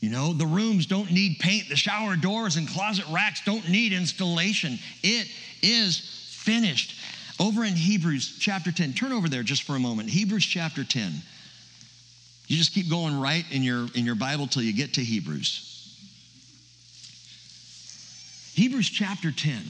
You 0.00 0.10
know, 0.10 0.32
the 0.32 0.46
rooms 0.46 0.86
don't 0.86 1.10
need 1.10 1.38
paint, 1.38 1.68
the 1.68 1.76
shower 1.76 2.16
doors 2.16 2.56
and 2.56 2.68
closet 2.68 3.06
racks 3.10 3.40
don't 3.44 3.68
need 3.68 3.92
installation. 3.92 4.78
It 5.02 5.28
is 5.62 5.98
finished. 5.98 6.94
Over 7.40 7.64
in 7.64 7.74
Hebrews 7.74 8.36
chapter 8.38 8.72
10, 8.72 8.92
turn 8.92 9.12
over 9.12 9.28
there 9.28 9.42
just 9.42 9.62
for 9.62 9.74
a 9.74 9.78
moment. 9.78 10.10
Hebrews 10.10 10.44
chapter 10.44 10.84
10. 10.84 11.12
You 12.46 12.56
just 12.56 12.72
keep 12.72 12.88
going 12.88 13.18
right 13.18 13.44
in 13.50 13.62
your, 13.62 13.88
in 13.94 14.04
your 14.06 14.14
Bible 14.14 14.46
till 14.46 14.62
you 14.62 14.72
get 14.72 14.94
to 14.94 15.00
Hebrews. 15.02 15.72
Hebrews 18.54 18.88
chapter 18.88 19.32
10 19.32 19.62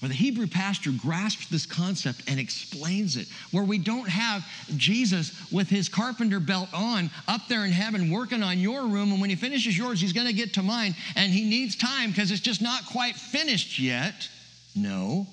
where 0.00 0.08
the 0.10 0.14
Hebrew 0.14 0.46
pastor 0.46 0.90
grasps 0.90 1.48
this 1.48 1.64
concept 1.64 2.22
and 2.28 2.38
explains 2.38 3.16
it, 3.16 3.28
where 3.50 3.64
we 3.64 3.78
don't 3.78 4.08
have 4.08 4.46
Jesus 4.76 5.50
with 5.50 5.68
his 5.68 5.88
carpenter 5.88 6.38
belt 6.38 6.68
on 6.74 7.10
up 7.26 7.48
there 7.48 7.64
in 7.64 7.72
heaven 7.72 8.10
working 8.10 8.42
on 8.42 8.58
your 8.58 8.82
room, 8.82 9.12
and 9.12 9.20
when 9.20 9.30
he 9.30 9.36
finishes 9.36 9.76
yours, 9.76 10.00
he's 10.00 10.12
going 10.12 10.26
to 10.26 10.34
get 10.34 10.54
to 10.54 10.62
mine, 10.62 10.94
and 11.16 11.32
he 11.32 11.48
needs 11.48 11.76
time 11.76 12.10
because 12.10 12.30
it's 12.30 12.42
just 12.42 12.60
not 12.60 12.84
quite 12.86 13.16
finished 13.16 13.78
yet. 13.78 14.28
No. 14.74 15.26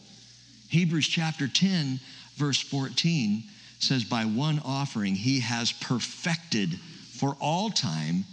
Hebrews 0.69 1.07
chapter 1.07 1.47
10, 1.47 1.99
verse 2.35 2.59
14 2.59 3.43
says, 3.79 4.05
By 4.05 4.23
one 4.23 4.61
offering 4.63 5.15
he 5.15 5.41
has 5.41 5.73
perfected 5.73 6.79
for 6.79 7.35
all 7.41 7.69
time 7.69 8.23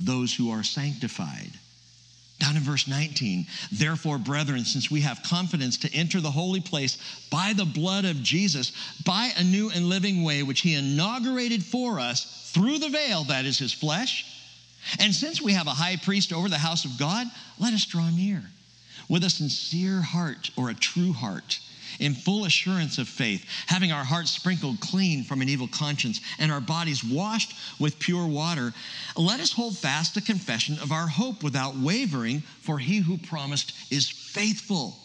those 0.00 0.34
who 0.34 0.50
are 0.50 0.62
sanctified. 0.64 1.50
Down 2.38 2.56
in 2.56 2.62
verse 2.62 2.86
19, 2.86 3.46
therefore, 3.72 4.16
brethren, 4.18 4.64
since 4.64 4.90
we 4.90 5.00
have 5.00 5.22
confidence 5.24 5.76
to 5.78 5.92
enter 5.92 6.20
the 6.20 6.30
holy 6.30 6.60
place 6.60 6.96
by 7.30 7.52
the 7.52 7.64
blood 7.64 8.04
of 8.04 8.22
Jesus, 8.22 8.72
by 9.04 9.32
a 9.36 9.42
new 9.42 9.70
and 9.70 9.88
living 9.88 10.22
way 10.22 10.44
which 10.44 10.60
he 10.60 10.74
inaugurated 10.74 11.64
for 11.64 11.98
us 11.98 12.50
through 12.54 12.78
the 12.78 12.90
veil, 12.90 13.24
that 13.24 13.44
is 13.44 13.58
his 13.58 13.72
flesh, 13.72 14.24
and 15.00 15.14
since 15.14 15.42
we 15.42 15.52
have 15.52 15.66
a 15.66 15.70
high 15.70 15.96
priest 15.96 16.32
over 16.32 16.48
the 16.48 16.58
house 16.58 16.84
of 16.84 16.96
God, 16.96 17.26
let 17.58 17.74
us 17.74 17.84
draw 17.84 18.08
near 18.10 18.42
with 19.08 19.24
a 19.24 19.30
sincere 19.30 20.00
heart 20.00 20.50
or 20.56 20.70
a 20.70 20.74
true 20.74 21.12
heart 21.12 21.58
in 22.00 22.14
full 22.14 22.44
assurance 22.44 22.98
of 22.98 23.08
faith, 23.08 23.44
having 23.66 23.92
our 23.92 24.04
hearts 24.04 24.30
sprinkled 24.30 24.80
clean 24.80 25.24
from 25.24 25.42
an 25.42 25.48
evil 25.48 25.68
conscience 25.68 26.20
and 26.38 26.52
our 26.52 26.60
bodies 26.60 27.04
washed 27.04 27.54
with 27.78 27.98
pure 27.98 28.26
water, 28.26 28.72
let 29.16 29.40
us 29.40 29.52
hold 29.52 29.76
fast 29.76 30.14
the 30.14 30.20
confession 30.20 30.78
of 30.80 30.92
our 30.92 31.06
hope 31.06 31.42
without 31.42 31.76
wavering, 31.76 32.40
for 32.60 32.78
he 32.78 32.98
who 32.98 33.18
promised 33.18 33.72
is 33.92 34.08
faithful. 34.08 34.96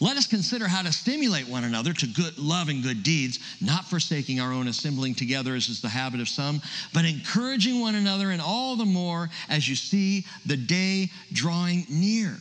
Let 0.00 0.16
us 0.16 0.26
consider 0.26 0.66
how 0.66 0.82
to 0.82 0.92
stimulate 0.92 1.48
one 1.48 1.64
another 1.64 1.92
to 1.92 2.06
good 2.06 2.38
love 2.38 2.68
and 2.68 2.82
good 2.82 3.02
deeds, 3.02 3.38
not 3.60 3.84
forsaking 3.84 4.40
our 4.40 4.52
own 4.52 4.68
assembling 4.68 5.14
together 5.14 5.54
as 5.54 5.68
is 5.68 5.80
the 5.80 5.88
habit 5.88 6.20
of 6.20 6.28
some, 6.28 6.60
but 6.92 7.04
encouraging 7.04 7.80
one 7.80 7.94
another 7.94 8.30
and 8.30 8.40
all 8.40 8.76
the 8.76 8.84
more 8.84 9.30
as 9.48 9.68
you 9.68 9.76
see 9.76 10.24
the 10.46 10.56
day 10.56 11.10
drawing 11.32 11.86
near. 11.88 12.36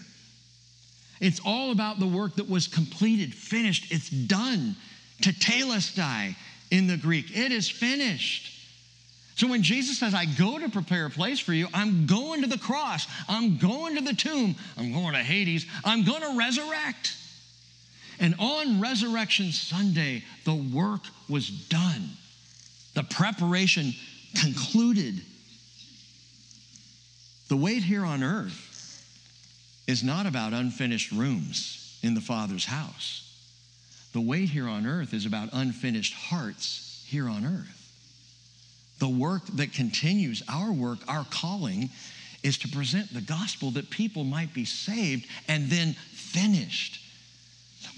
It's 1.24 1.39
all 1.45 1.71
about 1.71 1.99
the 2.01 2.05
work 2.05 2.36
that 2.36 2.49
was 2.49 2.67
completed, 2.67 3.34
finished, 3.34 3.93
it's 3.93 4.09
done. 4.09 4.76
to 5.21 5.32
Tetelestai 5.32 6.36
in 6.69 6.88
the 6.88 6.97
Greek. 6.97 7.36
It 7.36 7.53
is 7.53 7.69
finished. 7.69 8.51
So 9.36 9.47
when 9.47 9.63
Jesus 9.63 9.99
says, 9.99 10.13
I 10.13 10.26
go 10.26 10.59
to 10.59 10.67
prepare 10.67 11.05
a 11.05 11.09
place 11.09 11.39
for 11.39 11.53
you, 11.53 11.69
I'm 11.74 12.07
going 12.07 12.41
to 12.41 12.47
the 12.47 12.57
cross, 12.57 13.07
I'm 13.30 13.57
going 13.57 13.95
to 13.95 14.01
the 14.01 14.13
tomb, 14.13 14.55
I'm 14.78 14.91
going 14.91 15.13
to 15.13 15.24
Hades, 15.24 15.65
I'm 15.86 16.03
going 16.03 16.21
to 16.21 16.38
resurrect. 16.38 17.15
And 18.19 18.36
on 18.38 18.82
Resurrection 18.82 19.53
Sunday, 19.53 20.26
the 20.43 20.53
work 20.53 21.03
was 21.30 21.49
done. 21.49 22.09
The 22.95 23.03
preparation 23.03 23.93
concluded. 24.36 25.21
The 27.47 27.55
wait 27.55 27.82
here 27.84 28.03
on 28.03 28.24
earth 28.24 28.72
is 29.88 30.03
not 30.03 30.25
about 30.25 30.53
unfinished 30.53 31.11
rooms 31.11 31.99
in 32.01 32.13
the 32.13 32.21
Father's 32.21 32.65
house. 32.65 33.29
The 34.13 34.21
wait 34.21 34.49
here 34.49 34.67
on 34.67 34.86
earth 34.86 35.13
is 35.13 35.25
about 35.25 35.49
unfinished 35.53 36.13
hearts 36.13 37.03
here 37.07 37.27
on 37.27 37.45
earth. 37.45 37.79
The 38.99 39.09
work 39.09 39.45
that 39.55 39.73
continues, 39.73 40.43
our 40.47 40.71
work, 40.71 40.99
our 41.07 41.25
calling, 41.29 41.89
is 42.43 42.57
to 42.59 42.67
present 42.67 43.13
the 43.13 43.21
gospel 43.21 43.71
that 43.71 43.89
people 43.89 44.23
might 44.23 44.53
be 44.53 44.65
saved 44.65 45.25
and 45.47 45.69
then 45.69 45.93
finished. 45.93 46.99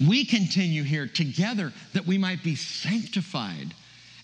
We 0.06 0.24
continue 0.24 0.82
here 0.82 1.06
together 1.06 1.72
that 1.92 2.06
we 2.06 2.18
might 2.18 2.42
be 2.42 2.54
sanctified 2.54 3.74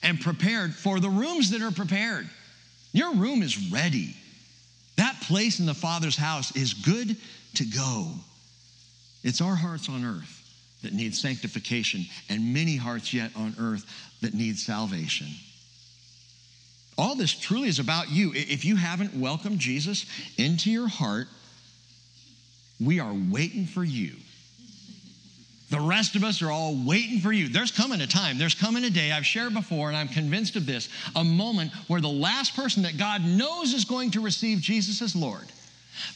and 0.02 0.20
prepared 0.20 0.74
for 0.74 0.98
the 0.98 1.10
rooms 1.10 1.50
that 1.50 1.62
are 1.62 1.70
prepared. 1.70 2.28
Your 2.92 3.14
room 3.14 3.42
is 3.42 3.70
ready. 3.70 4.16
That 4.96 5.20
place 5.22 5.60
in 5.60 5.66
the 5.66 5.74
Father's 5.74 6.16
house 6.16 6.54
is 6.56 6.74
good 6.74 7.16
to 7.54 7.64
go. 7.64 8.08
It's 9.22 9.40
our 9.40 9.54
hearts 9.54 9.88
on 9.88 10.04
earth 10.04 10.38
that 10.82 10.92
need 10.92 11.14
sanctification, 11.14 12.04
and 12.28 12.52
many 12.52 12.76
hearts 12.76 13.14
yet 13.14 13.30
on 13.36 13.54
earth 13.58 13.84
that 14.20 14.34
need 14.34 14.58
salvation. 14.58 15.28
All 16.98 17.14
this 17.14 17.32
truly 17.32 17.68
is 17.68 17.78
about 17.78 18.10
you. 18.10 18.32
If 18.34 18.64
you 18.64 18.76
haven't 18.76 19.14
welcomed 19.14 19.58
Jesus 19.58 20.06
into 20.36 20.70
your 20.70 20.88
heart, 20.88 21.28
we 22.80 23.00
are 23.00 23.14
waiting 23.30 23.66
for 23.66 23.84
you. 23.84 24.12
The 25.70 25.80
rest 25.80 26.16
of 26.16 26.24
us 26.24 26.42
are 26.42 26.50
all 26.50 26.76
waiting 26.84 27.20
for 27.20 27.32
you. 27.32 27.48
There's 27.48 27.70
coming 27.70 28.02
a 28.02 28.06
time, 28.06 28.36
there's 28.36 28.54
coming 28.54 28.84
a 28.84 28.90
day, 28.90 29.10
I've 29.10 29.24
shared 29.24 29.54
before, 29.54 29.88
and 29.88 29.96
I'm 29.96 30.08
convinced 30.08 30.54
of 30.56 30.66
this 30.66 30.90
a 31.16 31.24
moment 31.24 31.72
where 31.86 32.00
the 32.00 32.08
last 32.08 32.54
person 32.54 32.82
that 32.82 32.98
God 32.98 33.24
knows 33.24 33.72
is 33.72 33.86
going 33.86 34.10
to 34.10 34.20
receive 34.20 34.60
Jesus 34.60 35.00
as 35.00 35.16
Lord, 35.16 35.46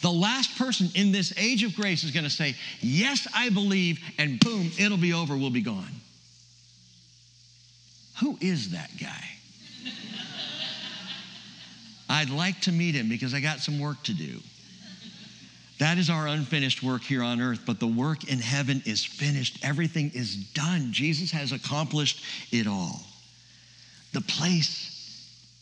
the 0.02 0.10
last 0.10 0.56
person 0.58 0.88
in 0.94 1.12
this 1.12 1.36
age 1.38 1.62
of 1.62 1.74
grace 1.74 2.04
is 2.04 2.10
going 2.10 2.24
to 2.24 2.30
say, 2.30 2.54
Yes, 2.80 3.26
I 3.34 3.50
believe, 3.50 4.00
and 4.18 4.40
boom, 4.40 4.70
it'll 4.78 4.96
be 4.96 5.12
over, 5.12 5.36
we'll 5.36 5.50
be 5.50 5.62
gone. 5.62 6.00
Who 8.20 8.38
is 8.40 8.70
that 8.70 8.90
guy? 8.98 9.24
I'd 12.08 12.30
like 12.30 12.60
to 12.62 12.72
meet 12.72 12.94
him 12.94 13.08
because 13.08 13.34
I 13.34 13.40
got 13.40 13.60
some 13.60 13.78
work 13.78 14.02
to 14.04 14.14
do. 14.14 14.40
That 15.78 15.98
is 15.98 16.08
our 16.08 16.26
unfinished 16.26 16.82
work 16.82 17.02
here 17.02 17.22
on 17.22 17.40
earth, 17.40 17.60
but 17.66 17.80
the 17.80 17.86
work 17.86 18.30
in 18.30 18.38
heaven 18.38 18.82
is 18.86 19.04
finished. 19.04 19.58
Everything 19.62 20.10
is 20.14 20.36
done. 20.36 20.90
Jesus 20.90 21.30
has 21.32 21.52
accomplished 21.52 22.24
it 22.50 22.66
all. 22.66 23.02
The 24.14 24.22
place, 24.22 24.95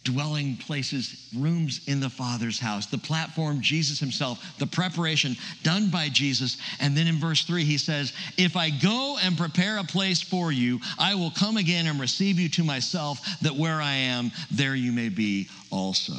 dwelling 0.05 0.57
places, 0.57 1.28
rooms 1.36 1.80
in 1.86 2.00
the 2.00 2.11
Father's 2.11 2.59
house, 2.59 2.86
the 2.86 2.98
platform, 2.98 3.61
Jesus 3.61 3.98
Himself, 3.98 4.44
the 4.59 4.66
preparation 4.66 5.36
done 5.62 5.90
by 5.90 6.09
Jesus. 6.09 6.59
And 6.80 6.96
then 6.96 7.07
in 7.07 7.18
verse 7.18 7.44
three, 7.44 7.64
He 7.64 7.78
says, 7.78 8.12
If 8.36 8.57
I 8.57 8.70
go 8.70 9.16
and 9.22 9.36
prepare 9.36 9.78
a 9.78 9.84
place 9.84 10.22
for 10.22 10.52
you, 10.52 10.80
I 10.98 11.14
will 11.14 11.30
come 11.30 11.57
again 11.57 11.86
and 11.86 11.98
receive 11.98 12.38
you 12.38 12.48
to 12.50 12.64
myself, 12.64 13.20
that 13.42 13.57
where 13.57 13.80
I 13.80 13.94
am, 13.94 14.30
there 14.50 14.74
you 14.74 14.92
may 14.92 15.09
be 15.09 15.48
also. 15.70 16.14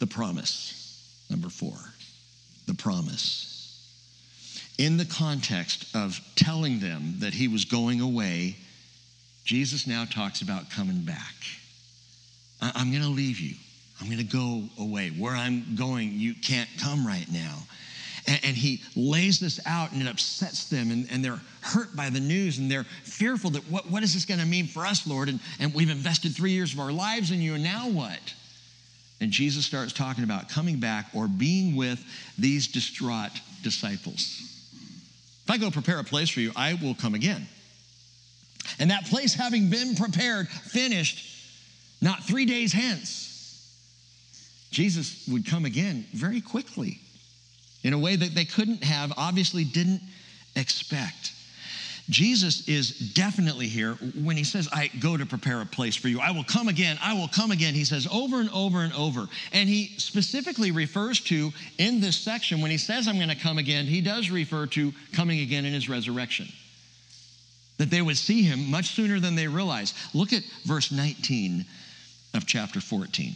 The 0.00 0.06
promise, 0.06 1.26
number 1.30 1.48
four 1.48 1.74
the 2.66 2.74
promise. 2.74 3.50
In 4.78 4.96
the 4.96 5.04
context 5.04 5.94
of 5.94 6.20
telling 6.34 6.80
them 6.80 7.16
that 7.18 7.34
he 7.34 7.48
was 7.48 7.64
going 7.64 8.00
away, 8.00 8.56
Jesus 9.44 9.86
now 9.86 10.04
talks 10.04 10.42
about 10.42 10.70
coming 10.70 11.02
back. 11.02 11.34
I'm 12.60 12.90
going 12.90 13.02
to 13.02 13.08
leave 13.08 13.40
you. 13.40 13.54
I'm 14.00 14.06
going 14.06 14.18
to 14.18 14.24
go 14.24 14.64
away. 14.78 15.10
Where 15.10 15.34
I'm 15.34 15.76
going, 15.76 16.12
you 16.12 16.34
can't 16.34 16.68
come 16.80 17.06
right 17.06 17.26
now. 17.30 17.58
And, 18.26 18.40
and, 18.42 18.56
he 18.56 18.80
lays 18.96 19.38
this 19.38 19.60
out 19.66 19.92
and 19.92 20.00
it 20.00 20.08
upsets 20.08 20.70
them 20.70 20.90
and, 20.90 21.06
and 21.10 21.22
they're 21.22 21.40
hurt 21.60 21.94
by 21.94 22.08
the 22.08 22.20
news 22.20 22.56
and 22.56 22.70
they're 22.70 22.84
fearful 23.02 23.50
that 23.50 23.70
what, 23.70 23.90
what 23.90 24.02
is 24.02 24.14
this 24.14 24.24
going 24.24 24.40
to 24.40 24.46
mean 24.46 24.66
for 24.66 24.86
us, 24.86 25.06
Lord? 25.06 25.28
And, 25.28 25.40
and 25.60 25.74
we've 25.74 25.90
invested 25.90 26.34
three 26.34 26.52
years 26.52 26.72
of 26.72 26.80
our 26.80 26.90
lives 26.90 27.30
in 27.30 27.42
you, 27.42 27.54
and 27.54 27.62
now 27.62 27.90
what? 27.90 28.18
And 29.20 29.30
Jesus 29.30 29.66
starts 29.66 29.92
talking 29.92 30.24
about 30.24 30.48
coming 30.48 30.80
back 30.80 31.06
or 31.14 31.28
being 31.28 31.76
with 31.76 32.02
these 32.38 32.66
distraught 32.66 33.32
disciples. 33.62 34.50
If 35.44 35.50
I 35.50 35.58
go 35.58 35.70
prepare 35.70 35.98
a 35.98 36.04
place 36.04 36.30
for 36.30 36.40
you, 36.40 36.50
I 36.56 36.74
will 36.74 36.94
come 36.94 37.14
again. 37.14 37.46
And 38.78 38.90
that 38.90 39.04
place 39.06 39.34
having 39.34 39.68
been 39.68 39.94
prepared, 39.94 40.48
finished, 40.48 41.33
not 42.00 42.24
three 42.24 42.46
days 42.46 42.72
hence, 42.72 43.30
Jesus 44.70 45.26
would 45.28 45.46
come 45.46 45.64
again 45.64 46.04
very 46.12 46.40
quickly 46.40 46.98
in 47.84 47.92
a 47.92 47.98
way 47.98 48.16
that 48.16 48.34
they 48.34 48.44
couldn't 48.44 48.82
have, 48.82 49.12
obviously 49.16 49.64
didn't 49.64 50.02
expect. 50.56 51.32
Jesus 52.10 52.68
is 52.68 53.12
definitely 53.14 53.66
here 53.66 53.94
when 54.22 54.36
he 54.36 54.44
says, 54.44 54.68
I 54.72 54.90
go 55.00 55.16
to 55.16 55.24
prepare 55.24 55.62
a 55.62 55.66
place 55.66 55.96
for 55.96 56.08
you. 56.08 56.20
I 56.20 56.32
will 56.32 56.44
come 56.44 56.68
again. 56.68 56.98
I 57.02 57.14
will 57.14 57.28
come 57.28 57.50
again. 57.50 57.72
He 57.72 57.84
says 57.84 58.06
over 58.12 58.40
and 58.40 58.50
over 58.50 58.82
and 58.82 58.92
over. 58.92 59.26
And 59.52 59.68
he 59.68 59.94
specifically 59.96 60.70
refers 60.70 61.20
to 61.20 61.50
in 61.78 62.00
this 62.00 62.16
section, 62.16 62.60
when 62.60 62.70
he 62.70 62.76
says, 62.76 63.08
I'm 63.08 63.16
going 63.16 63.30
to 63.30 63.34
come 63.34 63.56
again, 63.56 63.86
he 63.86 64.02
does 64.02 64.28
refer 64.28 64.66
to 64.66 64.92
coming 65.12 65.40
again 65.40 65.64
in 65.64 65.72
his 65.72 65.88
resurrection. 65.88 66.48
That 67.78 67.90
they 67.90 68.02
would 68.02 68.18
see 68.18 68.42
him 68.42 68.70
much 68.70 68.88
sooner 68.88 69.18
than 69.18 69.34
they 69.34 69.48
realize. 69.48 69.94
Look 70.12 70.32
at 70.34 70.42
verse 70.64 70.92
19 70.92 71.64
of 72.34 72.46
chapter 72.46 72.80
14. 72.80 73.34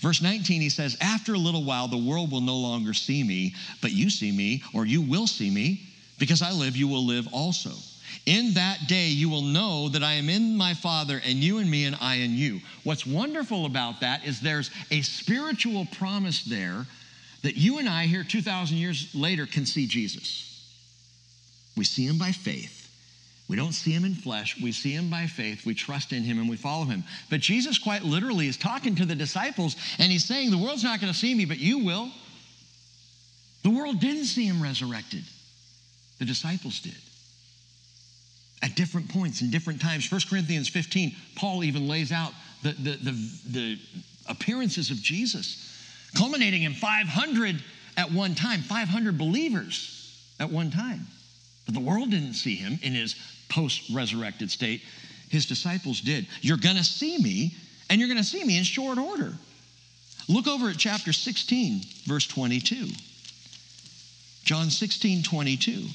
Verse 0.00 0.22
19, 0.22 0.60
he 0.60 0.68
says, 0.68 0.96
After 1.00 1.34
a 1.34 1.38
little 1.38 1.64
while, 1.64 1.88
the 1.88 1.96
world 1.96 2.30
will 2.30 2.40
no 2.40 2.56
longer 2.56 2.94
see 2.94 3.22
me, 3.22 3.54
but 3.80 3.92
you 3.92 4.10
see 4.10 4.32
me, 4.32 4.62
or 4.74 4.86
you 4.86 5.02
will 5.02 5.26
see 5.26 5.50
me 5.50 5.80
because 6.18 6.42
I 6.42 6.52
live, 6.52 6.76
you 6.76 6.88
will 6.88 7.04
live 7.04 7.28
also. 7.32 7.70
In 8.26 8.54
that 8.54 8.88
day, 8.88 9.08
you 9.08 9.28
will 9.28 9.42
know 9.42 9.88
that 9.90 10.02
I 10.02 10.14
am 10.14 10.28
in 10.28 10.56
my 10.56 10.74
Father, 10.74 11.20
and 11.24 11.38
you 11.38 11.58
in 11.58 11.68
me, 11.68 11.84
and 11.84 11.96
I 12.00 12.16
in 12.16 12.34
you. 12.34 12.60
What's 12.84 13.06
wonderful 13.06 13.66
about 13.66 14.00
that 14.00 14.24
is 14.24 14.40
there's 14.40 14.70
a 14.90 15.02
spiritual 15.02 15.86
promise 15.86 16.44
there 16.44 16.86
that 17.42 17.56
you 17.56 17.78
and 17.78 17.88
I, 17.88 18.06
here 18.06 18.24
2,000 18.24 18.76
years 18.76 19.14
later, 19.14 19.46
can 19.46 19.66
see 19.66 19.86
Jesus. 19.86 20.44
We 21.76 21.84
see 21.84 22.06
him 22.06 22.18
by 22.18 22.32
faith. 22.32 22.77
We 23.48 23.56
don't 23.56 23.72
see 23.72 23.92
him 23.92 24.04
in 24.04 24.14
flesh. 24.14 24.60
We 24.60 24.72
see 24.72 24.92
him 24.92 25.08
by 25.08 25.26
faith. 25.26 25.64
We 25.64 25.74
trust 25.74 26.12
in 26.12 26.22
him 26.22 26.38
and 26.38 26.50
we 26.50 26.56
follow 26.56 26.84
him. 26.84 27.02
But 27.30 27.40
Jesus, 27.40 27.78
quite 27.78 28.02
literally, 28.02 28.46
is 28.46 28.58
talking 28.58 28.94
to 28.96 29.06
the 29.06 29.14
disciples 29.14 29.76
and 29.98 30.12
he's 30.12 30.24
saying, 30.24 30.50
The 30.50 30.58
world's 30.58 30.84
not 30.84 31.00
going 31.00 31.12
to 31.12 31.18
see 31.18 31.34
me, 31.34 31.46
but 31.46 31.58
you 31.58 31.78
will. 31.78 32.10
The 33.62 33.70
world 33.70 34.00
didn't 34.00 34.26
see 34.26 34.44
him 34.44 34.62
resurrected. 34.62 35.24
The 36.18 36.26
disciples 36.26 36.80
did. 36.80 36.94
At 38.62 38.74
different 38.74 39.08
points 39.08 39.40
in 39.40 39.50
different 39.50 39.80
times. 39.80 40.10
1 40.10 40.20
Corinthians 40.28 40.68
15, 40.68 41.14
Paul 41.36 41.64
even 41.64 41.88
lays 41.88 42.12
out 42.12 42.32
the, 42.62 42.72
the, 42.72 42.96
the, 42.96 43.30
the 43.50 43.78
appearances 44.28 44.90
of 44.90 44.98
Jesus, 44.98 45.74
culminating 46.14 46.64
in 46.64 46.74
500 46.74 47.62
at 47.96 48.12
one 48.12 48.34
time, 48.34 48.60
500 48.60 49.16
believers 49.16 50.22
at 50.38 50.50
one 50.50 50.70
time. 50.70 51.06
But 51.68 51.74
the 51.74 51.80
world 51.80 52.10
didn't 52.10 52.32
see 52.32 52.54
him 52.54 52.78
in 52.82 52.94
his 52.94 53.14
post 53.50 53.90
resurrected 53.92 54.50
state. 54.50 54.80
His 55.28 55.44
disciples 55.44 56.00
did. 56.00 56.26
You're 56.40 56.56
going 56.56 56.76
to 56.76 56.84
see 56.84 57.18
me, 57.18 57.54
and 57.90 58.00
you're 58.00 58.08
going 58.08 58.16
to 58.16 58.24
see 58.24 58.42
me 58.42 58.56
in 58.56 58.64
short 58.64 58.96
order. 58.96 59.34
Look 60.30 60.46
over 60.46 60.70
at 60.70 60.78
chapter 60.78 61.12
16, 61.12 61.82
verse 62.06 62.26
22. 62.26 62.86
John 64.44 64.70
16, 64.70 65.22
22. 65.24 65.88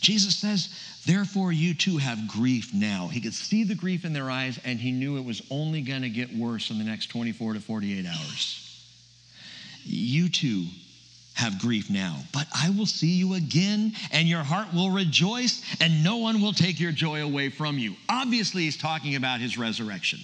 Jesus 0.00 0.36
says, 0.36 0.72
Therefore, 1.04 1.50
you 1.50 1.74
too 1.74 1.96
have 1.96 2.28
grief 2.28 2.72
now. 2.72 3.08
He 3.08 3.20
could 3.20 3.34
see 3.34 3.64
the 3.64 3.74
grief 3.74 4.04
in 4.04 4.12
their 4.12 4.30
eyes, 4.30 4.60
and 4.64 4.78
he 4.78 4.92
knew 4.92 5.16
it 5.16 5.24
was 5.24 5.42
only 5.50 5.82
going 5.82 6.02
to 6.02 6.10
get 6.10 6.32
worse 6.32 6.70
in 6.70 6.78
the 6.78 6.84
next 6.84 7.08
24 7.08 7.54
to 7.54 7.60
48 7.60 8.06
hours. 8.06 8.84
You 9.82 10.28
too 10.28 10.66
have 11.40 11.58
grief 11.58 11.88
now, 11.90 12.18
but 12.32 12.46
I 12.54 12.70
will 12.70 12.86
see 12.86 13.14
you 13.14 13.34
again, 13.34 13.94
and 14.12 14.28
your 14.28 14.42
heart 14.42 14.72
will 14.74 14.90
rejoice, 14.90 15.62
and 15.80 16.04
no 16.04 16.18
one 16.18 16.42
will 16.42 16.52
take 16.52 16.78
your 16.78 16.92
joy 16.92 17.22
away 17.22 17.48
from 17.48 17.78
you. 17.78 17.96
Obviously, 18.08 18.62
he's 18.62 18.76
talking 18.76 19.16
about 19.16 19.40
his 19.40 19.56
resurrection. 19.56 20.20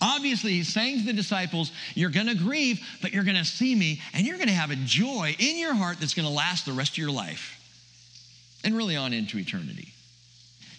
Obviously, 0.00 0.52
he's 0.52 0.72
saying 0.72 1.00
to 1.00 1.06
the 1.06 1.12
disciples, 1.12 1.72
You're 1.94 2.10
to 2.28 2.36
grieve, 2.36 2.80
but 3.02 3.12
you're 3.12 3.24
to 3.36 3.44
see 3.44 3.74
me, 3.74 4.00
and 4.14 4.24
you're 4.24 4.36
to 4.48 4.54
have 4.54 4.70
a 4.70 4.76
joy 4.76 5.34
in 5.38 5.58
your 5.58 5.74
heart 5.74 5.98
that's 5.98 6.14
to 6.28 6.32
last 6.32 6.66
the 6.66 6.72
rest 6.72 6.92
of 6.92 6.98
your 6.98 7.10
life 7.10 7.56
and 8.62 8.76
really 8.76 8.96
on 8.96 9.12
into 9.12 9.38
eternity. 9.38 9.92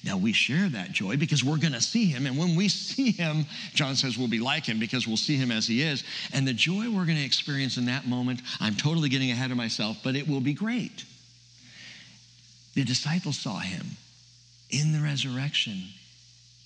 Now, 0.03 0.17
we 0.17 0.31
share 0.31 0.69
that 0.69 0.93
joy 0.93 1.17
because 1.17 1.43
we're 1.43 1.57
going 1.57 1.73
to 1.73 1.81
see 1.81 2.05
him. 2.05 2.25
And 2.25 2.37
when 2.37 2.55
we 2.55 2.69
see 2.69 3.11
him, 3.11 3.45
John 3.73 3.95
says 3.95 4.17
we'll 4.17 4.29
be 4.29 4.39
like 4.39 4.65
him 4.65 4.79
because 4.79 5.05
we'll 5.05 5.17
see 5.17 5.35
him 5.35 5.51
as 5.51 5.67
he 5.67 5.81
is. 5.81 6.03
And 6.33 6.47
the 6.47 6.53
joy 6.53 6.89
we're 6.89 7.05
going 7.05 7.17
to 7.17 7.25
experience 7.25 7.77
in 7.77 7.85
that 7.87 8.07
moment, 8.07 8.41
I'm 8.61 8.75
totally 8.75 9.09
getting 9.09 9.31
ahead 9.31 9.51
of 9.51 9.57
myself, 9.57 9.97
but 10.03 10.15
it 10.15 10.27
will 10.27 10.39
be 10.39 10.53
great. 10.53 11.03
The 12.75 12.85
disciples 12.85 13.37
saw 13.37 13.59
him 13.59 13.85
in 14.69 14.93
the 14.93 14.99
resurrection 14.99 15.81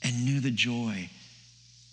and 0.03 0.25
knew 0.25 0.39
the 0.39 0.51
joy, 0.51 1.09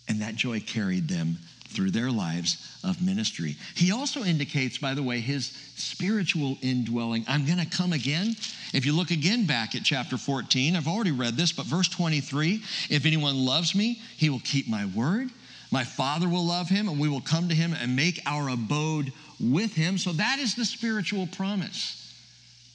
and 0.08 0.20
that 0.20 0.34
joy 0.34 0.60
carried 0.60 1.08
them 1.08 1.38
through 1.70 1.90
their 1.90 2.10
lives 2.10 2.78
of 2.84 3.00
ministry. 3.02 3.56
He 3.74 3.92
also 3.92 4.24
indicates, 4.24 4.78
by 4.78 4.94
the 4.94 5.02
way, 5.02 5.20
his 5.20 5.46
spiritual 5.76 6.58
indwelling. 6.62 7.24
I'm 7.28 7.46
going 7.46 7.58
to 7.58 7.66
come 7.66 7.92
again. 7.92 8.34
If 8.74 8.84
you 8.84 8.94
look 8.94 9.10
again 9.10 9.46
back 9.46 9.74
at 9.74 9.82
chapter 9.82 10.18
14, 10.18 10.76
I've 10.76 10.88
already 10.88 11.12
read 11.12 11.36
this, 11.36 11.52
but 11.52 11.66
verse 11.66 11.88
23 11.88 12.62
if 12.90 13.06
anyone 13.06 13.44
loves 13.44 13.74
me, 13.74 14.00
he 14.16 14.30
will 14.30 14.40
keep 14.40 14.68
my 14.68 14.86
word. 14.86 15.30
My 15.70 15.84
Father 15.84 16.28
will 16.28 16.44
love 16.44 16.68
him, 16.68 16.88
and 16.88 16.98
we 16.98 17.08
will 17.08 17.20
come 17.20 17.48
to 17.48 17.54
him 17.54 17.74
and 17.80 17.94
make 17.94 18.20
our 18.26 18.48
abode 18.48 19.12
with 19.38 19.72
him. 19.74 19.98
So 19.98 20.12
that 20.12 20.38
is 20.40 20.56
the 20.56 20.64
spiritual 20.64 21.28
promise. 21.28 21.96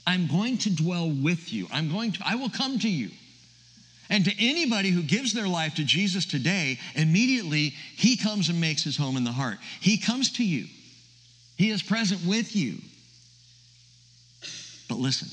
I'm 0.08 0.28
going 0.28 0.58
to 0.60 0.70
dwell 0.74 1.10
with 1.10 1.52
you. 1.52 1.68
I'm 1.74 1.92
going 1.92 2.14
to, 2.14 2.22
I 2.26 2.36
will 2.36 2.50
come 2.50 2.80
to 2.80 2.90
you. 2.90 3.10
And 4.10 4.26
to 4.26 4.34
anybody 4.40 4.90
who 4.90 5.02
gives 5.02 5.34
their 5.34 5.48
life 5.48 5.76
to 5.76 5.84
Jesus 5.84 6.26
today, 6.26 6.80
immediately 6.96 7.74
he 7.96 8.18
comes 8.18 8.50
and 8.50 8.62
makes 8.62 8.84
his 8.84 8.98
home 8.98 9.18
in 9.18 9.24
the 9.24 9.32
heart. 9.32 9.58
He 9.82 9.98
comes 9.98 10.32
to 10.34 10.44
you, 10.44 10.68
he 11.58 11.70
is 11.70 11.82
present 11.82 12.26
with 12.26 12.56
you. 12.56 12.78
But 14.88 15.00
listen, 15.00 15.30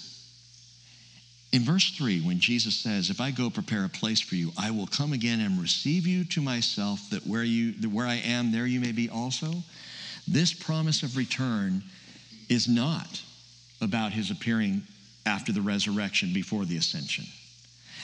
in 1.53 1.63
verse 1.63 1.91
3, 1.91 2.23
when 2.23 2.41
Jesus 2.41 2.75
says, 2.75 3.11
If 3.11 3.21
I 3.21 3.31
go 3.31 3.51
prepare 3.51 3.85
a 3.85 3.91
place 3.91 4.21
for 4.21 4.37
you, 4.37 4.53
I 4.59 4.71
will 4.71 4.87
come 4.87 5.13
again 5.13 5.41
and 5.41 5.61
receive 5.61 6.07
you 6.07 6.25
to 6.25 6.41
myself, 6.41 7.11
that 7.11 7.27
where, 7.27 7.45
you, 7.45 7.73
that 7.73 7.91
where 7.91 8.07
I 8.07 8.15
am, 8.15 8.53
there 8.53 8.67
you 8.67 8.81
may 8.81 8.93
be 8.93 9.11
also. 9.11 9.53
This 10.27 10.55
promise 10.55 11.03
of 11.03 11.17
return 11.17 11.83
is 12.49 12.69
not 12.69 13.21
about 13.83 14.13
his 14.13 14.31
appearing 14.31 14.83
after 15.27 15.53
the 15.53 15.61
resurrection 15.61 16.33
before 16.33 16.65
the 16.65 16.79
ascension. 16.79 17.27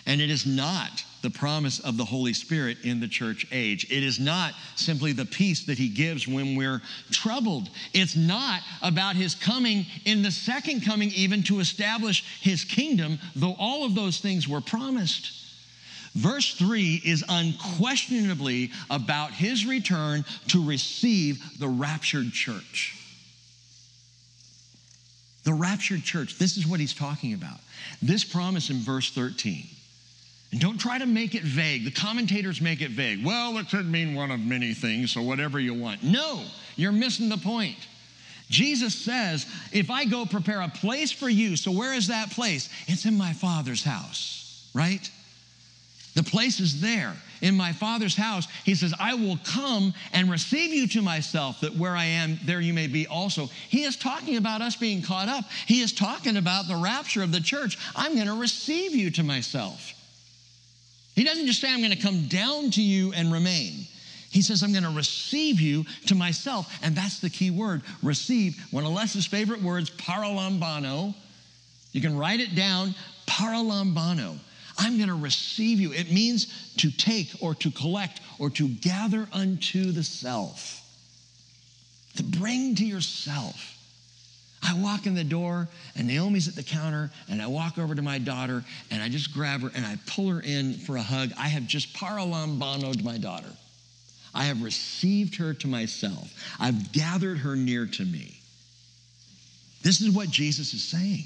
And 0.07 0.21
it 0.21 0.31
is 0.31 0.47
not 0.47 1.05
the 1.23 1.31
promise 1.31 1.81
of 1.81 1.97
the 1.97 2.05
Holy 2.05 2.33
Spirit 2.33 2.79
in 2.85 3.01
the 3.01 3.09
church 3.09 3.47
age. 3.51 3.85
It 3.91 4.03
is 4.03 4.21
not 4.21 4.55
simply 4.77 5.13
the 5.13 5.25
peace 5.25 5.65
that 5.67 5.79
he 5.79 5.89
gives 5.89 6.29
when 6.29 6.55
we're 6.57 6.81
troubled. 7.11 7.69
It's 7.93 8.17
not 8.17 8.63
about 8.83 9.17
his 9.17 9.35
coming 9.35 9.87
in 10.05 10.23
the 10.23 10.31
second 10.31 10.85
coming, 10.85 11.11
even 11.11 11.43
to 11.45 11.61
establish 11.61 12.25
his 12.41 12.65
kingdom, 12.65 13.19
though 13.35 13.57
all 13.59 13.85
of 13.85 13.95
those 13.95 14.19
things 14.19 14.47
were 14.47 14.61
promised. 14.61 15.33
Verse 16.15 16.55
3 16.55 17.03
is 17.05 17.25
unquestionably 17.29 18.71
about 18.91 19.33
his 19.33 19.67
return 19.67 20.25
to 20.49 20.65
receive 20.65 21.59
the 21.59 21.69
raptured 21.69 22.33
church. 22.33 22.95
The 25.45 25.55
raptured 25.55 26.03
church, 26.03 26.39
this 26.39 26.57
is 26.57 26.67
what 26.67 26.81
he's 26.81 26.95
talking 26.95 27.35
about. 27.35 27.59
This 28.03 28.25
promise 28.25 28.71
in 28.71 28.79
verse 28.79 29.11
13 29.11 29.67
and 30.51 30.61
don't 30.61 30.79
try 30.79 30.99
to 30.99 31.07
make 31.07 31.35
it 31.35 31.43
vague. 31.43 31.85
The 31.85 31.91
commentators 31.91 32.61
make 32.61 32.81
it 32.81 32.91
vague. 32.91 33.25
Well, 33.25 33.59
it 33.59 33.69
could 33.69 33.87
mean 33.91 34.15
one 34.15 34.31
of 34.31 34.41
many 34.41 34.73
things, 34.73 35.13
so 35.13 35.23
whatever 35.23 35.61
you 35.61 35.75
want. 35.75 36.03
No, 36.03 36.43
you're 36.77 36.93
missing 36.93 37.29
the 37.29 37.37
point. 37.37 37.77
Jesus 38.49 38.95
says, 38.95 39.47
If 39.73 39.91
I 39.91 40.07
go 40.07 40.25
prepare 40.25 40.63
a 40.63 40.69
place 40.69 41.13
for 41.13 41.29
you, 41.29 41.57
so 41.57 41.71
where 41.71 41.93
is 41.93 42.09
that 42.09 42.31
place? 42.31 42.71
It's 42.87 43.05
in 43.05 43.17
my 43.17 43.35
Father's 43.35 43.85
house, 43.85 44.71
right? 44.75 45.11
The 46.15 46.23
place 46.23 46.59
is 46.59 46.81
there 46.81 47.15
in 47.43 47.55
my 47.55 47.73
Father's 47.73 48.17
house. 48.17 48.49
He 48.65 48.75
says, 48.75 48.95
I 48.99 49.15
will 49.15 49.39
come 49.45 49.93
and 50.15 50.31
receive 50.31 50.73
you 50.73 50.89
to 50.89 51.03
myself, 51.03 51.61
that 51.61 51.77
where 51.77 51.95
I 51.95 52.07
am, 52.07 52.41
there 52.45 52.61
you 52.61 52.73
may 52.73 52.87
be 52.87 53.07
also. 53.07 53.49
He 53.69 53.85
is 53.85 53.97
talking 53.97 54.37
about 54.37 54.63
us 54.63 54.77
being 54.77 55.03
caught 55.03 55.29
up. 55.29 55.45
He 55.67 55.81
is 55.81 55.93
talking 55.93 56.39
about 56.39 56.67
the 56.67 56.77
rapture 56.77 57.23
of 57.23 57.33
the 57.33 57.41
church. 57.41 57.79
I'm 57.95 58.15
going 58.15 58.27
to 58.27 58.35
receive 58.35 58.95
you 58.95 59.11
to 59.13 59.23
myself. 59.23 59.95
He 61.19 61.25
doesn't 61.25 61.47
just 61.47 61.61
say, 61.61 61.69
I'm 61.69 61.81
going 61.81 61.91
to 61.91 61.97
come 61.97 62.29
down 62.29 62.71
to 62.71 62.81
you 62.81 63.13
and 63.13 63.33
remain. 63.33 63.89
He 64.31 64.41
says, 64.41 64.63
I'm 64.63 64.71
going 64.71 64.85
to 64.85 64.91
receive 64.91 65.61
you 65.61 65.85
to 66.07 66.15
myself. 66.15 66.73
And 66.81 66.95
that's 66.95 67.19
the 67.19 67.29
key 67.29 67.51
word 67.51 67.83
receive. 68.05 68.65
One 68.71 68.85
of 68.85 68.93
Les's 68.93 69.27
favorite 69.27 69.61
words, 69.61 69.91
paralambano. 69.91 71.13
You 71.91 72.01
can 72.01 72.17
write 72.17 72.39
it 72.39 72.55
down, 72.55 72.95
paralambano. 73.27 74.39
I'm 74.79 74.97
going 74.97 75.09
to 75.09 75.17
receive 75.17 75.81
you. 75.81 75.93
It 75.93 76.13
means 76.13 76.73
to 76.77 76.89
take 76.93 77.33
or 77.41 77.53
to 77.57 77.73
collect 77.73 78.21
or 78.39 78.49
to 78.51 78.69
gather 78.69 79.27
unto 79.33 79.91
the 79.91 80.05
self, 80.05 80.81
to 82.15 82.23
bring 82.23 82.77
to 82.77 82.87
yourself. 82.87 83.77
I 84.63 84.75
walk 84.81 85.07
in 85.07 85.15
the 85.15 85.25
door 85.25 85.69
and 85.97 86.09
Naomi's 86.09 86.49
at 86.49 86.55
the 86.55 86.63
counter 86.63 87.11
and 87.29 87.41
I 87.41 87.47
walk 87.47 87.79
over 87.79 87.95
to 87.95 88.03
my 88.03 88.19
daughter 88.19 88.65
and 88.91 89.03
I 89.03 89.09
just 89.09 89.33
grab 89.33 89.63
her 89.63 89.71
and 89.75 89.87
I 89.87 89.97
pull 90.07 90.29
her 90.29 90.41
in 90.41 90.75
for 90.75 90.97
a 90.97 91.03
hug. 91.03 91.31
I 91.39 91.49
have 91.49 91.67
just 91.67 91.95
paralambanoed 91.95 93.03
my 93.05 93.19
daughter. 93.19 93.53
I 94.35 94.45
have 94.45 94.63
received 94.63 95.37
her 95.37 95.55
to 95.55 95.69
myself. 95.69 96.33
I've 96.61 96.93
gathered 96.93 97.39
her 97.39 97.57
near 97.57 97.87
to 97.87 98.05
me. 98.05 98.39
This 99.83 100.01
is 100.01 100.11
what 100.11 100.31
Jesus 100.31 100.75
is 100.75 100.83
saying. 100.83 101.25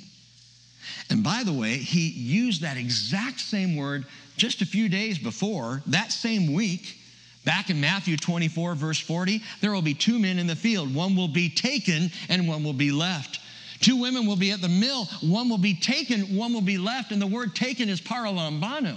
And 1.10 1.22
by 1.22 1.42
the 1.44 1.52
way, 1.52 1.76
he 1.76 2.08
used 2.08 2.62
that 2.62 2.76
exact 2.76 3.40
same 3.40 3.76
word 3.76 4.04
just 4.36 4.62
a 4.62 4.66
few 4.66 4.88
days 4.88 5.18
before, 5.18 5.82
that 5.86 6.12
same 6.12 6.52
week, 6.52 6.98
Back 7.44 7.70
in 7.70 7.80
Matthew 7.80 8.16
24, 8.16 8.74
verse 8.76 9.00
40, 9.00 9.42
there 9.60 9.72
will 9.72 9.82
be 9.82 9.94
two 9.94 10.18
men 10.18 10.38
in 10.38 10.46
the 10.46 10.56
field. 10.56 10.94
One 10.94 11.16
will 11.16 11.28
be 11.28 11.48
taken 11.48 12.10
and 12.28 12.46
one 12.46 12.62
will 12.62 12.72
be 12.72 12.92
left. 12.92 13.40
Two 13.80 13.96
women 13.96 14.26
will 14.26 14.36
be 14.36 14.52
at 14.52 14.60
the 14.60 14.68
mill. 14.68 15.06
One 15.22 15.48
will 15.48 15.58
be 15.58 15.74
taken, 15.74 16.36
one 16.36 16.52
will 16.52 16.60
be 16.60 16.78
left. 16.78 17.10
And 17.10 17.20
the 17.20 17.26
word 17.26 17.56
taken 17.56 17.88
is 17.88 18.00
paralambano. 18.00 18.96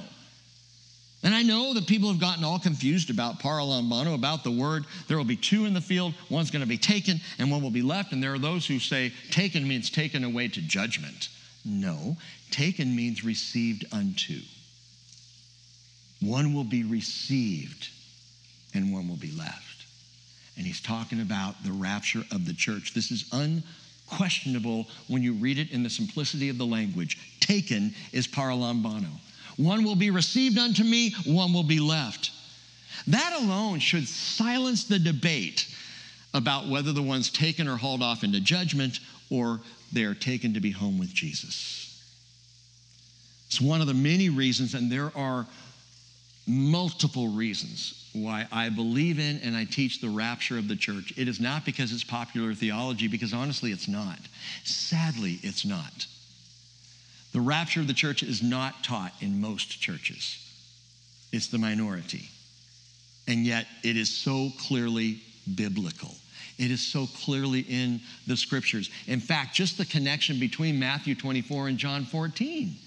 And 1.23 1.33
I 1.33 1.41
know 1.41 1.73
that 1.73 1.87
people 1.87 2.09
have 2.09 2.21
gotten 2.21 2.43
all 2.43 2.59
confused 2.59 3.09
about 3.09 3.39
paralambano, 3.39 4.13
about 4.13 4.43
the 4.43 4.51
word. 4.51 4.85
There 5.07 5.17
will 5.17 5.25
be 5.25 5.35
two 5.35 5.65
in 5.65 5.73
the 5.73 5.81
field. 5.81 6.13
One's 6.29 6.51
going 6.51 6.61
to 6.61 6.69
be 6.69 6.77
taken 6.77 7.19
and 7.39 7.49
one 7.49 7.63
will 7.63 7.71
be 7.71 7.81
left. 7.81 8.13
And 8.13 8.21
there 8.21 8.35
are 8.35 8.39
those 8.39 8.67
who 8.67 8.77
say 8.77 9.11
taken 9.31 9.67
means 9.67 9.89
taken 9.89 10.23
away 10.23 10.49
to 10.49 10.61
judgment. 10.61 11.29
No, 11.65 12.15
taken 12.51 12.95
means 12.95 13.23
received 13.23 13.85
unto. 13.91 14.39
One 16.21 16.53
will 16.53 16.63
be 16.63 16.83
received 16.83 17.89
and 18.75 18.93
one 18.93 19.07
will 19.07 19.15
be 19.15 19.31
left. 19.31 19.85
And 20.57 20.65
he's 20.65 20.81
talking 20.81 21.21
about 21.21 21.63
the 21.63 21.71
rapture 21.71 22.23
of 22.31 22.45
the 22.45 22.53
church. 22.53 22.93
This 22.93 23.11
is 23.11 23.29
unquestionable 23.31 24.87
when 25.07 25.23
you 25.23 25.33
read 25.33 25.57
it 25.57 25.71
in 25.71 25.83
the 25.83 25.89
simplicity 25.89 26.49
of 26.49 26.57
the 26.57 26.65
language. 26.65 27.17
Taken 27.39 27.93
is 28.11 28.27
paralambano. 28.27 29.09
One 29.57 29.83
will 29.83 29.95
be 29.95 30.11
received 30.11 30.57
unto 30.57 30.83
me, 30.83 31.13
one 31.25 31.53
will 31.53 31.63
be 31.63 31.79
left. 31.79 32.31
That 33.07 33.39
alone 33.41 33.79
should 33.79 34.07
silence 34.07 34.85
the 34.85 34.99
debate 34.99 35.67
about 36.33 36.67
whether 36.67 36.91
the 36.91 37.01
one's 37.01 37.29
taken 37.29 37.67
or 37.67 37.77
hauled 37.77 38.01
off 38.01 38.23
into 38.23 38.39
judgment 38.39 38.99
or 39.29 39.61
they 39.93 40.03
are 40.03 40.13
taken 40.13 40.53
to 40.53 40.59
be 40.59 40.71
home 40.71 40.97
with 40.97 41.13
Jesus. 41.13 41.85
It's 43.47 43.61
one 43.61 43.79
of 43.79 43.87
the 43.87 43.93
many 43.93 44.29
reasons, 44.29 44.73
and 44.73 44.91
there 44.91 45.11
are 45.15 45.45
multiple 46.47 47.29
reasons 47.29 48.09
why 48.13 48.47
I 48.51 48.69
believe 48.69 49.19
in 49.19 49.39
and 49.43 49.55
I 49.55 49.65
teach 49.65 49.99
the 49.99 50.09
rapture 50.09 50.57
of 50.57 50.67
the 50.67 50.75
church. 50.75 51.13
It 51.17 51.27
is 51.27 51.39
not 51.39 51.65
because 51.65 51.91
it's 51.91 52.03
popular 52.03 52.53
theology, 52.53 53.07
because 53.07 53.33
honestly, 53.33 53.71
it's 53.71 53.87
not. 53.87 54.19
Sadly, 54.63 55.39
it's 55.41 55.65
not. 55.65 56.05
The 57.33 57.41
rapture 57.41 57.81
of 57.81 57.87
the 57.87 57.93
church 57.93 58.23
is 58.23 58.41
not 58.41 58.83
taught 58.83 59.11
in 59.19 59.41
most 59.41 59.81
churches, 59.81 60.39
it's 61.31 61.47
the 61.47 61.57
minority. 61.57 62.29
And 63.27 63.43
yet, 63.43 63.65
it 63.83 63.97
is 63.97 64.09
so 64.09 64.51
clearly 64.59 65.19
biblical. 65.55 66.13
It 66.57 66.69
is 66.71 66.79
so 66.79 67.07
clearly 67.07 67.61
in 67.61 67.99
the 68.27 68.37
scriptures. 68.37 68.89
In 69.07 69.19
fact, 69.19 69.55
just 69.55 69.77
the 69.77 69.85
connection 69.85 70.39
between 70.39 70.79
Matthew 70.79 71.15
24 71.15 71.67
and 71.67 71.77
John 71.77 72.05
14. 72.05 72.77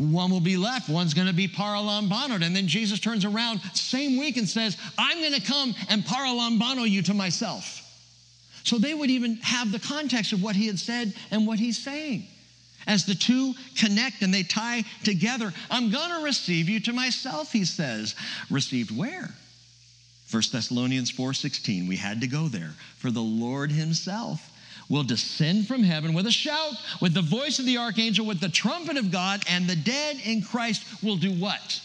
One 0.00 0.30
will 0.30 0.40
be 0.40 0.56
left, 0.56 0.88
one's 0.88 1.12
going 1.12 1.26
to 1.26 1.34
be 1.34 1.46
paralambanoed. 1.46 2.42
And 2.42 2.56
then 2.56 2.66
Jesus 2.66 2.98
turns 2.98 3.26
around 3.26 3.60
same 3.74 4.18
week 4.18 4.38
and 4.38 4.48
says, 4.48 4.78
I'm 4.96 5.18
going 5.18 5.34
to 5.34 5.42
come 5.42 5.74
and 5.90 6.02
paralambano 6.02 6.88
you 6.88 7.02
to 7.02 7.12
myself. 7.12 7.82
So 8.64 8.78
they 8.78 8.94
would 8.94 9.10
even 9.10 9.36
have 9.42 9.70
the 9.70 9.78
context 9.78 10.32
of 10.32 10.42
what 10.42 10.56
he 10.56 10.66
had 10.66 10.78
said 10.78 11.12
and 11.30 11.46
what 11.46 11.58
he's 11.58 11.76
saying. 11.76 12.26
As 12.86 13.04
the 13.04 13.14
two 13.14 13.52
connect 13.76 14.22
and 14.22 14.32
they 14.32 14.42
tie 14.42 14.84
together, 15.04 15.52
I'm 15.70 15.90
going 15.90 16.18
to 16.18 16.24
receive 16.24 16.70
you 16.70 16.80
to 16.80 16.94
myself, 16.94 17.52
he 17.52 17.66
says. 17.66 18.14
Received 18.48 18.96
where? 18.96 19.34
1 20.30 20.42
Thessalonians 20.50 21.12
4:16. 21.12 21.88
We 21.88 21.96
had 21.96 22.22
to 22.22 22.26
go 22.26 22.48
there. 22.48 22.72
For 22.96 23.10
the 23.10 23.20
Lord 23.20 23.70
himself 23.70 24.49
will 24.90 25.04
descend 25.04 25.68
from 25.68 25.82
heaven 25.82 26.12
with 26.12 26.26
a 26.26 26.32
shout, 26.32 26.74
with 27.00 27.14
the 27.14 27.22
voice 27.22 27.58
of 27.60 27.64
the 27.64 27.78
archangel, 27.78 28.26
with 28.26 28.40
the 28.40 28.48
trumpet 28.48 28.98
of 28.98 29.10
God, 29.10 29.42
and 29.48 29.66
the 29.66 29.76
dead 29.76 30.18
in 30.24 30.42
Christ 30.42 30.82
will 31.02 31.16
do 31.16 31.32
what? 31.32 31.80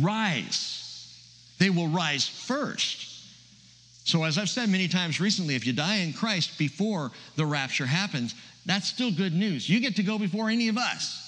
Rise. 0.00 0.74
They 1.58 1.70
will 1.70 1.88
rise 1.88 2.26
first. 2.26 3.04
So, 4.04 4.24
as 4.24 4.38
I've 4.38 4.48
said 4.48 4.70
many 4.70 4.88
times 4.88 5.20
recently, 5.20 5.54
if 5.54 5.66
you 5.66 5.74
die 5.74 5.96
in 5.96 6.14
Christ 6.14 6.56
before 6.56 7.10
the 7.36 7.44
rapture 7.44 7.84
happens, 7.84 8.34
that's 8.64 8.88
still 8.88 9.10
good 9.10 9.34
news. 9.34 9.68
You 9.68 9.80
get 9.80 9.96
to 9.96 10.02
go 10.02 10.18
before 10.18 10.48
any 10.48 10.68
of 10.68 10.78
us. 10.78 11.24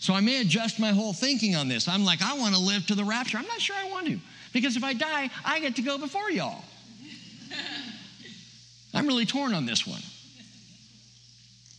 So, 0.00 0.14
I 0.14 0.20
may 0.20 0.40
adjust 0.40 0.80
my 0.80 0.92
whole 0.92 1.12
thinking 1.12 1.54
on 1.54 1.68
this. 1.68 1.88
I'm 1.88 2.06
like, 2.06 2.22
I 2.22 2.38
want 2.38 2.54
to 2.54 2.60
live 2.60 2.86
to 2.86 2.94
the 2.94 3.04
rapture. 3.04 3.36
I'm 3.36 3.46
not 3.46 3.60
sure 3.60 3.76
I 3.76 3.90
want 3.90 4.06
to, 4.06 4.18
because 4.54 4.76
if 4.76 4.84
I 4.84 4.94
die, 4.94 5.28
I 5.44 5.60
get 5.60 5.76
to 5.76 5.82
go 5.82 5.98
before 5.98 6.30
y'all. 6.30 6.64
I'm 8.94 9.06
really 9.06 9.26
torn 9.26 9.54
on 9.54 9.66
this 9.66 9.86
one. 9.86 10.02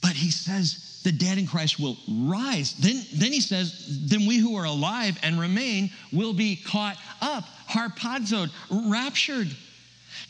But 0.01 0.11
he 0.11 0.31
says 0.31 1.01
the 1.03 1.11
dead 1.11 1.37
in 1.37 1.47
Christ 1.47 1.79
will 1.79 1.97
rise. 2.09 2.73
Then, 2.73 3.01
then 3.13 3.31
he 3.31 3.41
says, 3.41 4.07
then 4.07 4.25
we 4.25 4.37
who 4.37 4.55
are 4.55 4.65
alive 4.65 5.17
and 5.23 5.39
remain 5.39 5.91
will 6.11 6.33
be 6.33 6.55
caught 6.55 6.97
up, 7.21 7.45
harpazoed, 7.69 8.51
raptured, 8.69 9.49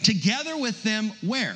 together 0.04 0.58
with 0.58 0.82
them 0.84 1.12
where? 1.22 1.56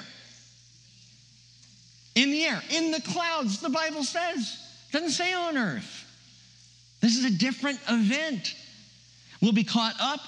In 2.16 2.32
the 2.32 2.44
air, 2.46 2.62
in 2.72 2.92
the 2.92 3.02
clouds, 3.02 3.60
the 3.60 3.70
Bible 3.70 4.04
says. 4.04 4.58
Doesn't 4.92 5.12
say 5.12 5.34
on 5.34 5.58
earth. 5.58 6.06
This 7.02 7.18
is 7.18 7.26
a 7.26 7.38
different 7.38 7.80
event. 7.88 8.56
We'll 9.42 9.52
be 9.52 9.64
caught 9.64 9.96
up 10.00 10.22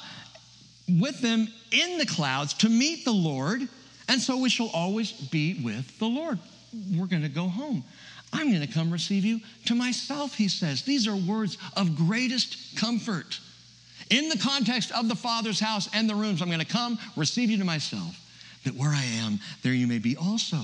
with 0.88 1.20
them 1.22 1.48
in 1.72 1.98
the 1.98 2.06
clouds 2.06 2.54
to 2.56 2.70
meet 2.70 3.06
the 3.06 3.12
Lord 3.12 3.68
and 4.10 4.20
so 4.20 4.38
we 4.38 4.50
shall 4.50 4.70
always 4.74 5.12
be 5.12 5.62
with 5.64 5.98
the 6.00 6.08
Lord. 6.08 6.40
We're 6.94 7.06
going 7.06 7.22
to 7.22 7.30
go 7.30 7.48
home. 7.48 7.84
I'm 8.34 8.50
going 8.50 8.66
to 8.66 8.72
come 8.72 8.92
receive 8.92 9.24
you 9.24 9.40
to 9.66 9.76
myself, 9.76 10.36
he 10.36 10.48
says. 10.48 10.82
These 10.82 11.08
are 11.08 11.16
words 11.16 11.58
of 11.78 11.96
greatest 11.96 12.76
comfort. 12.78 13.40
In 14.10 14.30
the 14.30 14.38
context 14.38 14.92
of 14.92 15.08
the 15.08 15.16
Father's 15.16 15.60
house 15.60 15.88
and 15.94 16.10
the 16.10 16.16
rooms, 16.16 16.42
I'm 16.42 16.48
going 16.48 16.60
to 16.60 16.66
come 16.66 16.98
receive 17.16 17.50
you 17.50 17.58
to 17.60 17.66
myself, 17.66 18.20
that 18.66 18.76
where 18.76 18.90
I 18.90 19.04
am, 19.04 19.40
there 19.62 19.74
you 19.74 19.88
may 19.88 20.00
be 20.00 20.18
also. 20.18 20.58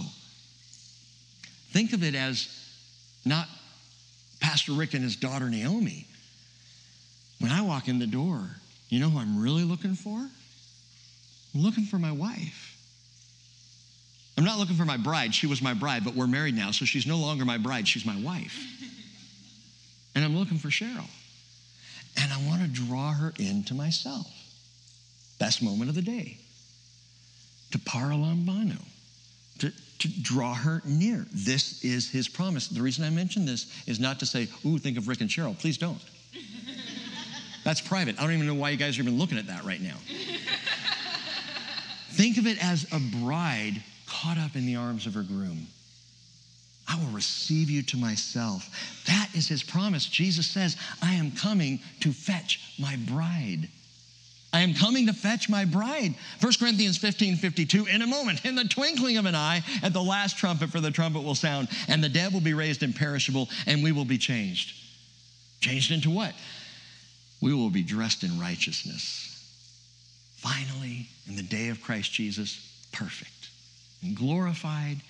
Think 1.71 1.93
of 1.93 2.03
it 2.03 2.15
as 2.15 2.49
not 3.25 3.47
Pastor 4.39 4.73
Rick 4.73 4.93
and 4.93 5.03
his 5.03 5.15
daughter 5.15 5.49
Naomi. 5.49 6.07
When 7.39 7.51
I 7.51 7.61
walk 7.61 7.87
in 7.87 7.99
the 7.99 8.07
door, 8.07 8.41
you 8.89 8.99
know 8.99 9.09
who 9.09 9.19
I'm 9.19 9.41
really 9.41 9.63
looking 9.63 9.93
for? 9.93 10.17
I'm 10.17 11.61
looking 11.61 11.85
for 11.85 11.99
my 11.99 12.11
wife. 12.11 12.74
Not 14.55 14.61
looking 14.61 14.77
for 14.77 14.85
my 14.85 14.95
bride. 14.95 15.35
She 15.35 15.47
was 15.47 15.61
my 15.61 15.73
bride, 15.73 16.05
but 16.05 16.15
we're 16.15 16.27
married 16.27 16.55
now, 16.55 16.71
so 16.71 16.85
she's 16.85 17.05
no 17.05 17.17
longer 17.17 17.43
my 17.43 17.57
bride. 17.57 17.89
She's 17.89 18.05
my 18.05 18.17
wife. 18.21 18.57
And 20.15 20.23
I'm 20.23 20.37
looking 20.37 20.57
for 20.57 20.69
Cheryl. 20.69 21.09
And 22.15 22.31
I 22.31 22.37
want 22.47 22.61
to 22.61 22.69
draw 22.69 23.11
her 23.11 23.33
into 23.37 23.73
myself. 23.73 24.31
Best 25.39 25.61
moment 25.61 25.89
of 25.89 25.95
the 25.95 26.01
day. 26.01 26.37
To 27.71 27.79
paralambano, 27.79 28.81
to, 29.59 29.73
to 29.99 30.21
draw 30.21 30.53
her 30.53 30.81
near. 30.85 31.25
This 31.33 31.83
is 31.83 32.09
his 32.09 32.29
promise. 32.29 32.69
The 32.69 32.81
reason 32.81 33.03
I 33.03 33.09
mention 33.09 33.45
this 33.45 33.69
is 33.85 33.99
not 33.99 34.21
to 34.21 34.25
say, 34.25 34.47
ooh, 34.65 34.77
think 34.77 34.97
of 34.97 35.09
Rick 35.09 35.19
and 35.19 35.29
Cheryl. 35.29 35.59
Please 35.59 35.77
don't. 35.77 35.99
That's 37.65 37.81
private. 37.81 38.17
I 38.17 38.21
don't 38.23 38.31
even 38.31 38.47
know 38.47 38.53
why 38.53 38.69
you 38.69 38.77
guys 38.77 38.97
are 38.97 39.01
even 39.01 39.17
looking 39.17 39.37
at 39.37 39.47
that 39.47 39.65
right 39.65 39.81
now. 39.81 39.97
think 42.11 42.37
of 42.37 42.47
it 42.47 42.63
as 42.63 42.87
a 42.93 42.99
bride 43.21 43.83
caught 44.21 44.37
up 44.37 44.55
in 44.55 44.65
the 44.65 44.75
arms 44.75 45.05
of 45.05 45.13
her 45.13 45.23
groom. 45.23 45.67
I 46.87 46.97
will 46.97 47.11
receive 47.11 47.69
you 47.69 47.81
to 47.83 47.97
myself. 47.97 48.69
That 49.07 49.29
is 49.33 49.47
his 49.47 49.63
promise. 49.63 50.05
Jesus 50.05 50.47
says, 50.47 50.77
I 51.01 51.13
am 51.15 51.31
coming 51.31 51.79
to 52.01 52.11
fetch 52.11 52.75
my 52.79 52.95
bride. 53.07 53.67
I 54.53 54.61
am 54.61 54.73
coming 54.73 55.07
to 55.07 55.13
fetch 55.13 55.49
my 55.49 55.65
bride. 55.65 56.15
1 56.39 56.53
Corinthians 56.59 56.97
15 56.97 57.37
52, 57.37 57.87
in 57.87 58.01
a 58.01 58.07
moment, 58.07 58.45
in 58.45 58.55
the 58.55 58.63
twinkling 58.63 59.17
of 59.17 59.25
an 59.25 59.35
eye, 59.35 59.63
at 59.83 59.93
the 59.93 60.01
last 60.01 60.37
trumpet, 60.37 60.69
for 60.69 60.79
the 60.79 60.91
trumpet 60.91 61.23
will 61.23 61.35
sound, 61.35 61.67
and 61.87 62.03
the 62.03 62.09
dead 62.09 62.31
will 62.31 62.39
be 62.39 62.53
raised 62.53 62.83
imperishable, 62.83 63.49
and 63.65 63.83
we 63.83 63.91
will 63.91 64.05
be 64.05 64.17
changed. 64.17 64.73
Changed 65.59 65.91
into 65.91 66.09
what? 66.09 66.33
We 67.41 67.53
will 67.53 67.71
be 67.71 67.83
dressed 67.83 68.23
in 68.23 68.39
righteousness. 68.39 69.31
Finally, 70.37 71.09
in 71.27 71.35
the 71.35 71.43
day 71.43 71.69
of 71.69 71.81
Christ 71.81 72.13
Jesus, 72.13 72.61
perfect 72.91 73.44
glorified 74.13 75.01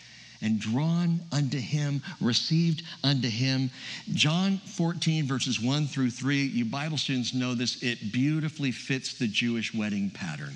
and 0.41 0.59
drawn 0.59 1.21
unto 1.31 1.57
him, 1.57 2.01
received 2.21 2.83
unto 3.03 3.27
him. 3.27 3.69
John 4.13 4.57
14, 4.57 5.25
verses 5.25 5.59
1 5.59 5.87
through 5.87 6.11
3, 6.11 6.45
you 6.45 6.65
Bible 6.65 6.97
students 6.97 7.33
know 7.33 7.53
this, 7.53 7.81
it 7.81 8.11
beautifully 8.11 8.71
fits 8.71 9.17
the 9.17 9.27
Jewish 9.27 9.73
wedding 9.73 10.09
pattern 10.09 10.53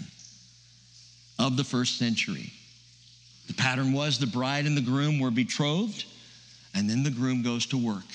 of 1.38 1.58
the 1.58 1.64
first 1.64 1.98
century. 1.98 2.52
The 3.48 3.54
pattern 3.54 3.94
was 3.94 4.20
the 4.20 4.28
bride 4.28 4.66
and 4.66 4.78
the 4.78 4.82
groom 4.82 5.20
were 5.20 5.32
betrothed, 5.32 6.06
and 6.76 6.90
then 6.90 7.04
the 7.04 7.10
groom 7.10 7.42
goes 7.42 7.66
to 7.68 7.78
work 7.78 8.06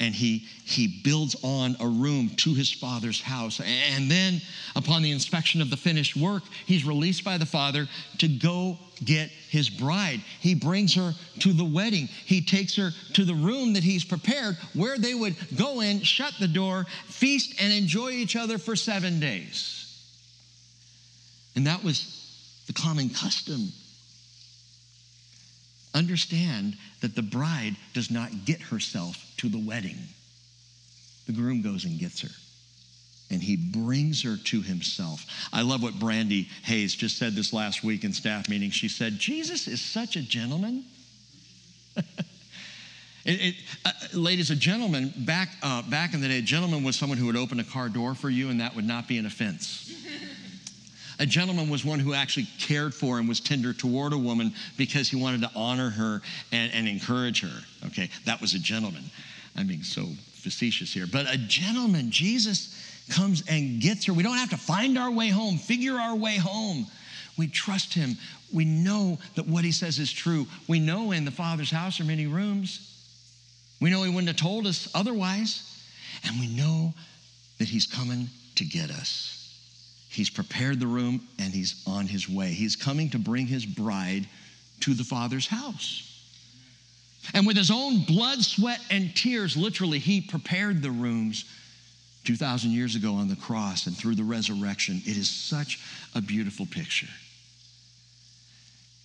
and 0.00 0.14
he, 0.14 0.46
he 0.64 1.00
builds 1.04 1.36
on 1.42 1.76
a 1.80 1.86
room 1.86 2.30
to 2.36 2.52
his 2.52 2.72
father's 2.72 3.20
house. 3.20 3.60
And 3.60 4.10
then, 4.10 4.40
upon 4.74 5.02
the 5.02 5.12
inspection 5.12 5.62
of 5.62 5.70
the 5.70 5.76
finished 5.76 6.16
work, 6.16 6.42
he's 6.66 6.84
released 6.84 7.24
by 7.24 7.38
the 7.38 7.46
father 7.46 7.88
to 8.18 8.28
go 8.28 8.78
get 9.04 9.30
his 9.50 9.70
bride. 9.70 10.20
He 10.40 10.54
brings 10.54 10.94
her 10.94 11.14
to 11.40 11.52
the 11.52 11.64
wedding. 11.64 12.08
He 12.24 12.40
takes 12.40 12.74
her 12.76 12.90
to 13.12 13.24
the 13.24 13.34
room 13.34 13.74
that 13.74 13.84
he's 13.84 14.04
prepared 14.04 14.56
where 14.74 14.98
they 14.98 15.14
would 15.14 15.36
go 15.56 15.80
in, 15.80 16.00
shut 16.00 16.34
the 16.40 16.48
door, 16.48 16.86
feast, 17.06 17.54
and 17.60 17.72
enjoy 17.72 18.10
each 18.10 18.34
other 18.34 18.58
for 18.58 18.74
seven 18.74 19.20
days. 19.20 19.80
And 21.54 21.66
that 21.68 21.84
was 21.84 22.62
the 22.66 22.72
common 22.72 23.10
custom 23.10 23.72
Understand 25.94 26.76
that 27.00 27.14
the 27.14 27.22
bride 27.22 27.76
does 27.92 28.10
not 28.10 28.44
get 28.44 28.60
herself 28.60 29.16
to 29.38 29.48
the 29.48 29.58
wedding. 29.58 29.96
The 31.26 31.32
groom 31.32 31.62
goes 31.62 31.84
and 31.84 31.98
gets 31.98 32.20
her, 32.20 32.28
and 33.30 33.40
he 33.40 33.56
brings 33.56 34.22
her 34.22 34.36
to 34.36 34.60
himself. 34.60 35.24
I 35.52 35.62
love 35.62 35.82
what 35.82 35.98
Brandy 35.98 36.48
Hayes 36.64 36.94
just 36.94 37.16
said 37.16 37.34
this 37.34 37.52
last 37.52 37.82
week 37.82 38.04
in 38.04 38.12
staff 38.12 38.48
meeting. 38.48 38.70
She 38.70 38.88
said, 38.88 39.18
Jesus 39.18 39.68
is 39.68 39.80
such 39.80 40.16
a 40.16 40.22
gentleman. 40.22 40.84
It, 43.24 43.40
it, 43.40 43.54
uh, 43.86 43.92
ladies, 44.12 44.50
a 44.50 44.56
gentleman, 44.56 45.12
back, 45.16 45.48
uh, 45.62 45.80
back 45.82 46.12
in 46.12 46.20
the 46.20 46.28
day, 46.28 46.40
a 46.40 46.42
gentleman 46.42 46.84
was 46.84 46.94
someone 46.94 47.16
who 47.16 47.24
would 47.26 47.36
open 47.36 47.58
a 47.58 47.64
car 47.64 47.88
door 47.88 48.14
for 48.14 48.28
you, 48.28 48.50
and 48.50 48.60
that 48.60 48.76
would 48.76 48.84
not 48.84 49.08
be 49.08 49.16
an 49.16 49.24
offense. 49.24 49.90
A 51.18 51.26
gentleman 51.26 51.70
was 51.70 51.84
one 51.84 51.98
who 51.98 52.14
actually 52.14 52.48
cared 52.58 52.94
for 52.94 53.18
and 53.18 53.28
was 53.28 53.40
tender 53.40 53.72
toward 53.72 54.12
a 54.12 54.18
woman 54.18 54.52
because 54.76 55.08
he 55.08 55.16
wanted 55.16 55.42
to 55.42 55.50
honor 55.54 55.90
her 55.90 56.22
and, 56.52 56.72
and 56.72 56.88
encourage 56.88 57.42
her. 57.42 57.86
Okay, 57.86 58.10
that 58.24 58.40
was 58.40 58.54
a 58.54 58.58
gentleman. 58.58 59.04
I'm 59.56 59.66
being 59.66 59.82
so 59.82 60.06
facetious 60.32 60.92
here. 60.92 61.06
But 61.10 61.32
a 61.32 61.38
gentleman, 61.38 62.10
Jesus 62.10 63.04
comes 63.10 63.44
and 63.48 63.80
gets 63.80 64.06
her. 64.06 64.12
We 64.12 64.22
don't 64.22 64.36
have 64.36 64.50
to 64.50 64.56
find 64.56 64.98
our 64.98 65.10
way 65.10 65.28
home, 65.28 65.56
figure 65.56 65.94
our 65.94 66.16
way 66.16 66.36
home. 66.36 66.86
We 67.36 67.48
trust 67.48 67.94
him. 67.94 68.16
We 68.52 68.64
know 68.64 69.18
that 69.34 69.46
what 69.46 69.64
he 69.64 69.72
says 69.72 69.98
is 69.98 70.12
true. 70.12 70.46
We 70.68 70.78
know 70.80 71.12
in 71.12 71.24
the 71.24 71.30
Father's 71.30 71.70
house 71.70 72.00
are 72.00 72.04
many 72.04 72.26
rooms. 72.26 72.90
We 73.80 73.90
know 73.90 74.02
he 74.02 74.08
wouldn't 74.08 74.28
have 74.28 74.36
told 74.36 74.66
us 74.66 74.88
otherwise. 74.94 75.70
And 76.24 76.40
we 76.40 76.46
know 76.46 76.94
that 77.58 77.68
he's 77.68 77.86
coming 77.86 78.28
to 78.56 78.64
get 78.64 78.90
us. 78.90 79.43
He's 80.14 80.30
prepared 80.30 80.78
the 80.78 80.86
room 80.86 81.26
and 81.40 81.52
he's 81.52 81.82
on 81.88 82.06
his 82.06 82.28
way. 82.28 82.52
He's 82.52 82.76
coming 82.76 83.10
to 83.10 83.18
bring 83.18 83.48
his 83.48 83.66
bride 83.66 84.28
to 84.80 84.94
the 84.94 85.02
Father's 85.02 85.48
house. 85.48 86.10
And 87.32 87.46
with 87.46 87.56
his 87.56 87.70
own 87.70 88.04
blood, 88.04 88.42
sweat, 88.42 88.80
and 88.90 89.14
tears, 89.16 89.56
literally, 89.56 89.98
he 89.98 90.20
prepared 90.20 90.82
the 90.82 90.90
rooms 90.90 91.44
2,000 92.24 92.70
years 92.70 92.94
ago 92.94 93.14
on 93.14 93.26
the 93.26 93.34
cross 93.34 93.88
and 93.88 93.96
through 93.96 94.14
the 94.14 94.22
resurrection. 94.22 95.02
It 95.04 95.16
is 95.16 95.28
such 95.28 95.80
a 96.14 96.20
beautiful 96.20 96.66
picture. 96.66 97.08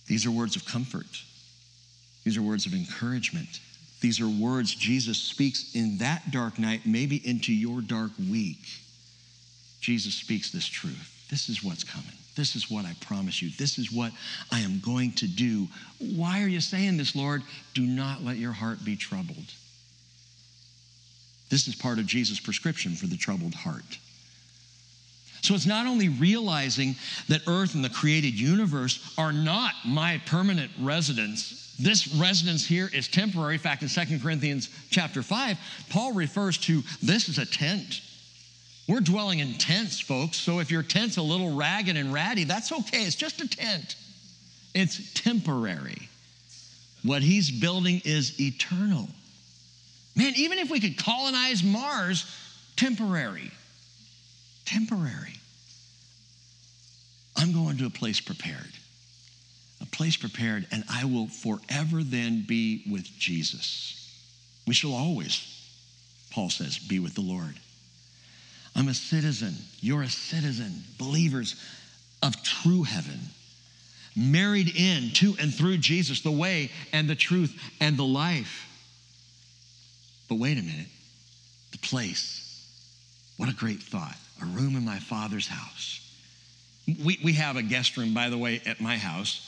These 0.06 0.26
are 0.26 0.30
words 0.30 0.54
of 0.54 0.64
comfort, 0.64 1.06
these 2.24 2.36
are 2.36 2.42
words 2.42 2.66
of 2.66 2.74
encouragement. 2.74 3.60
These 4.00 4.18
are 4.18 4.28
words 4.28 4.74
Jesus 4.74 5.18
speaks 5.18 5.74
in 5.74 5.98
that 5.98 6.30
dark 6.30 6.58
night, 6.58 6.86
maybe 6.86 7.16
into 7.28 7.52
your 7.52 7.82
dark 7.82 8.12
week. 8.30 8.79
Jesus 9.80 10.14
speaks 10.14 10.50
this 10.50 10.66
truth. 10.66 11.26
This 11.30 11.48
is 11.48 11.62
what's 11.62 11.84
coming. 11.84 12.12
This 12.36 12.56
is 12.56 12.70
what 12.70 12.84
I 12.84 12.94
promise 13.00 13.42
you. 13.42 13.50
This 13.58 13.78
is 13.78 13.92
what 13.92 14.12
I 14.52 14.60
am 14.60 14.80
going 14.80 15.12
to 15.12 15.26
do. 15.26 15.68
Why 15.98 16.42
are 16.42 16.48
you 16.48 16.60
saying 16.60 16.96
this, 16.96 17.14
Lord? 17.16 17.42
Do 17.74 17.82
not 17.82 18.22
let 18.22 18.36
your 18.36 18.52
heart 18.52 18.84
be 18.84 18.96
troubled. 18.96 19.52
This 21.50 21.66
is 21.66 21.74
part 21.74 21.98
of 21.98 22.06
Jesus' 22.06 22.40
prescription 22.40 22.94
for 22.94 23.06
the 23.06 23.16
troubled 23.16 23.54
heart. 23.54 23.98
So 25.42 25.54
it's 25.54 25.66
not 25.66 25.86
only 25.86 26.08
realizing 26.08 26.94
that 27.28 27.42
earth 27.46 27.74
and 27.74 27.84
the 27.84 27.90
created 27.90 28.38
universe 28.38 29.14
are 29.18 29.32
not 29.32 29.72
my 29.84 30.20
permanent 30.26 30.70
residence. 30.80 31.74
This 31.78 32.14
residence 32.14 32.66
here 32.66 32.90
is 32.92 33.08
temporary. 33.08 33.54
In 33.54 33.60
fact, 33.60 33.82
in 33.82 33.88
2 33.88 34.18
Corinthians 34.20 34.68
chapter 34.90 35.22
5, 35.22 35.58
Paul 35.88 36.12
refers 36.12 36.58
to 36.58 36.82
this 37.02 37.28
as 37.28 37.38
a 37.38 37.46
tent. 37.46 38.02
We're 38.90 39.00
dwelling 39.00 39.38
in 39.38 39.54
tents, 39.54 40.00
folks. 40.00 40.36
So 40.36 40.58
if 40.58 40.70
your 40.70 40.82
tent's 40.82 41.16
a 41.16 41.22
little 41.22 41.54
ragged 41.54 41.96
and 41.96 42.12
ratty, 42.12 42.44
that's 42.44 42.72
okay. 42.72 43.04
It's 43.04 43.14
just 43.14 43.40
a 43.40 43.48
tent. 43.48 43.94
It's 44.74 45.14
temporary. 45.14 46.08
What 47.04 47.22
he's 47.22 47.50
building 47.50 48.02
is 48.04 48.40
eternal. 48.40 49.08
Man, 50.16 50.32
even 50.36 50.58
if 50.58 50.70
we 50.70 50.80
could 50.80 50.98
colonize 50.98 51.62
Mars, 51.62 52.26
temporary 52.76 53.52
temporary. 54.70 55.34
I'm 57.36 57.52
going 57.52 57.78
to 57.78 57.86
a 57.86 57.90
place 57.90 58.20
prepared, 58.20 58.72
a 59.80 59.86
place 59.86 60.16
prepared, 60.16 60.66
and 60.70 60.84
I 60.88 61.04
will 61.04 61.26
forever 61.26 62.02
then 62.02 62.44
be 62.46 62.84
with 62.90 63.04
Jesus. 63.18 63.96
We 64.66 64.74
shall 64.74 64.92
always, 64.92 65.44
Paul 66.30 66.50
says, 66.50 66.78
be 66.78 67.00
with 67.00 67.14
the 67.14 67.20
Lord. 67.20 67.54
I'm 68.74 68.88
a 68.88 68.94
citizen. 68.94 69.54
You're 69.80 70.02
a 70.02 70.08
citizen, 70.08 70.84
believers 70.98 71.56
of 72.22 72.42
true 72.42 72.82
heaven, 72.82 73.18
married 74.16 74.74
in 74.74 75.10
to 75.14 75.34
and 75.40 75.54
through 75.54 75.78
Jesus, 75.78 76.20
the 76.20 76.30
way 76.30 76.70
and 76.92 77.08
the 77.08 77.14
truth 77.14 77.58
and 77.80 77.96
the 77.96 78.04
life. 78.04 78.66
But 80.28 80.38
wait 80.38 80.58
a 80.58 80.62
minute, 80.62 80.86
the 81.72 81.78
place. 81.78 82.46
What 83.36 83.48
a 83.48 83.54
great 83.54 83.82
thought 83.82 84.16
a 84.42 84.46
room 84.46 84.76
in 84.76 84.84
my 84.84 84.98
father's 84.98 85.46
house. 85.46 86.00
We, 87.04 87.18
we 87.22 87.34
have 87.34 87.56
a 87.56 87.62
guest 87.62 87.96
room, 87.96 88.14
by 88.14 88.30
the 88.30 88.38
way, 88.38 88.62
at 88.66 88.80
my 88.80 88.96
house. 88.96 89.46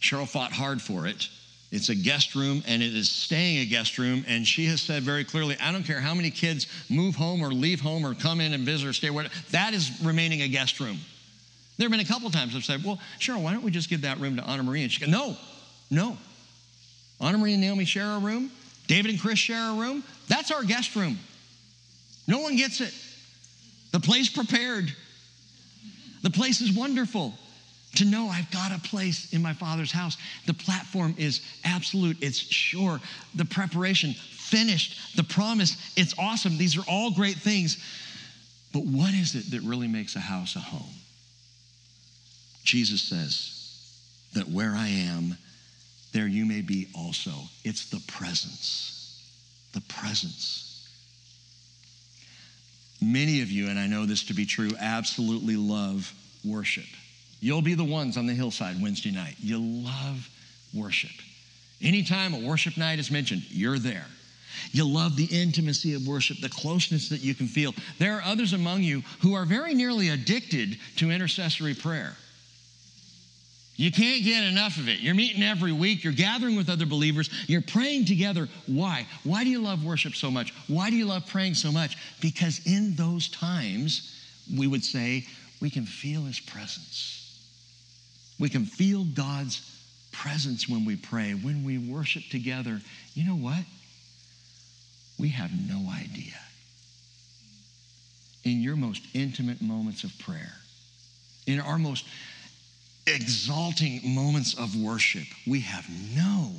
Cheryl 0.00 0.28
fought 0.28 0.52
hard 0.52 0.80
for 0.80 1.06
it. 1.06 1.28
It's 1.72 1.88
a 1.88 1.94
guest 1.94 2.34
room 2.34 2.62
and 2.66 2.82
it 2.82 2.94
is 2.94 3.10
staying 3.10 3.60
a 3.60 3.64
guest 3.64 3.96
room. 3.96 4.26
And 4.28 4.46
she 4.46 4.66
has 4.66 4.82
said 4.82 5.02
very 5.02 5.24
clearly, 5.24 5.56
I 5.58 5.72
don't 5.72 5.84
care 5.84 6.00
how 6.00 6.14
many 6.14 6.30
kids 6.30 6.66
move 6.90 7.16
home 7.16 7.42
or 7.42 7.48
leave 7.48 7.80
home 7.80 8.04
or 8.04 8.14
come 8.14 8.42
in 8.42 8.52
and 8.52 8.64
visit 8.64 8.86
or 8.86 8.92
stay, 8.92 9.08
whatever, 9.08 9.34
that 9.52 9.72
is 9.72 9.90
remaining 10.04 10.42
a 10.42 10.48
guest 10.48 10.78
room. 10.80 10.98
There 11.78 11.86
have 11.86 11.90
been 11.90 12.00
a 12.00 12.04
couple 12.04 12.28
times 12.30 12.54
I've 12.54 12.64
said, 12.64 12.84
Well, 12.84 13.00
Cheryl, 13.18 13.42
why 13.42 13.54
don't 13.54 13.64
we 13.64 13.70
just 13.70 13.88
give 13.88 14.02
that 14.02 14.20
room 14.20 14.36
to 14.36 14.46
Anna 14.46 14.62
Marie? 14.62 14.82
And 14.82 14.92
she 14.92 15.00
goes, 15.00 15.08
No, 15.08 15.34
no. 15.90 16.18
Anna 17.18 17.38
Marie 17.38 17.54
and 17.54 17.62
Naomi 17.62 17.86
share 17.86 18.10
a 18.10 18.18
room. 18.18 18.50
David 18.86 19.10
and 19.10 19.20
Chris 19.20 19.38
share 19.38 19.70
a 19.70 19.74
room. 19.74 20.04
That's 20.28 20.50
our 20.50 20.64
guest 20.64 20.94
room. 20.94 21.18
No 22.26 22.40
one 22.40 22.56
gets 22.56 22.82
it. 22.82 22.92
The 23.92 24.00
place 24.00 24.28
prepared. 24.28 24.94
The 26.22 26.30
place 26.30 26.60
is 26.60 26.76
wonderful 26.76 27.34
to 27.96 28.04
know 28.04 28.28
I've 28.28 28.50
got 28.50 28.72
a 28.72 28.80
place 28.80 29.32
in 29.32 29.42
my 29.42 29.52
Father's 29.52 29.92
house. 29.92 30.16
The 30.46 30.54
platform 30.54 31.14
is 31.18 31.42
absolute, 31.64 32.16
it's 32.20 32.38
sure. 32.38 33.00
The 33.34 33.44
preparation, 33.44 34.14
finished. 34.14 35.16
The 35.16 35.24
promise, 35.24 35.76
it's 35.96 36.14
awesome. 36.18 36.58
These 36.58 36.76
are 36.76 36.84
all 36.88 37.10
great 37.10 37.36
things. 37.36 37.82
But 38.72 38.84
what 38.84 39.12
is 39.12 39.34
it 39.34 39.50
that 39.50 39.60
really 39.62 39.88
makes 39.88 40.16
a 40.16 40.20
house 40.20 40.56
a 40.56 40.60
home? 40.60 40.94
Jesus 42.64 43.02
says 43.02 43.58
that 44.34 44.48
where 44.48 44.72
I 44.72 44.88
am, 44.88 45.36
there 46.12 46.26
you 46.26 46.46
may 46.46 46.62
be 46.62 46.88
also. 46.94 47.32
It's 47.64 47.90
the 47.90 48.02
presence. 48.06 49.22
The 49.72 49.82
presence. 49.82 50.88
Many 53.02 53.42
of 53.42 53.50
you, 53.50 53.68
and 53.68 53.78
I 53.78 53.86
know 53.86 54.06
this 54.06 54.24
to 54.24 54.34
be 54.34 54.46
true, 54.46 54.70
absolutely 54.78 55.56
love 55.56 56.12
worship. 56.44 56.86
You'll 57.42 57.60
be 57.60 57.74
the 57.74 57.84
ones 57.84 58.16
on 58.16 58.26
the 58.26 58.34
hillside 58.34 58.80
Wednesday 58.80 59.10
night. 59.10 59.34
You 59.40 59.58
love 59.58 60.30
worship. 60.72 61.10
Anytime 61.82 62.34
a 62.34 62.38
worship 62.38 62.76
night 62.76 63.00
is 63.00 63.10
mentioned, 63.10 63.42
you're 63.50 63.80
there. 63.80 64.06
You 64.70 64.86
love 64.86 65.16
the 65.16 65.24
intimacy 65.24 65.94
of 65.94 66.06
worship, 66.06 66.38
the 66.40 66.48
closeness 66.48 67.08
that 67.08 67.20
you 67.20 67.34
can 67.34 67.48
feel. 67.48 67.74
There 67.98 68.16
are 68.16 68.22
others 68.22 68.52
among 68.52 68.84
you 68.84 69.02
who 69.22 69.34
are 69.34 69.44
very 69.44 69.74
nearly 69.74 70.10
addicted 70.10 70.78
to 70.98 71.10
intercessory 71.10 71.74
prayer. 71.74 72.14
You 73.74 73.90
can't 73.90 74.22
get 74.22 74.44
enough 74.44 74.76
of 74.76 74.88
it. 74.88 75.00
You're 75.00 75.16
meeting 75.16 75.42
every 75.42 75.72
week, 75.72 76.04
you're 76.04 76.12
gathering 76.12 76.54
with 76.54 76.70
other 76.70 76.86
believers, 76.86 77.28
you're 77.48 77.60
praying 77.60 78.04
together. 78.04 78.48
Why? 78.66 79.08
Why 79.24 79.42
do 79.42 79.50
you 79.50 79.60
love 79.60 79.84
worship 79.84 80.14
so 80.14 80.30
much? 80.30 80.54
Why 80.68 80.90
do 80.90 80.96
you 80.96 81.06
love 81.06 81.26
praying 81.26 81.54
so 81.54 81.72
much? 81.72 81.96
Because 82.20 82.60
in 82.66 82.94
those 82.94 83.28
times, 83.30 84.22
we 84.56 84.68
would 84.68 84.84
say, 84.84 85.26
we 85.60 85.70
can 85.70 85.86
feel 85.86 86.22
his 86.22 86.38
presence. 86.38 87.21
We 88.38 88.48
can 88.48 88.64
feel 88.64 89.04
God's 89.04 89.60
presence 90.12 90.68
when 90.68 90.84
we 90.84 90.96
pray, 90.96 91.32
when 91.32 91.64
we 91.64 91.78
worship 91.78 92.24
together. 92.30 92.80
You 93.14 93.26
know 93.26 93.36
what? 93.36 93.64
We 95.18 95.28
have 95.30 95.50
no 95.68 95.90
idea. 95.90 96.34
In 98.44 98.60
your 98.60 98.76
most 98.76 99.02
intimate 99.14 99.62
moments 99.62 100.04
of 100.04 100.18
prayer, 100.18 100.54
in 101.46 101.60
our 101.60 101.78
most 101.78 102.04
exalting 103.06 104.00
moments 104.14 104.54
of 104.54 104.76
worship, 104.76 105.26
we 105.46 105.60
have 105.60 105.86
no 106.16 106.52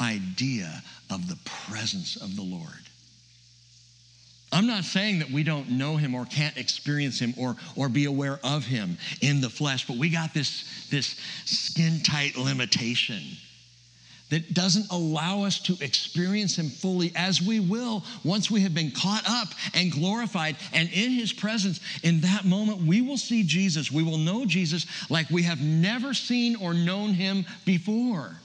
idea 0.00 0.82
of 1.10 1.28
the 1.28 1.38
presence 1.44 2.16
of 2.16 2.36
the 2.36 2.42
Lord. 2.42 2.87
I'm 4.50 4.66
not 4.66 4.84
saying 4.84 5.18
that 5.18 5.30
we 5.30 5.42
don't 5.42 5.70
know 5.70 5.96
him 5.96 6.14
or 6.14 6.24
can't 6.24 6.56
experience 6.56 7.18
him 7.18 7.34
or, 7.36 7.56
or 7.76 7.88
be 7.88 8.06
aware 8.06 8.40
of 8.42 8.64
him 8.64 8.96
in 9.20 9.40
the 9.40 9.50
flesh, 9.50 9.86
but 9.86 9.96
we 9.96 10.08
got 10.08 10.32
this, 10.32 10.88
this 10.90 11.16
skin 11.44 12.00
tight 12.02 12.36
limitation 12.36 13.22
that 14.30 14.52
doesn't 14.52 14.90
allow 14.90 15.42
us 15.42 15.58
to 15.60 15.76
experience 15.80 16.58
Him 16.58 16.68
fully 16.68 17.12
as 17.16 17.40
we 17.40 17.60
will 17.60 18.04
once 18.24 18.50
we 18.50 18.60
have 18.60 18.74
been 18.74 18.90
caught 18.90 19.24
up 19.28 19.48
and 19.74 19.90
glorified 19.90 20.56
and 20.72 20.88
in 20.92 21.12
His 21.12 21.32
presence. 21.32 21.80
In 22.02 22.20
that 22.20 22.44
moment, 22.44 22.82
we 22.82 23.00
will 23.00 23.16
see 23.16 23.42
Jesus. 23.42 23.90
We 23.90 24.02
will 24.02 24.18
know 24.18 24.44
Jesus 24.44 24.86
like 25.08 25.30
we 25.30 25.44
have 25.44 25.60
never 25.60 26.12
seen 26.14 26.56
or 26.56 26.74
known 26.74 27.10
Him 27.10 27.46
before. 27.64 28.38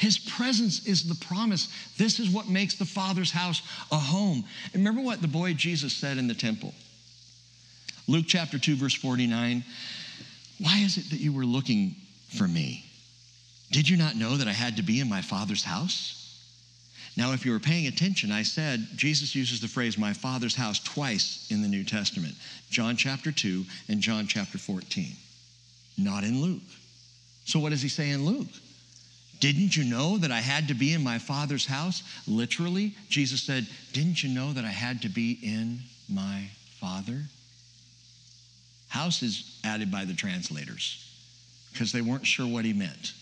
His 0.00 0.18
presence 0.18 0.86
is 0.86 1.02
the 1.02 1.26
promise. 1.26 1.68
This 1.98 2.20
is 2.20 2.30
what 2.30 2.48
makes 2.48 2.74
the 2.74 2.86
Father's 2.86 3.30
house 3.30 3.60
a 3.92 3.98
home. 3.98 4.42
And 4.72 4.76
remember 4.76 5.02
what 5.02 5.20
the 5.20 5.28
boy 5.28 5.52
Jesus 5.52 5.92
said 5.92 6.16
in 6.16 6.26
the 6.26 6.32
temple? 6.32 6.72
Luke 8.08 8.24
chapter 8.26 8.58
2, 8.58 8.76
verse 8.76 8.94
49. 8.94 9.62
Why 10.58 10.78
is 10.78 10.96
it 10.96 11.10
that 11.10 11.20
you 11.20 11.34
were 11.34 11.44
looking 11.44 11.96
for 12.34 12.48
me? 12.48 12.86
Did 13.72 13.90
you 13.90 13.98
not 13.98 14.16
know 14.16 14.38
that 14.38 14.48
I 14.48 14.52
had 14.52 14.78
to 14.78 14.82
be 14.82 15.00
in 15.00 15.08
my 15.10 15.20
Father's 15.20 15.64
house? 15.64 16.16
Now, 17.14 17.34
if 17.34 17.44
you 17.44 17.52
were 17.52 17.60
paying 17.60 17.86
attention, 17.86 18.32
I 18.32 18.42
said 18.42 18.86
Jesus 18.96 19.34
uses 19.34 19.60
the 19.60 19.68
phrase 19.68 19.98
my 19.98 20.14
Father's 20.14 20.54
house 20.54 20.80
twice 20.80 21.46
in 21.50 21.60
the 21.60 21.68
New 21.68 21.84
Testament 21.84 22.36
John 22.70 22.96
chapter 22.96 23.30
2 23.32 23.66
and 23.90 24.00
John 24.00 24.26
chapter 24.26 24.56
14, 24.56 25.12
not 25.98 26.24
in 26.24 26.40
Luke. 26.40 26.62
So, 27.44 27.60
what 27.60 27.68
does 27.68 27.82
he 27.82 27.90
say 27.90 28.08
in 28.08 28.24
Luke? 28.24 28.48
Didn't 29.40 29.74
you 29.74 29.84
know 29.84 30.18
that 30.18 30.30
I 30.30 30.40
had 30.40 30.68
to 30.68 30.74
be 30.74 30.92
in 30.92 31.02
my 31.02 31.18
Father's 31.18 31.64
house? 31.64 32.02
Literally, 32.28 32.94
Jesus 33.08 33.42
said, 33.42 33.66
Didn't 33.94 34.22
you 34.22 34.28
know 34.28 34.52
that 34.52 34.66
I 34.66 34.68
had 34.68 35.00
to 35.02 35.08
be 35.08 35.38
in 35.42 35.80
my 36.10 36.44
Father? 36.78 37.22
House 38.88 39.22
is 39.22 39.58
added 39.64 39.90
by 39.90 40.04
the 40.04 40.12
translators 40.12 41.06
because 41.72 41.90
they 41.90 42.02
weren't 42.02 42.26
sure 42.26 42.46
what 42.46 42.66
he 42.66 42.74
meant. 42.74 43.14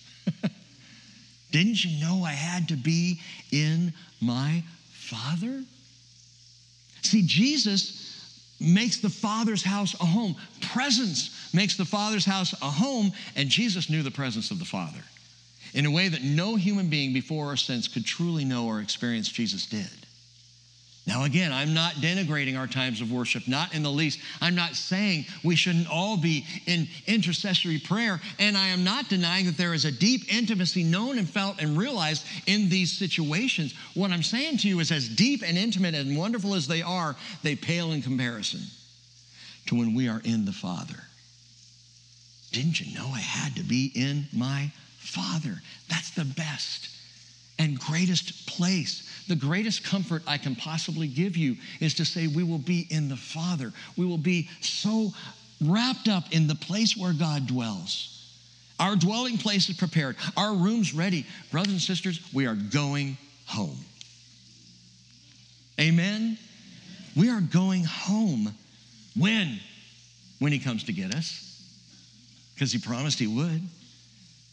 Didn't 1.53 1.85
you 1.85 2.01
know 2.05 2.25
I 2.25 2.33
had 2.33 2.69
to 2.69 2.77
be 2.77 3.21
in 3.53 3.93
my 4.21 4.65
Father? 4.91 5.63
See, 7.03 7.23
Jesus 7.25 8.05
makes 8.61 8.99
the 8.99 9.09
Father's 9.09 9.63
house 9.63 9.95
a 10.01 10.05
home. 10.05 10.35
Presence 10.73 11.55
makes 11.55 11.77
the 11.77 11.85
Father's 11.85 12.25
house 12.25 12.55
a 12.55 12.71
home, 12.71 13.13
and 13.37 13.49
Jesus 13.49 13.89
knew 13.89 14.03
the 14.03 14.11
presence 14.11 14.51
of 14.51 14.59
the 14.59 14.65
Father 14.65 14.99
in 15.75 15.87
a 15.87 15.91
way 15.91 16.09
that 16.09 16.23
no 16.23 16.57
human 16.57 16.89
being 16.89 17.13
before 17.13 17.53
or 17.53 17.57
since 17.57 17.89
could 17.89 18.05
truly 18.05 18.45
know 18.45 18.67
or 18.67 18.81
experience 18.81 19.29
Jesus 19.29 19.67
did. 19.67 19.89
Now, 21.09 21.25
again, 21.25 21.55
I'm 21.55 21.73
not 21.73 21.95
denigrating 21.95 22.59
our 22.59 22.67
times 22.67 23.01
of 23.01 23.11
worship, 23.11 23.49
not 23.49 23.75
in 23.75 23.83
the 23.83 23.91
least. 23.91 24.21
I'm 24.43 24.55
not 24.55 24.75
saying 24.75 25.25
we 25.43 25.57
shouldn't 25.57 25.91
all 25.91 26.19
be 26.19 26.45
in 26.67 26.87
intercessory 27.07 27.79
prayer, 27.79 28.21
and 28.39 28.59
I 28.59 28.69
am 28.69 28.85
not 28.85 29.09
denying 29.09 29.47
that 29.47 29.57
there 29.57 29.73
is 29.73 29.87
a 29.87 29.91
deep 29.91 30.31
intimacy 30.31 30.85
known 30.85 31.17
and 31.17 31.27
felt 31.27 31.63
and 31.63 31.79
realized 31.79 32.27
in 32.47 32.69
these 32.69 32.93
situations. 32.93 33.73
What 33.95 34.11
I'm 34.11 34.23
saying 34.23 34.59
to 34.59 34.69
you 34.69 34.81
is, 34.81 34.93
as 34.93 35.09
deep 35.09 35.43
and 35.43 35.57
intimate 35.57 35.95
and 35.95 36.15
wonderful 36.15 36.55
as 36.55 36.69
they 36.69 36.83
are, 36.83 37.17
they 37.43 37.57
pale 37.57 37.93
in 37.93 38.03
comparison 38.03 38.61
to 39.69 39.77
when 39.77 39.95
we 39.95 40.11
are 40.11 40.21
in 40.25 40.45
the 40.45 40.53
Father. 40.53 41.03
Didn't 42.53 42.81
you 42.81 42.95
know 42.95 43.09
I 43.09 43.21
had 43.21 43.57
to 43.57 43.63
be 43.63 43.91
in 43.95 44.27
my 44.31 44.73
Father? 45.09 45.61
That's 45.89 46.11
the 46.11 46.25
best 46.25 46.91
and 47.59 47.79
greatest 47.79 48.47
place. 48.47 49.25
The 49.29 49.37
greatest 49.37 49.85
comfort 49.85 50.23
I 50.27 50.39
can 50.39 50.55
possibly 50.55 51.09
give 51.09 51.37
you 51.37 51.57
is 51.81 51.95
to 51.95 52.05
say 52.05 52.27
we 52.27 52.45
will 52.45 52.59
be 52.59 52.87
in 52.91 53.09
the 53.09 53.17
Father. 53.17 53.73
We 53.97 54.07
will 54.07 54.19
be 54.19 54.49
so 54.61 55.11
wrapped 55.61 56.09
up 56.09 56.25
in 56.33 56.47
the 56.47 56.55
place 56.55 56.97
where 56.97 57.13
God 57.13 57.47
dwells. 57.47 58.15
Our 58.79 58.95
dwelling 58.95 59.39
place 59.39 59.69
is 59.69 59.77
prepared, 59.77 60.17
our 60.37 60.55
room's 60.55 60.95
ready. 60.95 61.27
Brothers 61.51 61.73
and 61.73 61.83
sisters, 61.83 62.21
we 62.33 62.47
are 62.47 62.55
going 62.55 63.19
home. 63.47 63.79
Amen? 65.81 66.39
We 67.17 67.31
are 67.31 67.41
going 67.41 67.85
home. 67.85 68.55
When? 69.17 69.59
When 70.39 70.53
He 70.53 70.61
comes 70.61 70.85
to 70.85 70.93
get 70.93 71.13
us. 71.15 71.45
Because 72.55 72.71
He 72.71 72.79
promised 72.79 73.19
He 73.19 73.27
would. 73.27 73.63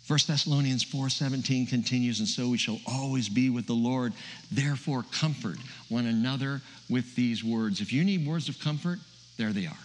1 0.07 0.19
Thessalonians 0.27 0.83
4:17 0.83 1.67
continues 1.67 2.19
and 2.19 2.27
so 2.27 2.49
we 2.49 2.59
shall 2.59 2.79
always 2.85 3.27
be 3.27 3.49
with 3.49 3.65
the 3.65 3.73
Lord. 3.73 4.13
Therefore 4.51 5.03
comfort 5.11 5.57
one 5.89 6.05
another 6.05 6.61
with 6.89 7.15
these 7.15 7.43
words. 7.43 7.81
If 7.81 7.91
you 7.91 8.03
need 8.03 8.25
words 8.27 8.47
of 8.47 8.59
comfort 8.59 8.99
there 9.37 9.51
they 9.51 9.65
are. 9.65 9.77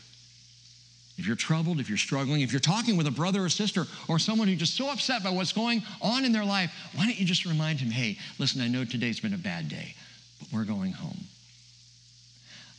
If 1.16 1.26
you're 1.26 1.36
troubled 1.36 1.80
if 1.80 1.88
you're 1.88 1.98
struggling 1.98 2.42
if 2.42 2.52
you're 2.52 2.60
talking 2.60 2.98
with 2.98 3.06
a 3.06 3.10
brother 3.10 3.44
or 3.44 3.48
sister 3.48 3.86
or 4.08 4.18
someone 4.18 4.46
who's 4.48 4.58
just 4.58 4.76
so 4.76 4.90
upset 4.90 5.22
by 5.22 5.30
what's 5.30 5.52
going 5.52 5.82
on 6.02 6.26
in 6.26 6.32
their 6.32 6.44
life 6.44 6.70
why 6.94 7.06
don't 7.06 7.18
you 7.18 7.26
just 7.26 7.46
remind 7.46 7.80
him 7.80 7.90
hey 7.90 8.18
listen 8.38 8.60
I 8.60 8.68
know 8.68 8.84
today's 8.84 9.20
been 9.20 9.34
a 9.34 9.38
bad 9.38 9.68
day 9.70 9.94
but 10.38 10.52
we're 10.52 10.64
going 10.64 10.92
home. 10.92 11.18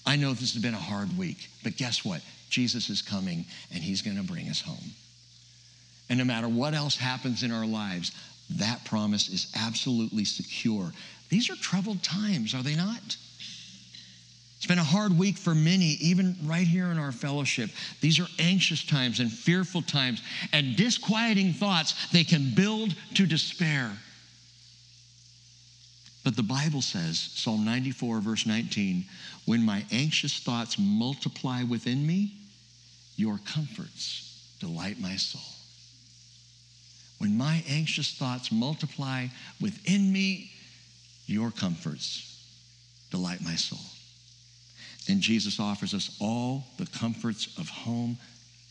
I 0.06 0.16
know 0.16 0.34
this 0.34 0.54
has 0.54 0.62
been 0.62 0.76
a 0.76 0.78
hard 0.78 1.18
week 1.18 1.50
but 1.64 1.76
guess 1.76 2.06
what? 2.06 2.22
Jesus 2.52 2.92
is 2.92 3.02
coming 3.02 3.46
and 3.74 3.84
he's 3.84 4.04
going 4.04 4.18
to 4.18 4.24
bring 4.24 4.48
us 4.48 4.62
home 4.62 4.94
and 6.12 6.18
no 6.18 6.26
matter 6.26 6.50
what 6.50 6.74
else 6.74 6.98
happens 6.98 7.42
in 7.42 7.54
our 7.54 7.66
lives, 7.66 8.12
that 8.58 8.84
promise 8.84 9.30
is 9.30 9.48
absolutely 9.56 10.26
secure. 10.26 10.92
These 11.30 11.50
are 11.50 11.56
troubled 11.56 12.04
times, 12.04 12.54
are 12.54 12.62
they 12.62 12.76
not? 12.76 13.16
It's 14.58 14.66
been 14.68 14.78
a 14.78 14.84
hard 14.84 15.18
week 15.18 15.38
for 15.38 15.56
many, 15.56 15.96
even 16.02 16.36
right 16.44 16.68
here 16.68 16.88
in 16.88 17.00
our 17.00 17.14
fellowship. 17.14 17.70
These 18.02 18.20
are 18.20 18.28
anxious 18.40 18.86
times 18.86 19.22
and 19.22 19.32
fearful 19.32 19.84
times 19.84 20.22
and 20.52 20.76
disquieting 20.76 21.54
thoughts. 21.54 22.10
They 22.12 22.26
can 22.26 22.54
build 22.56 22.94
to 23.14 23.26
despair. 23.26 23.90
But 26.26 26.36
the 26.36 26.44
Bible 26.44 26.82
says, 26.82 27.20
Psalm 27.20 27.64
94, 27.64 28.20
verse 28.20 28.46
19, 28.46 29.06
when 29.46 29.66
my 29.66 29.86
anxious 29.94 30.40
thoughts 30.40 30.78
multiply 30.78 31.64
within 31.64 32.06
me, 32.06 32.34
your 33.16 33.40
comforts 33.46 34.56
delight 34.60 35.00
my 35.00 35.16
soul. 35.16 35.42
When 37.22 37.38
my 37.38 37.64
anxious 37.70 38.14
thoughts 38.16 38.52
multiply 38.52 39.28
within 39.62 40.12
me, 40.12 40.50
your 41.28 41.52
comforts 41.52 42.44
delight 43.12 43.44
my 43.44 43.54
soul. 43.54 43.78
And 45.08 45.22
Jesus 45.22 45.60
offers 45.60 45.94
us 45.94 46.18
all 46.20 46.66
the 46.78 46.88
comforts 46.88 47.56
of 47.60 47.70
home 47.70 48.18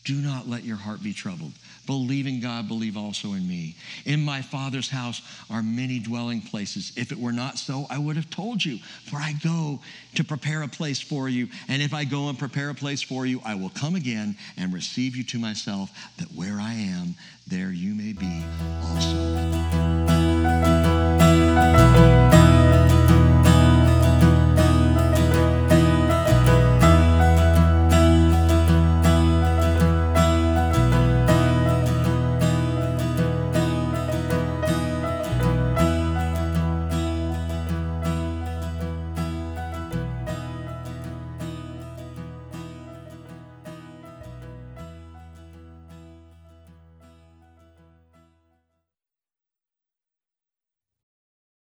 do 0.03 0.15
not 0.15 0.49
let 0.49 0.65
your 0.65 0.75
heart 0.75 1.01
be 1.01 1.13
troubled. 1.13 1.53
Believe 1.85 2.27
in 2.27 2.39
God, 2.39 2.67
believe 2.67 2.95
also 2.95 3.33
in 3.33 3.47
me. 3.47 3.75
In 4.05 4.23
my 4.23 4.41
Father's 4.41 4.89
house 4.89 5.21
are 5.49 5.63
many 5.63 5.99
dwelling 5.99 6.41
places. 6.41 6.91
If 6.95 7.11
it 7.11 7.19
were 7.19 7.31
not 7.31 7.57
so, 7.57 7.87
I 7.89 7.97
would 7.97 8.15
have 8.15 8.29
told 8.29 8.63
you, 8.63 8.77
for 8.77 9.17
I 9.17 9.33
go 9.43 9.79
to 10.15 10.23
prepare 10.23 10.61
a 10.61 10.67
place 10.67 11.01
for 11.01 11.27
you. 11.27 11.47
And 11.67 11.81
if 11.81 11.93
I 11.93 12.03
go 12.05 12.29
and 12.29 12.37
prepare 12.37 12.69
a 12.69 12.75
place 12.75 13.01
for 13.01 13.25
you, 13.25 13.41
I 13.43 13.55
will 13.55 13.71
come 13.71 13.95
again 13.95 14.37
and 14.57 14.73
receive 14.73 15.15
you 15.15 15.23
to 15.25 15.39
myself, 15.39 15.89
that 16.17 16.27
where 16.33 16.59
I 16.59 16.73
am, 16.73 17.15
there 17.47 17.71
you 17.71 17.95
may 17.95 18.13
be 18.13 18.43
also. 18.83 19.41